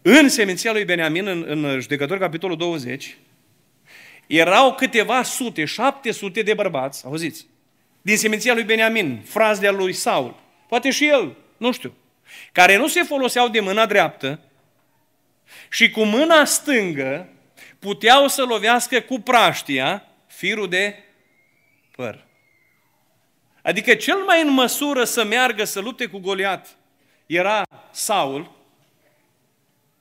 în 0.02 0.28
seminția 0.28 0.72
lui 0.72 0.84
Beniamin, 0.84 1.26
în, 1.26 1.44
în 1.46 1.80
judecători, 1.80 2.20
capitolul 2.20 2.56
20, 2.56 3.16
erau 4.26 4.74
câteva 4.74 5.22
sute, 5.22 5.64
șapte 5.64 6.10
sute 6.10 6.42
de 6.42 6.54
bărbați, 6.54 7.04
auziți, 7.04 7.46
din 8.04 8.16
seminția 8.16 8.54
lui 8.54 8.62
Beniamin, 8.62 9.22
frazdea 9.22 9.70
lui 9.70 9.92
Saul, 9.92 10.40
poate 10.68 10.90
și 10.90 11.06
el, 11.06 11.36
nu 11.56 11.72
știu, 11.72 11.94
care 12.52 12.76
nu 12.76 12.88
se 12.88 13.02
foloseau 13.02 13.48
de 13.48 13.60
mâna 13.60 13.86
dreaptă 13.86 14.40
și 15.70 15.90
cu 15.90 16.04
mâna 16.04 16.44
stângă 16.44 17.28
puteau 17.78 18.28
să 18.28 18.42
lovească 18.42 19.00
cu 19.00 19.20
praștia 19.20 20.08
firul 20.26 20.68
de 20.68 21.04
păr. 21.96 22.24
Adică 23.62 23.94
cel 23.94 24.16
mai 24.16 24.42
în 24.42 24.48
măsură 24.48 25.04
să 25.04 25.24
meargă 25.24 25.64
să 25.64 25.80
lupte 25.80 26.06
cu 26.06 26.18
Goliat 26.18 26.76
era 27.26 27.62
Saul, 27.90 28.50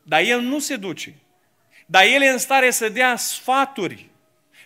dar 0.02 0.22
el 0.22 0.42
nu 0.42 0.60
se 0.60 0.76
duce. 0.76 1.14
Dar 1.86 2.04
el 2.04 2.22
e 2.22 2.30
în 2.30 2.38
stare 2.38 2.72
să 2.72 2.90
dea 2.90 3.16
sfaturi. 3.16 4.10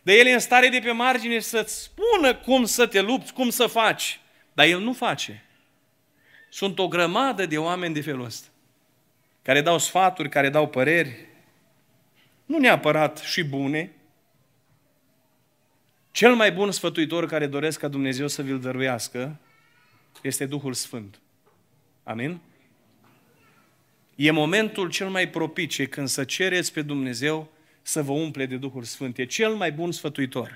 Dar 0.08 0.16
el 0.16 0.26
e 0.26 0.34
în 0.34 0.40
stare 0.40 0.70
de 0.70 0.80
pe 0.80 0.92
margine 0.92 1.40
să-ți 1.40 1.82
spună 1.82 2.36
cum 2.36 2.66
să 2.66 2.88
te 2.88 3.02
lupți, 3.02 3.34
cum 3.34 3.50
să 3.50 3.68
faci. 3.68 4.20
Dar 4.54 4.66
el 4.66 4.80
nu 4.80 4.94
face. 4.94 5.44
Sunt 6.50 6.80
o 6.80 6.88
grămadă 6.88 7.46
de 7.46 7.58
oameni 7.58 7.94
de 7.94 8.02
felul 8.02 8.26
ăsta. 8.26 8.48
Care 9.42 9.62
dau 9.62 9.78
sfaturi, 9.78 10.30
care 10.30 10.50
dau 10.50 10.68
păreri. 10.68 11.26
Nu 12.46 12.58
neapărat 12.58 13.18
și 13.18 13.44
bune, 13.44 13.92
cel 16.12 16.36
mai 16.36 16.52
bun 16.52 16.72
sfătuitor 16.72 17.28
care 17.28 17.48
doresc 17.48 17.80
ca 17.80 17.88
Dumnezeu 17.88 18.28
să 18.28 18.42
vi-l 18.42 18.60
dăruiască 18.60 19.40
este 20.22 20.46
Duhul 20.46 20.74
Sfânt. 20.74 21.20
Amin? 22.04 22.40
E 24.16 24.32
momentul 24.32 24.90
cel 24.90 25.10
mai 25.10 25.30
propice 25.30 25.86
când 25.86 26.08
să 26.08 26.24
cereți 26.24 26.74
pe 26.74 26.82
Dumnezeu 26.82 27.52
să 27.88 28.02
vă 28.02 28.12
umple 28.12 28.46
de 28.46 28.56
Duhul 28.56 28.84
Sfânt. 28.84 29.18
E 29.18 29.26
cel 29.26 29.54
mai 29.54 29.72
bun 29.72 29.92
sfătuitor. 29.92 30.52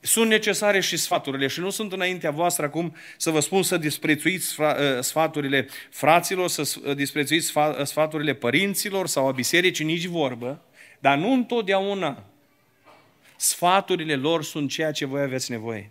Sunt 0.00 0.28
necesare 0.28 0.80
și 0.80 0.96
sfaturile 0.96 1.46
și 1.46 1.60
nu 1.60 1.70
sunt 1.70 1.92
înaintea 1.92 2.30
voastră 2.30 2.64
acum 2.64 2.96
să 3.16 3.30
vă 3.30 3.40
spun 3.40 3.62
să 3.62 3.76
disprețuiți 3.76 4.56
ă, 4.60 5.00
sfaturile 5.00 5.68
fraților, 5.90 6.48
să 6.48 6.92
disprețuiți 6.94 7.52
sfaturile 7.82 8.34
părinților 8.34 9.06
sau 9.06 9.28
a 9.28 9.32
bisericii, 9.32 9.84
nici 9.84 10.04
vorbă, 10.04 10.62
dar 10.98 11.18
nu 11.18 11.32
întotdeauna 11.32 12.24
Sfaturile 13.36 14.16
lor 14.16 14.44
sunt 14.44 14.70
ceea 14.70 14.92
ce 14.92 15.04
voi 15.04 15.22
aveți 15.22 15.50
nevoie. 15.50 15.90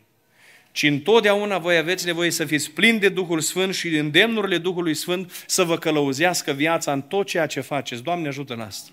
ci 0.72 0.84
întotdeauna 0.84 1.58
voi 1.58 1.78
aveți 1.78 2.06
nevoie 2.06 2.30
să 2.30 2.45
fiți 2.45 2.72
plini 2.72 2.99
de 2.99 3.10
Duhul 3.10 3.39
Sfânt 3.39 3.74
și 3.74 3.88
îndemnurile 3.97 4.58
Duhului 4.58 4.93
Sfânt 4.93 5.43
să 5.45 5.64
vă 5.64 5.78
călăuzească 5.78 6.51
viața 6.51 6.91
în 6.91 7.01
tot 7.01 7.28
ceea 7.28 7.45
ce 7.45 7.62
faceți. 7.62 8.04
Doamne 8.04 8.28
ajută 8.28 8.56
la 8.56 8.66
asta! 8.66 8.89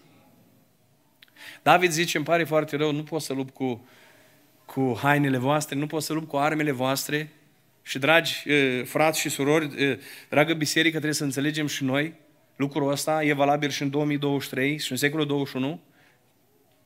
David 1.63 1.91
zice, 1.91 2.17
îmi 2.17 2.27
pare 2.27 2.45
foarte 2.45 2.77
rău, 2.77 2.93
nu 2.93 3.03
pot 3.03 3.23
să 3.23 3.33
lupt 3.33 3.55
cu, 3.55 3.89
cu 4.65 4.99
hainele 5.03 5.39
voastre, 5.39 5.77
nu 5.77 5.87
pot 5.87 6.03
să 6.03 6.13
lupt 6.13 6.29
cu 6.29 6.37
armele 6.37 6.71
voastre. 6.71 7.33
Și 7.83 7.99
dragi 7.99 8.45
frați 8.85 9.21
și 9.21 9.29
surori, 9.29 9.99
dragă 10.29 10.55
biserică, 10.55 10.91
trebuie 10.91 11.15
să 11.15 11.25
înțelegem 11.25 11.67
și 11.67 11.85
noi 11.85 12.15
lucrul 12.57 12.91
ăsta, 12.91 13.25
e 13.25 13.33
valabil 13.33 13.71
și 13.71 13.83
în 13.83 13.91
2023 13.91 14.79
și 14.79 14.91
în 14.91 14.97
secolul 14.97 15.27
21. 15.27 15.81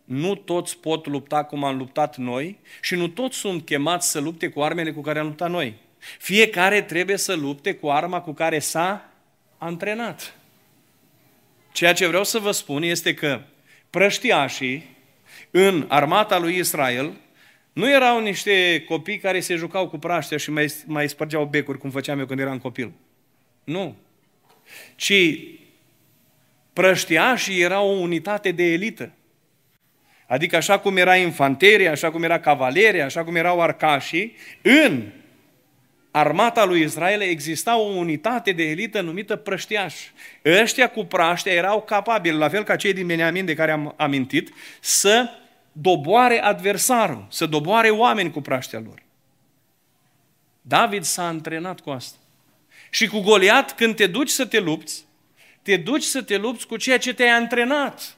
Nu 0.04 0.34
toți 0.34 0.78
pot 0.78 1.06
lupta 1.06 1.44
cum 1.44 1.64
am 1.64 1.76
luptat 1.76 2.16
noi 2.16 2.58
și 2.80 2.94
nu 2.94 3.08
toți 3.08 3.36
sunt 3.36 3.64
chemați 3.64 4.10
să 4.10 4.20
lupte 4.20 4.48
cu 4.48 4.62
armele 4.62 4.92
cu 4.92 5.00
care 5.00 5.18
am 5.18 5.26
luptat 5.26 5.50
noi. 5.50 5.74
Fiecare 6.18 6.82
trebuie 6.82 7.16
să 7.16 7.34
lupte 7.34 7.74
cu 7.74 7.90
arma 7.90 8.20
cu 8.20 8.32
care 8.32 8.58
s-a 8.58 9.12
antrenat. 9.58 10.36
Ceea 11.72 11.92
ce 11.92 12.06
vreau 12.06 12.24
să 12.24 12.38
vă 12.38 12.50
spun 12.50 12.82
este 12.82 13.14
că 13.14 13.40
prăștiașii 13.94 14.96
în 15.50 15.84
armata 15.88 16.38
lui 16.38 16.56
Israel 16.56 17.12
nu 17.72 17.90
erau 17.90 18.20
niște 18.20 18.84
copii 18.88 19.18
care 19.18 19.40
se 19.40 19.54
jucau 19.54 19.88
cu 19.88 19.98
praștea 19.98 20.38
și 20.38 20.50
mai, 20.50 20.74
mai 20.86 21.08
spărgeau 21.08 21.44
becuri, 21.44 21.78
cum 21.78 21.90
făceam 21.90 22.18
eu 22.18 22.26
când 22.26 22.40
eram 22.40 22.58
copil. 22.58 22.92
Nu. 23.64 23.96
Ci 24.96 25.38
prăștiașii 26.72 27.60
erau 27.60 27.88
o 27.88 28.00
unitate 28.00 28.50
de 28.50 28.62
elită. 28.62 29.12
Adică 30.26 30.56
așa 30.56 30.78
cum 30.78 30.96
era 30.96 31.16
infanteria, 31.16 31.90
așa 31.90 32.10
cum 32.10 32.22
era 32.22 32.40
cavaleria, 32.40 33.04
așa 33.04 33.24
cum 33.24 33.36
erau 33.36 33.60
arcașii, 33.60 34.36
în 34.62 35.02
armata 36.16 36.64
lui 36.64 36.80
Israel 36.80 37.20
exista 37.20 37.76
o 37.76 37.82
unitate 37.82 38.52
de 38.52 38.62
elită 38.62 39.00
numită 39.00 39.36
prăștiaș. 39.36 39.94
Ăștia 40.44 40.90
cu 40.90 41.04
praștea 41.04 41.52
erau 41.52 41.82
capabili, 41.82 42.36
la 42.36 42.48
fel 42.48 42.64
ca 42.64 42.76
cei 42.76 42.92
din 42.92 43.06
Beniamin 43.06 43.44
de 43.44 43.54
care 43.54 43.70
am 43.70 43.94
amintit, 43.96 44.52
să 44.80 45.28
doboare 45.72 46.42
adversarul, 46.42 47.26
să 47.30 47.46
doboare 47.46 47.90
oameni 47.90 48.30
cu 48.30 48.40
praștea 48.40 48.82
lor. 48.84 49.02
David 50.60 51.02
s-a 51.02 51.26
antrenat 51.26 51.80
cu 51.80 51.90
asta. 51.90 52.18
Și 52.90 53.06
cu 53.06 53.20
Goliat, 53.20 53.74
când 53.74 53.96
te 53.96 54.06
duci 54.06 54.30
să 54.30 54.46
te 54.46 54.60
lupți, 54.60 55.04
te 55.62 55.76
duci 55.76 56.02
să 56.02 56.22
te 56.22 56.36
lupți 56.36 56.66
cu 56.66 56.76
ceea 56.76 56.98
ce 56.98 57.14
te-ai 57.14 57.30
antrenat. 57.30 58.16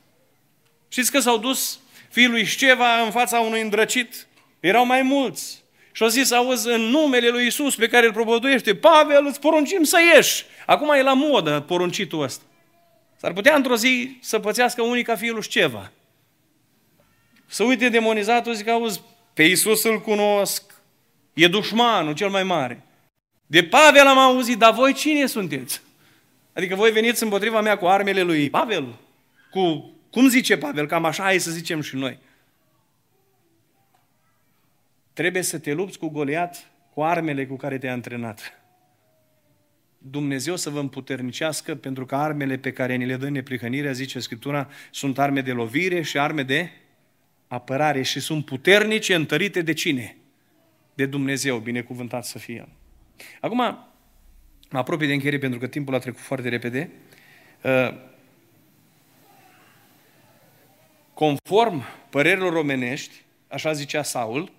Știți 0.89 1.11
că 1.11 1.21
s-au 1.21 1.39
dus 1.39 1.81
fiul 2.11 2.31
lui 2.31 2.45
Șceva 2.45 3.01
în 3.01 3.11
fața 3.11 3.41
unui 3.41 3.61
îndrăcit? 3.61 4.27
Erau 4.61 4.87
mai 4.87 5.03
mulți. 5.03 5.65
Și 5.97 6.03
au 6.03 6.09
zis, 6.09 6.31
auzi, 6.31 6.69
în 6.69 6.81
numele 6.81 7.29
lui 7.29 7.47
Isus 7.47 7.77
pe 7.77 7.89
care 7.89 8.07
îl 8.07 8.13
propovăduiește, 8.13 8.75
Pavel, 8.75 9.27
îți 9.27 9.41
poruncim 9.41 9.83
să 9.83 9.99
ieși. 10.15 10.45
Acum 10.67 10.91
e 10.91 11.03
la 11.03 11.13
modă 11.13 11.61
poruncitul 11.61 12.23
ăsta. 12.23 12.45
S-ar 13.17 13.33
putea 13.33 13.55
într-o 13.57 13.77
zi 13.77 14.19
să 14.21 14.39
pățească 14.39 14.83
unii 14.83 15.03
ca 15.03 15.17
fiul 15.17 15.35
lui 15.35 15.43
Șceva. 15.43 15.93
Să 17.47 17.63
uite 17.63 17.89
demonizatul, 17.89 18.55
zic, 18.55 18.69
auzi, 18.69 19.01
pe 19.35 19.43
Isus 19.43 19.85
îl 19.85 20.01
cunosc, 20.01 20.63
e 21.35 21.49
dușmanul 21.49 22.15
cel 22.15 22.29
mai 22.29 22.43
mare. 22.43 22.83
De 23.47 23.63
Pavel 23.63 24.07
am 24.07 24.19
auzit, 24.19 24.59
dar 24.59 24.73
voi 24.73 24.93
cine 24.93 25.27
sunteți? 25.27 25.81
Adică 26.53 26.75
voi 26.75 26.91
veniți 26.91 27.23
împotriva 27.23 27.61
mea 27.61 27.79
cu 27.79 27.87
armele 27.87 28.23
lui 28.23 28.51
Pavel? 28.51 28.95
Cu, 29.51 29.93
cum 30.11 30.29
zice 30.29 30.57
Pavel, 30.57 30.87
cam 30.87 31.05
așa 31.05 31.33
e 31.33 31.39
să 31.39 31.51
zicem 31.51 31.81
și 31.81 31.97
noi. 31.97 32.19
Trebuie 35.17 35.43
să 35.43 35.59
te 35.59 35.73
lupți 35.73 35.99
cu 35.99 36.09
Goliat 36.09 36.71
cu 36.95 37.03
armele 37.03 37.47
cu 37.47 37.57
care 37.57 37.79
te-ai 37.79 37.93
antrenat. 37.93 38.61
Dumnezeu 39.99 40.57
să 40.57 40.71
vă 40.71 40.79
împuternicească 40.79 41.75
pentru 41.75 42.07
că 42.07 42.17
armele 42.17 42.59
pe 42.59 42.73
care 42.73 42.95
ni 42.95 43.07
le 43.07 43.17
dă 43.17 43.29
neprihănirea, 43.29 43.93
zice 43.93 44.21
Scriptura, 44.21 44.69
sunt 44.91 45.19
arme 45.19 45.41
de 45.41 45.53
lovire 45.53 46.03
și 46.03 46.19
arme 46.19 46.43
de 46.43 46.71
apărare 47.49 48.03
și 48.03 48.21
sunt 48.21 48.45
puternice, 48.45 49.15
întărite 49.15 49.63
de 49.63 49.73
cine? 49.73 50.17
De 50.95 51.07
Dumnezeu, 51.07 51.59
binecuvântat 51.59 52.25
să 52.25 52.39
fie. 52.39 52.69
Acum, 53.41 53.57
mă 54.71 54.79
apropii 54.79 55.07
de 55.07 55.13
încheiere 55.13 55.39
pentru 55.39 55.59
că 55.59 55.67
timpul 55.67 55.95
a 55.95 55.99
trecut 55.99 56.21
foarte 56.21 56.49
repede. 56.49 56.91
Uh, 57.63 57.95
conform 61.15 61.85
părerilor 62.11 62.53
omenești, 62.53 63.15
așa 63.49 63.73
zicea 63.73 64.03
Saul, 64.03 64.43
uh, 64.43 64.51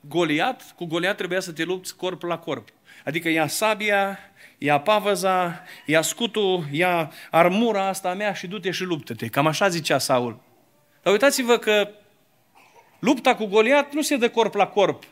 Goliat, 0.00 0.62
cu 0.76 0.84
Goliat 0.84 1.16
trebuia 1.16 1.40
să 1.40 1.52
te 1.52 1.64
lupți 1.64 1.96
corp 1.96 2.22
la 2.22 2.38
corp. 2.38 2.68
Adică 3.04 3.28
ia 3.28 3.46
sabia, 3.46 4.18
ia 4.58 4.80
pavăza, 4.80 5.62
ia 5.86 6.02
scutul, 6.02 6.64
ia 6.70 7.12
armura 7.30 7.86
asta 7.86 8.14
mea 8.14 8.32
și 8.32 8.46
du-te 8.46 8.70
și 8.70 8.82
luptă-te. 8.82 9.26
Cam 9.26 9.46
așa 9.46 9.68
zicea 9.68 9.98
Saul. 9.98 10.40
Dar 11.02 11.12
uitați-vă 11.12 11.58
că 11.58 11.90
lupta 12.98 13.34
cu 13.34 13.44
Goliat 13.46 13.92
nu 13.92 14.02
se 14.02 14.16
dă 14.16 14.30
corp 14.30 14.54
la 14.54 14.66
corp, 14.66 15.04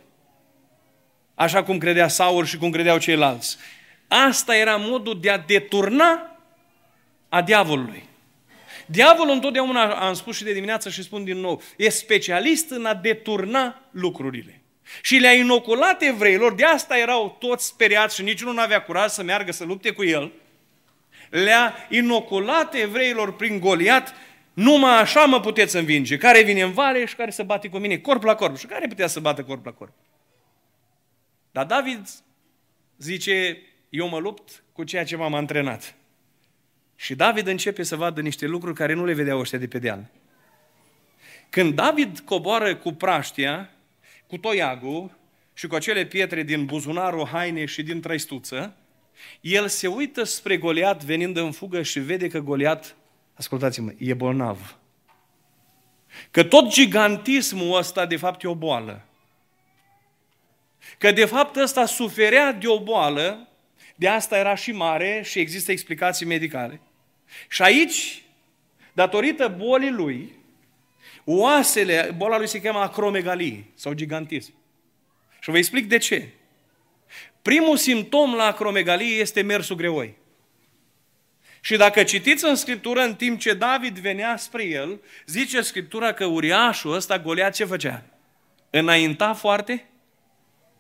așa 1.35 1.62
cum 1.62 1.79
credea 1.79 2.09
Saul 2.09 2.45
și 2.45 2.59
cum 2.59 2.70
credeau 2.70 2.99
ceilalți. 2.99 3.57
Asta 4.09 4.57
era 4.57 4.77
modul 4.77 5.20
de 5.20 5.31
a 5.31 5.39
deturna 5.39 6.39
a 7.29 7.43
diavolului. 7.43 8.09
Diavolul 8.87 9.35
întotdeauna, 9.35 9.95
am 9.95 10.14
spus 10.14 10.37
și 10.37 10.45
de 10.45 10.53
dimineață 10.53 10.89
și 10.89 11.03
spun 11.03 11.24
din 11.24 11.39
nou, 11.39 11.62
e 11.76 11.89
specialist 11.89 12.70
în 12.70 12.85
a 12.85 12.95
deturna 12.95 13.89
lucrurile. 13.91 14.62
Și 15.03 15.16
le-a 15.16 15.32
inoculat 15.32 16.03
evreilor, 16.03 16.55
de 16.55 16.64
asta 16.64 16.99
erau 16.99 17.37
toți 17.39 17.66
speriați 17.66 18.14
și 18.14 18.22
niciunul 18.22 18.55
nu 18.55 18.61
avea 18.61 18.82
curaj 18.82 19.11
să 19.11 19.22
meargă 19.22 19.53
să 19.53 19.64
lupte 19.64 19.91
cu 19.91 20.05
el. 20.05 20.32
Le-a 21.30 21.87
inoculat 21.89 22.74
evreilor 22.74 23.37
prin 23.37 23.59
Goliat 23.59 24.14
numai 24.55 25.01
așa 25.01 25.24
mă 25.24 25.41
puteți 25.41 25.76
învinge. 25.76 26.16
Care 26.16 26.43
vine 26.43 26.62
în 26.62 26.72
vale 26.72 27.05
și 27.05 27.16
care 27.16 27.30
se 27.30 27.43
bate 27.43 27.68
cu 27.68 27.78
mine 27.78 27.97
corp 27.99 28.22
la 28.22 28.35
corp. 28.35 28.57
Și 28.57 28.66
care 28.66 28.87
putea 28.87 29.07
să 29.07 29.20
bată 29.20 29.45
corp 29.45 29.64
la 29.64 29.72
corp? 29.72 29.93
Dar 31.51 31.66
David 31.66 32.09
zice, 32.99 33.62
eu 33.89 34.09
mă 34.09 34.18
lupt 34.18 34.64
cu 34.72 34.85
ceea 34.85 35.05
ce 35.05 35.16
m-am 35.16 35.35
antrenat. 35.35 35.95
Și 36.97 37.15
David 37.15 37.47
începe 37.47 37.83
să 37.83 37.97
vadă 37.97 38.21
niște 38.21 38.47
lucruri 38.47 38.75
care 38.75 38.93
nu 38.93 39.05
le 39.05 39.13
vedeau 39.13 39.39
ăștia 39.39 39.59
de 39.59 39.67
pe 39.67 39.79
deal. 39.79 40.11
Când 41.51 41.75
David 41.75 42.19
coboară 42.19 42.77
cu 42.77 42.93
praștia, 42.93 43.71
cu 44.27 44.39
toiagul 44.39 45.11
și 45.55 45.67
cu 45.67 45.75
acele 45.75 46.05
pietre 46.05 46.43
din 46.43 46.65
buzunarul 46.65 47.27
haine 47.27 47.65
și 47.65 47.83
din 47.83 48.01
trăistuță, 48.01 48.77
el 49.41 49.69
se 49.69 49.87
uită 49.87 50.25
spre 50.25 50.57
Goliat 50.57 51.05
venind 51.05 51.37
în 51.37 51.53
fugă 51.53 51.83
și 51.83 52.01
vede 52.01 52.29
că 52.29 52.39
Goliat 52.39 52.97
ascultați-mă, 53.35 53.93
e 53.99 54.15
bolnav. 54.15 54.79
Că 56.31 56.45
tot 56.45 56.69
gigantismul 56.69 57.79
ăsta 57.79 58.07
de 58.07 58.17
fapt 58.17 58.43
e 58.43 58.49
o 58.49 58.55
boală. 58.55 59.05
Că 60.99 61.13
de 61.13 61.25
fapt 61.25 61.57
ăsta 61.57 61.87
suferea 61.87 62.53
de 62.53 62.69
o 62.69 62.81
boală, 62.81 63.49
de 63.95 64.09
asta 64.09 64.39
era 64.39 64.55
și 64.55 64.73
mare 64.73 65.23
și 65.25 65.39
există 65.39 65.73
explicații 65.73 66.27
medicale. 66.27 66.81
Și 67.49 67.63
aici, 67.63 68.23
datorită 68.93 69.55
bolii 69.59 69.91
lui, 69.91 70.33
oasele, 71.25 72.15
boala 72.17 72.39
lui 72.39 72.49
se 72.49 72.61
cheamă 72.61 72.79
acromegalie 72.79 73.65
sau 73.75 73.93
gigantism. 73.93 74.55
Și 75.41 75.51
vă 75.51 75.57
explic 75.57 75.89
de 75.89 75.99
ce. 75.99 76.29
Primul 77.43 77.77
simptom 77.77 78.35
la 78.35 78.45
acromegalie 78.45 79.17
este 79.17 79.43
mersul 79.43 79.77
greoi. 79.77 80.17
Și 81.61 81.77
dacă 81.77 82.03
citiți 82.03 82.45
în 82.45 82.55
Scriptură, 82.55 83.01
în 83.01 83.15
timp 83.15 83.41
ce 83.41 83.55
David 83.55 83.99
venea 83.99 84.37
spre 84.37 84.65
el, 84.65 85.01
zice 85.27 85.61
Scriptura 85.61 86.13
că 86.13 86.25
uriașul 86.25 86.93
ăsta, 86.93 87.19
Goliat, 87.19 87.55
ce 87.55 87.65
făcea? 87.65 88.05
Înainta 88.71 89.33
foarte? 89.33 89.87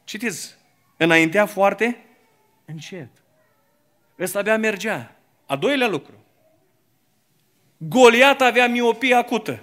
Citiți, 0.04 0.54
înaintea 0.96 1.46
foarte 1.46 2.03
încet. 2.64 3.08
Ăsta 4.18 4.38
abia 4.38 4.58
mergea. 4.58 5.16
A 5.46 5.56
doilea 5.56 5.88
lucru. 5.88 6.14
Goliat 7.76 8.40
avea 8.40 8.68
miopie 8.68 9.14
acută. 9.14 9.62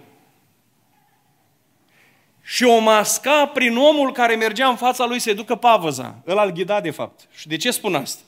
Și 2.41 2.63
o 2.63 2.79
masca 2.79 3.47
prin 3.47 3.77
omul 3.77 4.11
care 4.11 4.35
mergea 4.35 4.67
în 4.67 4.75
fața 4.75 5.05
lui 5.05 5.19
să 5.19 5.33
ducă 5.33 5.55
pavăza. 5.55 6.21
Îl 6.23 6.37
al 6.37 6.51
ghida, 6.51 6.81
de 6.81 6.91
fapt. 6.91 7.27
Și 7.33 7.47
de 7.47 7.57
ce 7.57 7.71
spun 7.71 7.95
asta? 7.95 8.21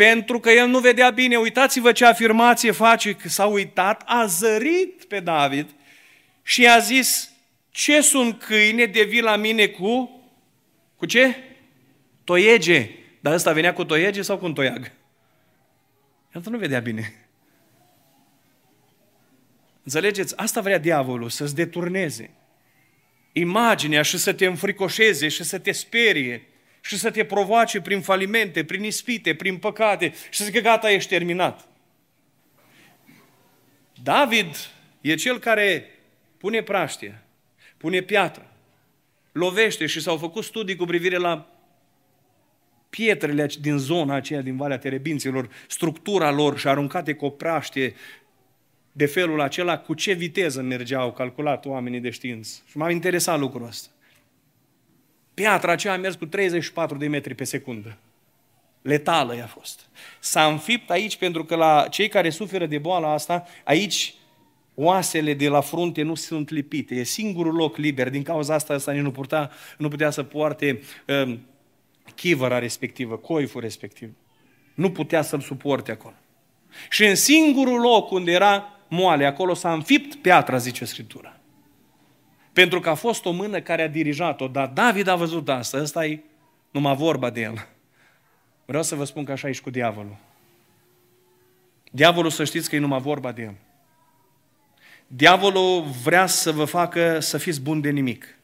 pentru 0.00 0.40
că 0.40 0.50
el 0.50 0.66
nu 0.68 0.78
vedea 0.78 1.10
bine. 1.10 1.36
Uitați-vă 1.36 1.92
ce 1.92 2.04
afirmație 2.04 2.70
face, 2.70 3.14
că 3.14 3.28
s-a 3.28 3.46
uitat, 3.46 4.02
a 4.06 4.26
zărit 4.26 5.04
pe 5.04 5.20
David 5.20 5.68
și 6.42 6.68
a 6.68 6.78
zis, 6.78 7.30
ce 7.70 8.00
sunt 8.00 8.42
câine 8.42 8.84
de 8.84 9.02
vii 9.02 9.20
la 9.20 9.36
mine 9.36 9.66
cu, 9.66 10.20
cu 10.96 11.06
ce? 11.06 11.36
Toiege. 12.24 12.90
Dar 13.20 13.32
ăsta 13.32 13.52
venea 13.52 13.72
cu 13.72 13.84
toiege 13.84 14.22
sau 14.22 14.38
cu 14.38 14.44
un 14.44 14.54
toiag? 14.54 14.92
El 16.34 16.42
nu 16.44 16.58
vedea 16.58 16.80
bine. 16.80 17.14
Înțelegeți? 19.82 20.36
Asta 20.36 20.60
vrea 20.60 20.78
diavolul, 20.78 21.28
să-ți 21.28 21.54
deturneze. 21.54 22.30
imaginea 23.32 24.02
și 24.02 24.18
să 24.18 24.32
te 24.32 24.46
înfricoșeze 24.46 25.28
și 25.28 25.44
să 25.44 25.58
te 25.58 25.72
sperie 25.72 26.46
și 26.80 26.98
să 26.98 27.10
te 27.10 27.24
provoace 27.24 27.80
prin 27.80 28.00
falimente, 28.00 28.64
prin 28.64 28.84
ispite, 28.84 29.34
prin 29.34 29.58
păcate 29.58 30.12
și 30.30 30.38
să 30.38 30.44
zică 30.44 30.60
gata, 30.60 30.90
ești 30.90 31.08
terminat. 31.08 31.68
David 34.02 34.56
e 35.00 35.14
cel 35.14 35.38
care 35.38 35.98
pune 36.36 36.62
praștie, 36.62 37.22
pune 37.76 38.00
piatră, 38.00 38.52
lovește 39.32 39.86
și 39.86 40.00
s-au 40.00 40.16
făcut 40.16 40.44
studii 40.44 40.76
cu 40.76 40.84
privire 40.84 41.16
la 41.16 41.59
pietrele 42.90 43.46
din 43.60 43.76
zona 43.76 44.14
aceea, 44.14 44.40
din 44.40 44.56
Valea 44.56 44.78
Terebinților, 44.78 45.48
structura 45.68 46.30
lor 46.30 46.58
și 46.58 46.68
aruncate 46.68 47.14
cu 47.14 47.24
o 47.24 47.30
praștie 47.30 47.94
de 48.92 49.06
felul 49.06 49.40
acela, 49.40 49.78
cu 49.78 49.94
ce 49.94 50.12
viteză 50.12 50.62
mergeau, 50.62 51.12
calculat 51.12 51.66
oamenii 51.66 52.00
de 52.00 52.10
știință. 52.10 52.60
Și 52.66 52.76
m-a 52.76 52.90
interesat 52.90 53.38
lucrul 53.38 53.66
ăsta. 53.66 53.88
Piatra 55.34 55.72
aceea 55.72 55.92
a 55.92 55.96
mers 55.96 56.14
cu 56.14 56.26
34 56.26 56.98
de 56.98 57.06
metri 57.06 57.34
pe 57.34 57.44
secundă. 57.44 57.96
Letală 58.82 59.36
i-a 59.36 59.46
fost. 59.46 59.80
S-a 60.18 60.46
înfipt 60.46 60.90
aici 60.90 61.16
pentru 61.16 61.44
că 61.44 61.54
la 61.54 61.86
cei 61.90 62.08
care 62.08 62.30
suferă 62.30 62.66
de 62.66 62.78
boala 62.78 63.12
asta, 63.12 63.46
aici 63.64 64.14
oasele 64.74 65.34
de 65.34 65.48
la 65.48 65.60
frunte 65.60 66.02
nu 66.02 66.14
sunt 66.14 66.50
lipite. 66.50 66.94
E 66.94 67.02
singurul 67.02 67.54
loc 67.54 67.76
liber. 67.76 68.10
Din 68.10 68.22
cauza 68.22 68.54
asta, 68.54 68.74
asta 68.74 68.92
nici 68.92 69.02
nu, 69.02 69.10
putea, 69.10 69.50
nu 69.78 69.88
putea 69.88 70.10
să 70.10 70.22
poarte 70.22 70.80
uh, 71.06 71.38
chivăra 72.14 72.58
respectivă, 72.58 73.16
coiful 73.16 73.60
respectiv. 73.60 74.10
Nu 74.74 74.90
putea 74.90 75.22
să-l 75.22 75.40
suporte 75.40 75.90
acolo. 75.90 76.14
Și 76.90 77.04
în 77.04 77.14
singurul 77.14 77.80
loc 77.80 78.10
unde 78.10 78.32
era 78.32 78.64
moale, 78.88 79.26
acolo 79.26 79.54
s-a 79.54 79.72
înfipt 79.72 80.14
piatra, 80.14 80.56
zice 80.56 80.84
Scriptura. 80.84 81.36
Pentru 82.52 82.80
că 82.80 82.88
a 82.88 82.94
fost 82.94 83.24
o 83.24 83.30
mână 83.30 83.60
care 83.60 83.82
a 83.82 83.88
dirijat-o, 83.88 84.48
dar 84.48 84.66
David 84.66 85.06
a 85.06 85.16
văzut 85.16 85.48
asta, 85.48 85.80
ăsta 85.80 86.06
e 86.06 86.20
numai 86.70 86.96
vorba 86.96 87.30
de 87.30 87.40
el. 87.40 87.66
Vreau 88.64 88.82
să 88.82 88.94
vă 88.94 89.04
spun 89.04 89.24
că 89.24 89.32
așa 89.32 89.48
e 89.48 89.52
și 89.52 89.62
cu 89.62 89.70
diavolul. 89.70 90.16
Diavolul 91.90 92.30
să 92.30 92.44
știți 92.44 92.68
că 92.68 92.76
e 92.76 92.78
numai 92.78 93.00
vorba 93.00 93.32
de 93.32 93.42
el. 93.42 93.54
Diavolul 95.06 95.82
vrea 95.82 96.26
să 96.26 96.52
vă 96.52 96.64
facă 96.64 97.20
să 97.20 97.38
fiți 97.38 97.60
buni 97.60 97.82
de 97.82 97.90
nimic. 97.90 98.38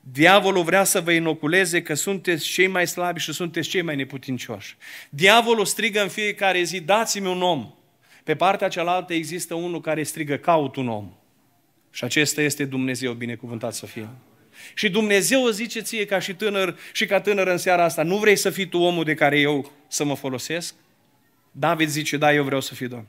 Diavolul 0.00 0.62
vrea 0.62 0.84
să 0.84 1.00
vă 1.00 1.12
inoculeze 1.12 1.82
că 1.82 1.94
sunteți 1.94 2.44
cei 2.44 2.66
mai 2.66 2.86
slabi 2.86 3.20
și 3.20 3.32
sunteți 3.32 3.68
cei 3.68 3.82
mai 3.82 3.96
neputincioși. 3.96 4.76
Diavolul 5.10 5.64
strigă 5.64 6.02
în 6.02 6.08
fiecare 6.08 6.62
zi, 6.62 6.80
dați-mi 6.80 7.26
un 7.26 7.42
om. 7.42 7.74
Pe 8.24 8.34
partea 8.34 8.68
cealaltă 8.68 9.12
există 9.14 9.54
unul 9.54 9.80
care 9.80 10.02
strigă, 10.02 10.36
caut 10.36 10.76
un 10.76 10.88
om. 10.88 11.12
Și 11.90 12.04
acesta 12.04 12.42
este 12.42 12.64
Dumnezeu, 12.64 13.12
binecuvântat 13.12 13.74
să 13.74 13.86
fie. 13.86 14.08
Și 14.74 14.90
Dumnezeu 14.90 15.48
zice 15.48 15.80
ție 15.80 16.04
ca 16.04 16.18
și 16.18 16.34
tânăr 16.34 16.78
și 16.92 17.06
ca 17.06 17.20
tânăr 17.20 17.46
în 17.46 17.56
seara 17.56 17.84
asta, 17.84 18.02
nu 18.02 18.16
vrei 18.16 18.36
să 18.36 18.50
fii 18.50 18.68
tu 18.68 18.78
omul 18.78 19.04
de 19.04 19.14
care 19.14 19.38
eu 19.38 19.72
să 19.88 20.04
mă 20.04 20.14
folosesc? 20.14 20.74
David 21.50 21.88
zice, 21.88 22.16
da, 22.16 22.34
eu 22.34 22.44
vreau 22.44 22.60
să 22.60 22.74
fiu 22.74 22.88
Domn. 22.88 23.06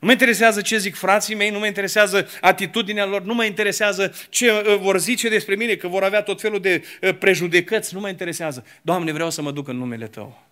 Nu 0.00 0.06
mă 0.06 0.12
interesează 0.12 0.60
ce 0.60 0.78
zic 0.78 0.94
frații 0.94 1.34
mei, 1.34 1.50
nu 1.50 1.58
mă 1.58 1.66
interesează 1.66 2.28
atitudinea 2.40 3.04
lor, 3.04 3.22
nu 3.22 3.34
mă 3.34 3.44
interesează 3.44 4.14
ce 4.28 4.50
uh, 4.50 4.76
vor 4.80 4.98
zice 4.98 5.28
despre 5.28 5.54
mine, 5.54 5.74
că 5.74 5.88
vor 5.88 6.02
avea 6.02 6.22
tot 6.22 6.40
felul 6.40 6.60
de 6.60 6.84
uh, 7.02 7.18
prejudecăți, 7.18 7.94
nu 7.94 8.00
mă 8.00 8.08
interesează. 8.08 8.66
Doamne, 8.82 9.12
vreau 9.12 9.30
să 9.30 9.42
mă 9.42 9.50
duc 9.50 9.68
în 9.68 9.76
numele 9.76 10.06
Tău. 10.06 10.46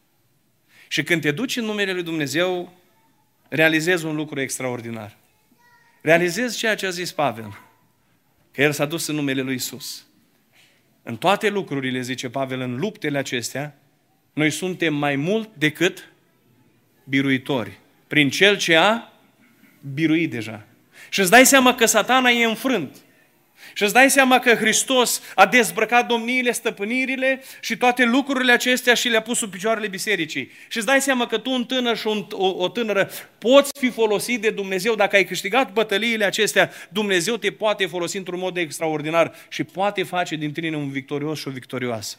Și 0.88 1.02
când 1.02 1.20
te 1.20 1.30
duci 1.30 1.56
în 1.56 1.64
numele 1.64 1.92
Lui 1.92 2.02
Dumnezeu, 2.02 2.72
realizezi 3.48 4.04
un 4.04 4.16
lucru 4.16 4.40
extraordinar. 4.40 5.16
Realizezi 6.00 6.58
ceea 6.58 6.74
ce 6.74 6.86
a 6.86 6.90
zis 6.90 7.12
Pavel, 7.12 7.58
că 8.52 8.62
el 8.62 8.72
s-a 8.72 8.84
dus 8.84 9.06
în 9.06 9.14
numele 9.14 9.40
Lui 9.40 9.54
Isus. 9.54 10.06
În 11.02 11.16
toate 11.16 11.48
lucrurile, 11.48 12.00
zice 12.00 12.28
Pavel, 12.28 12.60
în 12.60 12.76
luptele 12.76 13.18
acestea, 13.18 13.78
noi 14.32 14.50
suntem 14.50 14.94
mai 14.94 15.16
mult 15.16 15.48
decât 15.54 16.12
biruitori. 17.04 17.78
Prin 18.06 18.30
Cel 18.30 18.56
ce 18.56 18.76
a 18.76 19.10
biruit 19.94 20.30
deja. 20.30 20.66
Și 21.08 21.20
îți 21.20 21.30
dai 21.30 21.46
seama 21.46 21.74
că 21.74 21.86
satana 21.86 22.30
e 22.30 22.44
înfrânt. 22.44 22.96
Și 23.74 23.82
îți 23.82 23.92
dai 23.92 24.10
seama 24.10 24.38
că 24.38 24.54
Hristos 24.54 25.22
a 25.34 25.46
dezbrăcat 25.46 26.06
domniile, 26.06 26.52
stăpânirile 26.52 27.42
și 27.60 27.76
toate 27.76 28.04
lucrurile 28.04 28.52
acestea 28.52 28.94
și 28.94 29.08
le-a 29.08 29.22
pus 29.22 29.38
sub 29.38 29.50
picioarele 29.50 29.88
bisericii. 29.88 30.50
Și 30.68 30.76
îți 30.76 30.86
dai 30.86 31.00
seama 31.00 31.26
că 31.26 31.38
tu, 31.38 31.50
un 31.50 31.64
tânăr 31.64 31.96
și 31.96 32.06
un, 32.06 32.26
o, 32.30 32.46
o 32.46 32.68
tânără, 32.68 33.10
poți 33.38 33.70
fi 33.78 33.90
folosit 33.90 34.40
de 34.40 34.50
Dumnezeu. 34.50 34.94
Dacă 34.94 35.16
ai 35.16 35.24
câștigat 35.24 35.72
bătăliile 35.72 36.24
acestea, 36.24 36.70
Dumnezeu 36.88 37.36
te 37.36 37.50
poate 37.50 37.86
folosi 37.86 38.16
într-un 38.16 38.38
mod 38.38 38.56
extraordinar 38.56 39.34
și 39.48 39.64
poate 39.64 40.02
face 40.02 40.36
din 40.36 40.52
tine 40.52 40.76
un 40.76 40.90
victorios 40.90 41.38
și 41.38 41.48
o 41.48 41.50
victorioasă. 41.50 42.16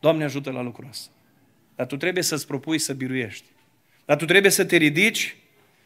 Doamne 0.00 0.24
ajută 0.24 0.50
la 0.50 0.62
lucrul 0.62 0.88
ăsta. 0.90 1.10
Dar 1.76 1.86
tu 1.86 1.96
trebuie 1.96 2.22
să-ți 2.22 2.46
propui 2.46 2.78
să 2.78 2.92
biruiești. 2.92 3.44
Dar 4.04 4.16
tu 4.16 4.24
trebuie 4.24 4.50
să 4.50 4.64
te 4.64 4.76
ridici 4.76 5.36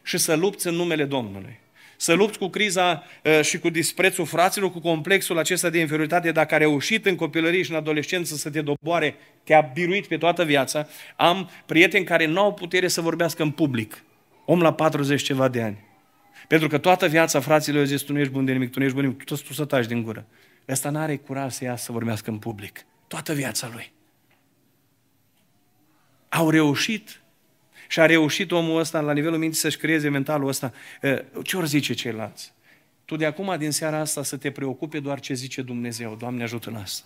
și 0.03 0.17
să 0.17 0.35
lupți 0.35 0.67
în 0.67 0.73
numele 0.73 1.05
Domnului. 1.05 1.59
Să 1.97 2.13
lupți 2.13 2.37
cu 2.37 2.47
criza 2.47 3.03
uh, 3.23 3.41
și 3.41 3.59
cu 3.59 3.69
disprețul 3.69 4.25
fraților, 4.25 4.71
cu 4.71 4.79
complexul 4.79 5.37
acesta 5.37 5.69
de 5.69 5.79
inferioritate, 5.79 6.31
dacă 6.31 6.55
a 6.55 6.57
reușit 6.57 7.05
în 7.05 7.15
copilărie 7.15 7.61
și 7.61 7.71
în 7.71 7.77
adolescență 7.77 8.35
să 8.35 8.49
te 8.49 8.61
doboare, 8.61 9.15
te-a 9.43 9.61
biruit 9.73 10.07
pe 10.07 10.17
toată 10.17 10.43
viața. 10.43 10.87
Am 11.15 11.49
prieteni 11.65 12.05
care 12.05 12.25
nu 12.25 12.39
au 12.41 12.53
putere 12.53 12.87
să 12.87 13.01
vorbească 13.01 13.43
în 13.43 13.51
public. 13.51 14.03
Om 14.45 14.61
la 14.61 14.73
40 14.73 15.21
ceva 15.21 15.47
de 15.47 15.61
ani. 15.61 15.77
Pentru 16.47 16.67
că 16.67 16.77
toată 16.77 17.07
viața 17.07 17.39
fraților 17.39 17.79
au 17.79 17.85
zis, 17.85 18.01
tu 18.01 18.13
nu 18.13 18.19
ești 18.19 18.31
bun 18.31 18.45
de 18.45 18.51
nimic, 18.51 18.71
tu 18.71 18.79
nu 18.79 18.85
ești 18.85 18.97
bun 18.97 19.05
de 19.05 19.09
nimic, 19.11 19.27
tu, 19.27 19.35
tu 19.35 19.53
să 19.53 19.65
taci 19.65 19.85
din 19.85 20.03
gură. 20.03 20.25
Ăsta 20.67 20.89
nu 20.89 20.99
are 20.99 21.15
curaj 21.15 21.51
să 21.51 21.63
iasă 21.63 21.83
să 21.83 21.91
vorbească 21.91 22.29
în 22.29 22.37
public. 22.37 22.85
Toată 23.07 23.33
viața 23.33 23.69
lui. 23.73 23.91
Au 26.29 26.49
reușit 26.49 27.20
și 27.91 27.99
a 27.99 28.05
reușit 28.05 28.51
omul 28.51 28.79
ăsta 28.79 28.99
la 28.99 29.13
nivelul 29.13 29.37
minții 29.37 29.59
să-și 29.59 29.77
creeze 29.77 30.09
mentalul 30.09 30.47
ăsta, 30.47 30.73
ce 31.43 31.57
ori 31.57 31.67
zice 31.67 31.93
ceilalți? 31.93 32.53
Tu 33.05 33.15
de 33.15 33.25
acum, 33.25 33.55
din 33.57 33.71
seara 33.71 33.99
asta, 33.99 34.23
să 34.23 34.37
te 34.37 34.51
preocupe 34.51 34.99
doar 34.99 35.19
ce 35.19 35.33
zice 35.33 35.61
Dumnezeu. 35.61 36.15
Doamne, 36.19 36.43
ajută 36.43 36.69
în 36.69 36.75
asta. 36.75 37.05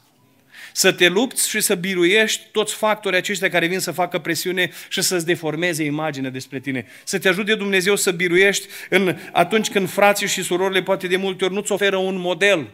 Să 0.74 0.92
te 0.92 1.08
lupți 1.08 1.50
și 1.50 1.62
să 1.62 1.76
biruiești 1.76 2.42
toți 2.52 2.74
factorii 2.74 3.18
aceștia 3.18 3.50
care 3.50 3.68
vin 3.68 3.80
să 3.80 3.92
facă 3.92 4.20
presiune 4.20 4.72
și 4.90 5.02
să-ți 5.02 5.26
deformeze 5.26 5.84
imaginea 5.84 6.30
despre 6.30 6.60
tine. 6.60 6.86
Să 7.04 7.20
te 7.20 7.28
ajute 7.28 7.56
Dumnezeu 7.56 7.96
să 7.96 8.12
biruiești 8.12 8.68
în, 8.90 9.18
atunci 9.32 9.70
când 9.70 9.90
frații 9.90 10.28
și 10.28 10.44
surorile 10.44 10.84
poate 10.84 11.08
de 11.08 11.18
multe 11.18 11.46
ori 11.46 11.54
nu-ți 11.54 11.72
oferă 11.72 11.98
un 11.98 12.20
model 12.20 12.68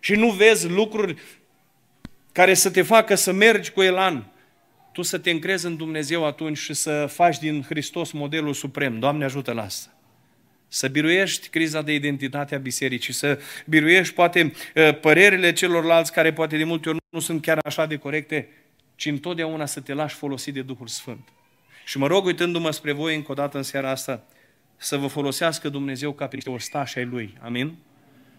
și 0.00 0.14
nu 0.14 0.30
vezi 0.30 0.68
lucruri 0.68 1.16
care 2.32 2.54
să 2.54 2.70
te 2.70 2.82
facă 2.82 3.14
să 3.14 3.32
mergi 3.32 3.70
cu 3.70 3.82
elan 3.82 4.31
tu 4.92 5.02
să 5.02 5.18
te 5.18 5.30
încrezi 5.30 5.66
în 5.66 5.76
Dumnezeu 5.76 6.26
atunci 6.26 6.58
și 6.58 6.74
să 6.74 7.06
faci 7.06 7.38
din 7.38 7.62
Hristos 7.62 8.10
modelul 8.10 8.54
suprem. 8.54 8.98
Doamne 8.98 9.24
ajută 9.24 9.52
la 9.52 9.62
asta. 9.62 9.90
Să 10.68 10.88
biruiești 10.88 11.48
criza 11.48 11.82
de 11.82 11.94
identitate 11.94 12.54
a 12.54 12.58
bisericii, 12.58 13.12
să 13.12 13.38
biruiești 13.66 14.14
poate 14.14 14.52
ă, 14.76 14.92
părerile 14.92 15.52
celorlalți 15.52 16.12
care 16.12 16.32
poate 16.32 16.56
de 16.56 16.64
multe 16.64 16.88
ori 16.88 16.98
nu 17.10 17.20
sunt 17.20 17.42
chiar 17.42 17.58
așa 17.64 17.86
de 17.86 17.96
corecte, 17.96 18.48
ci 18.94 19.06
întotdeauna 19.06 19.66
să 19.66 19.80
te 19.80 19.92
lași 19.92 20.14
folosi 20.14 20.52
de 20.52 20.62
Duhul 20.62 20.86
Sfânt. 20.86 21.28
Și 21.84 21.98
mă 21.98 22.06
rog, 22.06 22.24
uitându-mă 22.24 22.70
spre 22.70 22.92
voi 22.92 23.14
încă 23.14 23.30
o 23.30 23.34
dată 23.34 23.56
în 23.56 23.62
seara 23.62 23.90
asta, 23.90 24.24
să 24.76 24.96
vă 24.96 25.06
folosească 25.06 25.68
Dumnezeu 25.68 26.12
ca 26.12 26.26
pe 26.26 26.34
niște 26.34 26.50
orstași 26.50 26.98
ai 26.98 27.04
Lui. 27.04 27.34
Amin? 27.40 27.74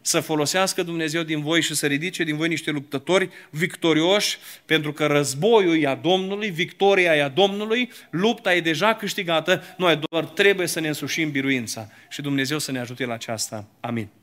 Să 0.06 0.20
folosească 0.20 0.84
Dumnezeu 0.84 1.24
din 1.24 1.42
voi 1.42 1.62
și 1.62 1.76
să 1.76 1.88
ridice 1.88 2.24
din 2.24 2.38
voi 2.38 2.48
niște 2.48 2.72
luptători 2.72 3.30
victorioși, 3.50 4.38
pentru 4.66 4.94
că 4.94 5.06
războiul 5.06 5.82
e 5.82 5.88
a 5.88 5.96
Domnului, 5.96 6.50
victoria 6.50 7.16
e 7.16 7.24
a 7.24 7.30
Domnului, 7.30 7.92
lupta 8.10 8.54
e 8.54 8.62
deja 8.62 8.96
câștigată, 8.96 9.64
noi 9.78 10.00
doar 10.10 10.24
trebuie 10.24 10.68
să 10.68 10.80
ne 10.80 10.88
însușim 10.88 11.32
biruința 11.32 11.90
și 12.10 12.22
Dumnezeu 12.22 12.60
să 12.60 12.72
ne 12.72 12.80
ajute 12.80 13.06
la 13.06 13.14
aceasta. 13.14 13.68
Amin. 13.80 14.23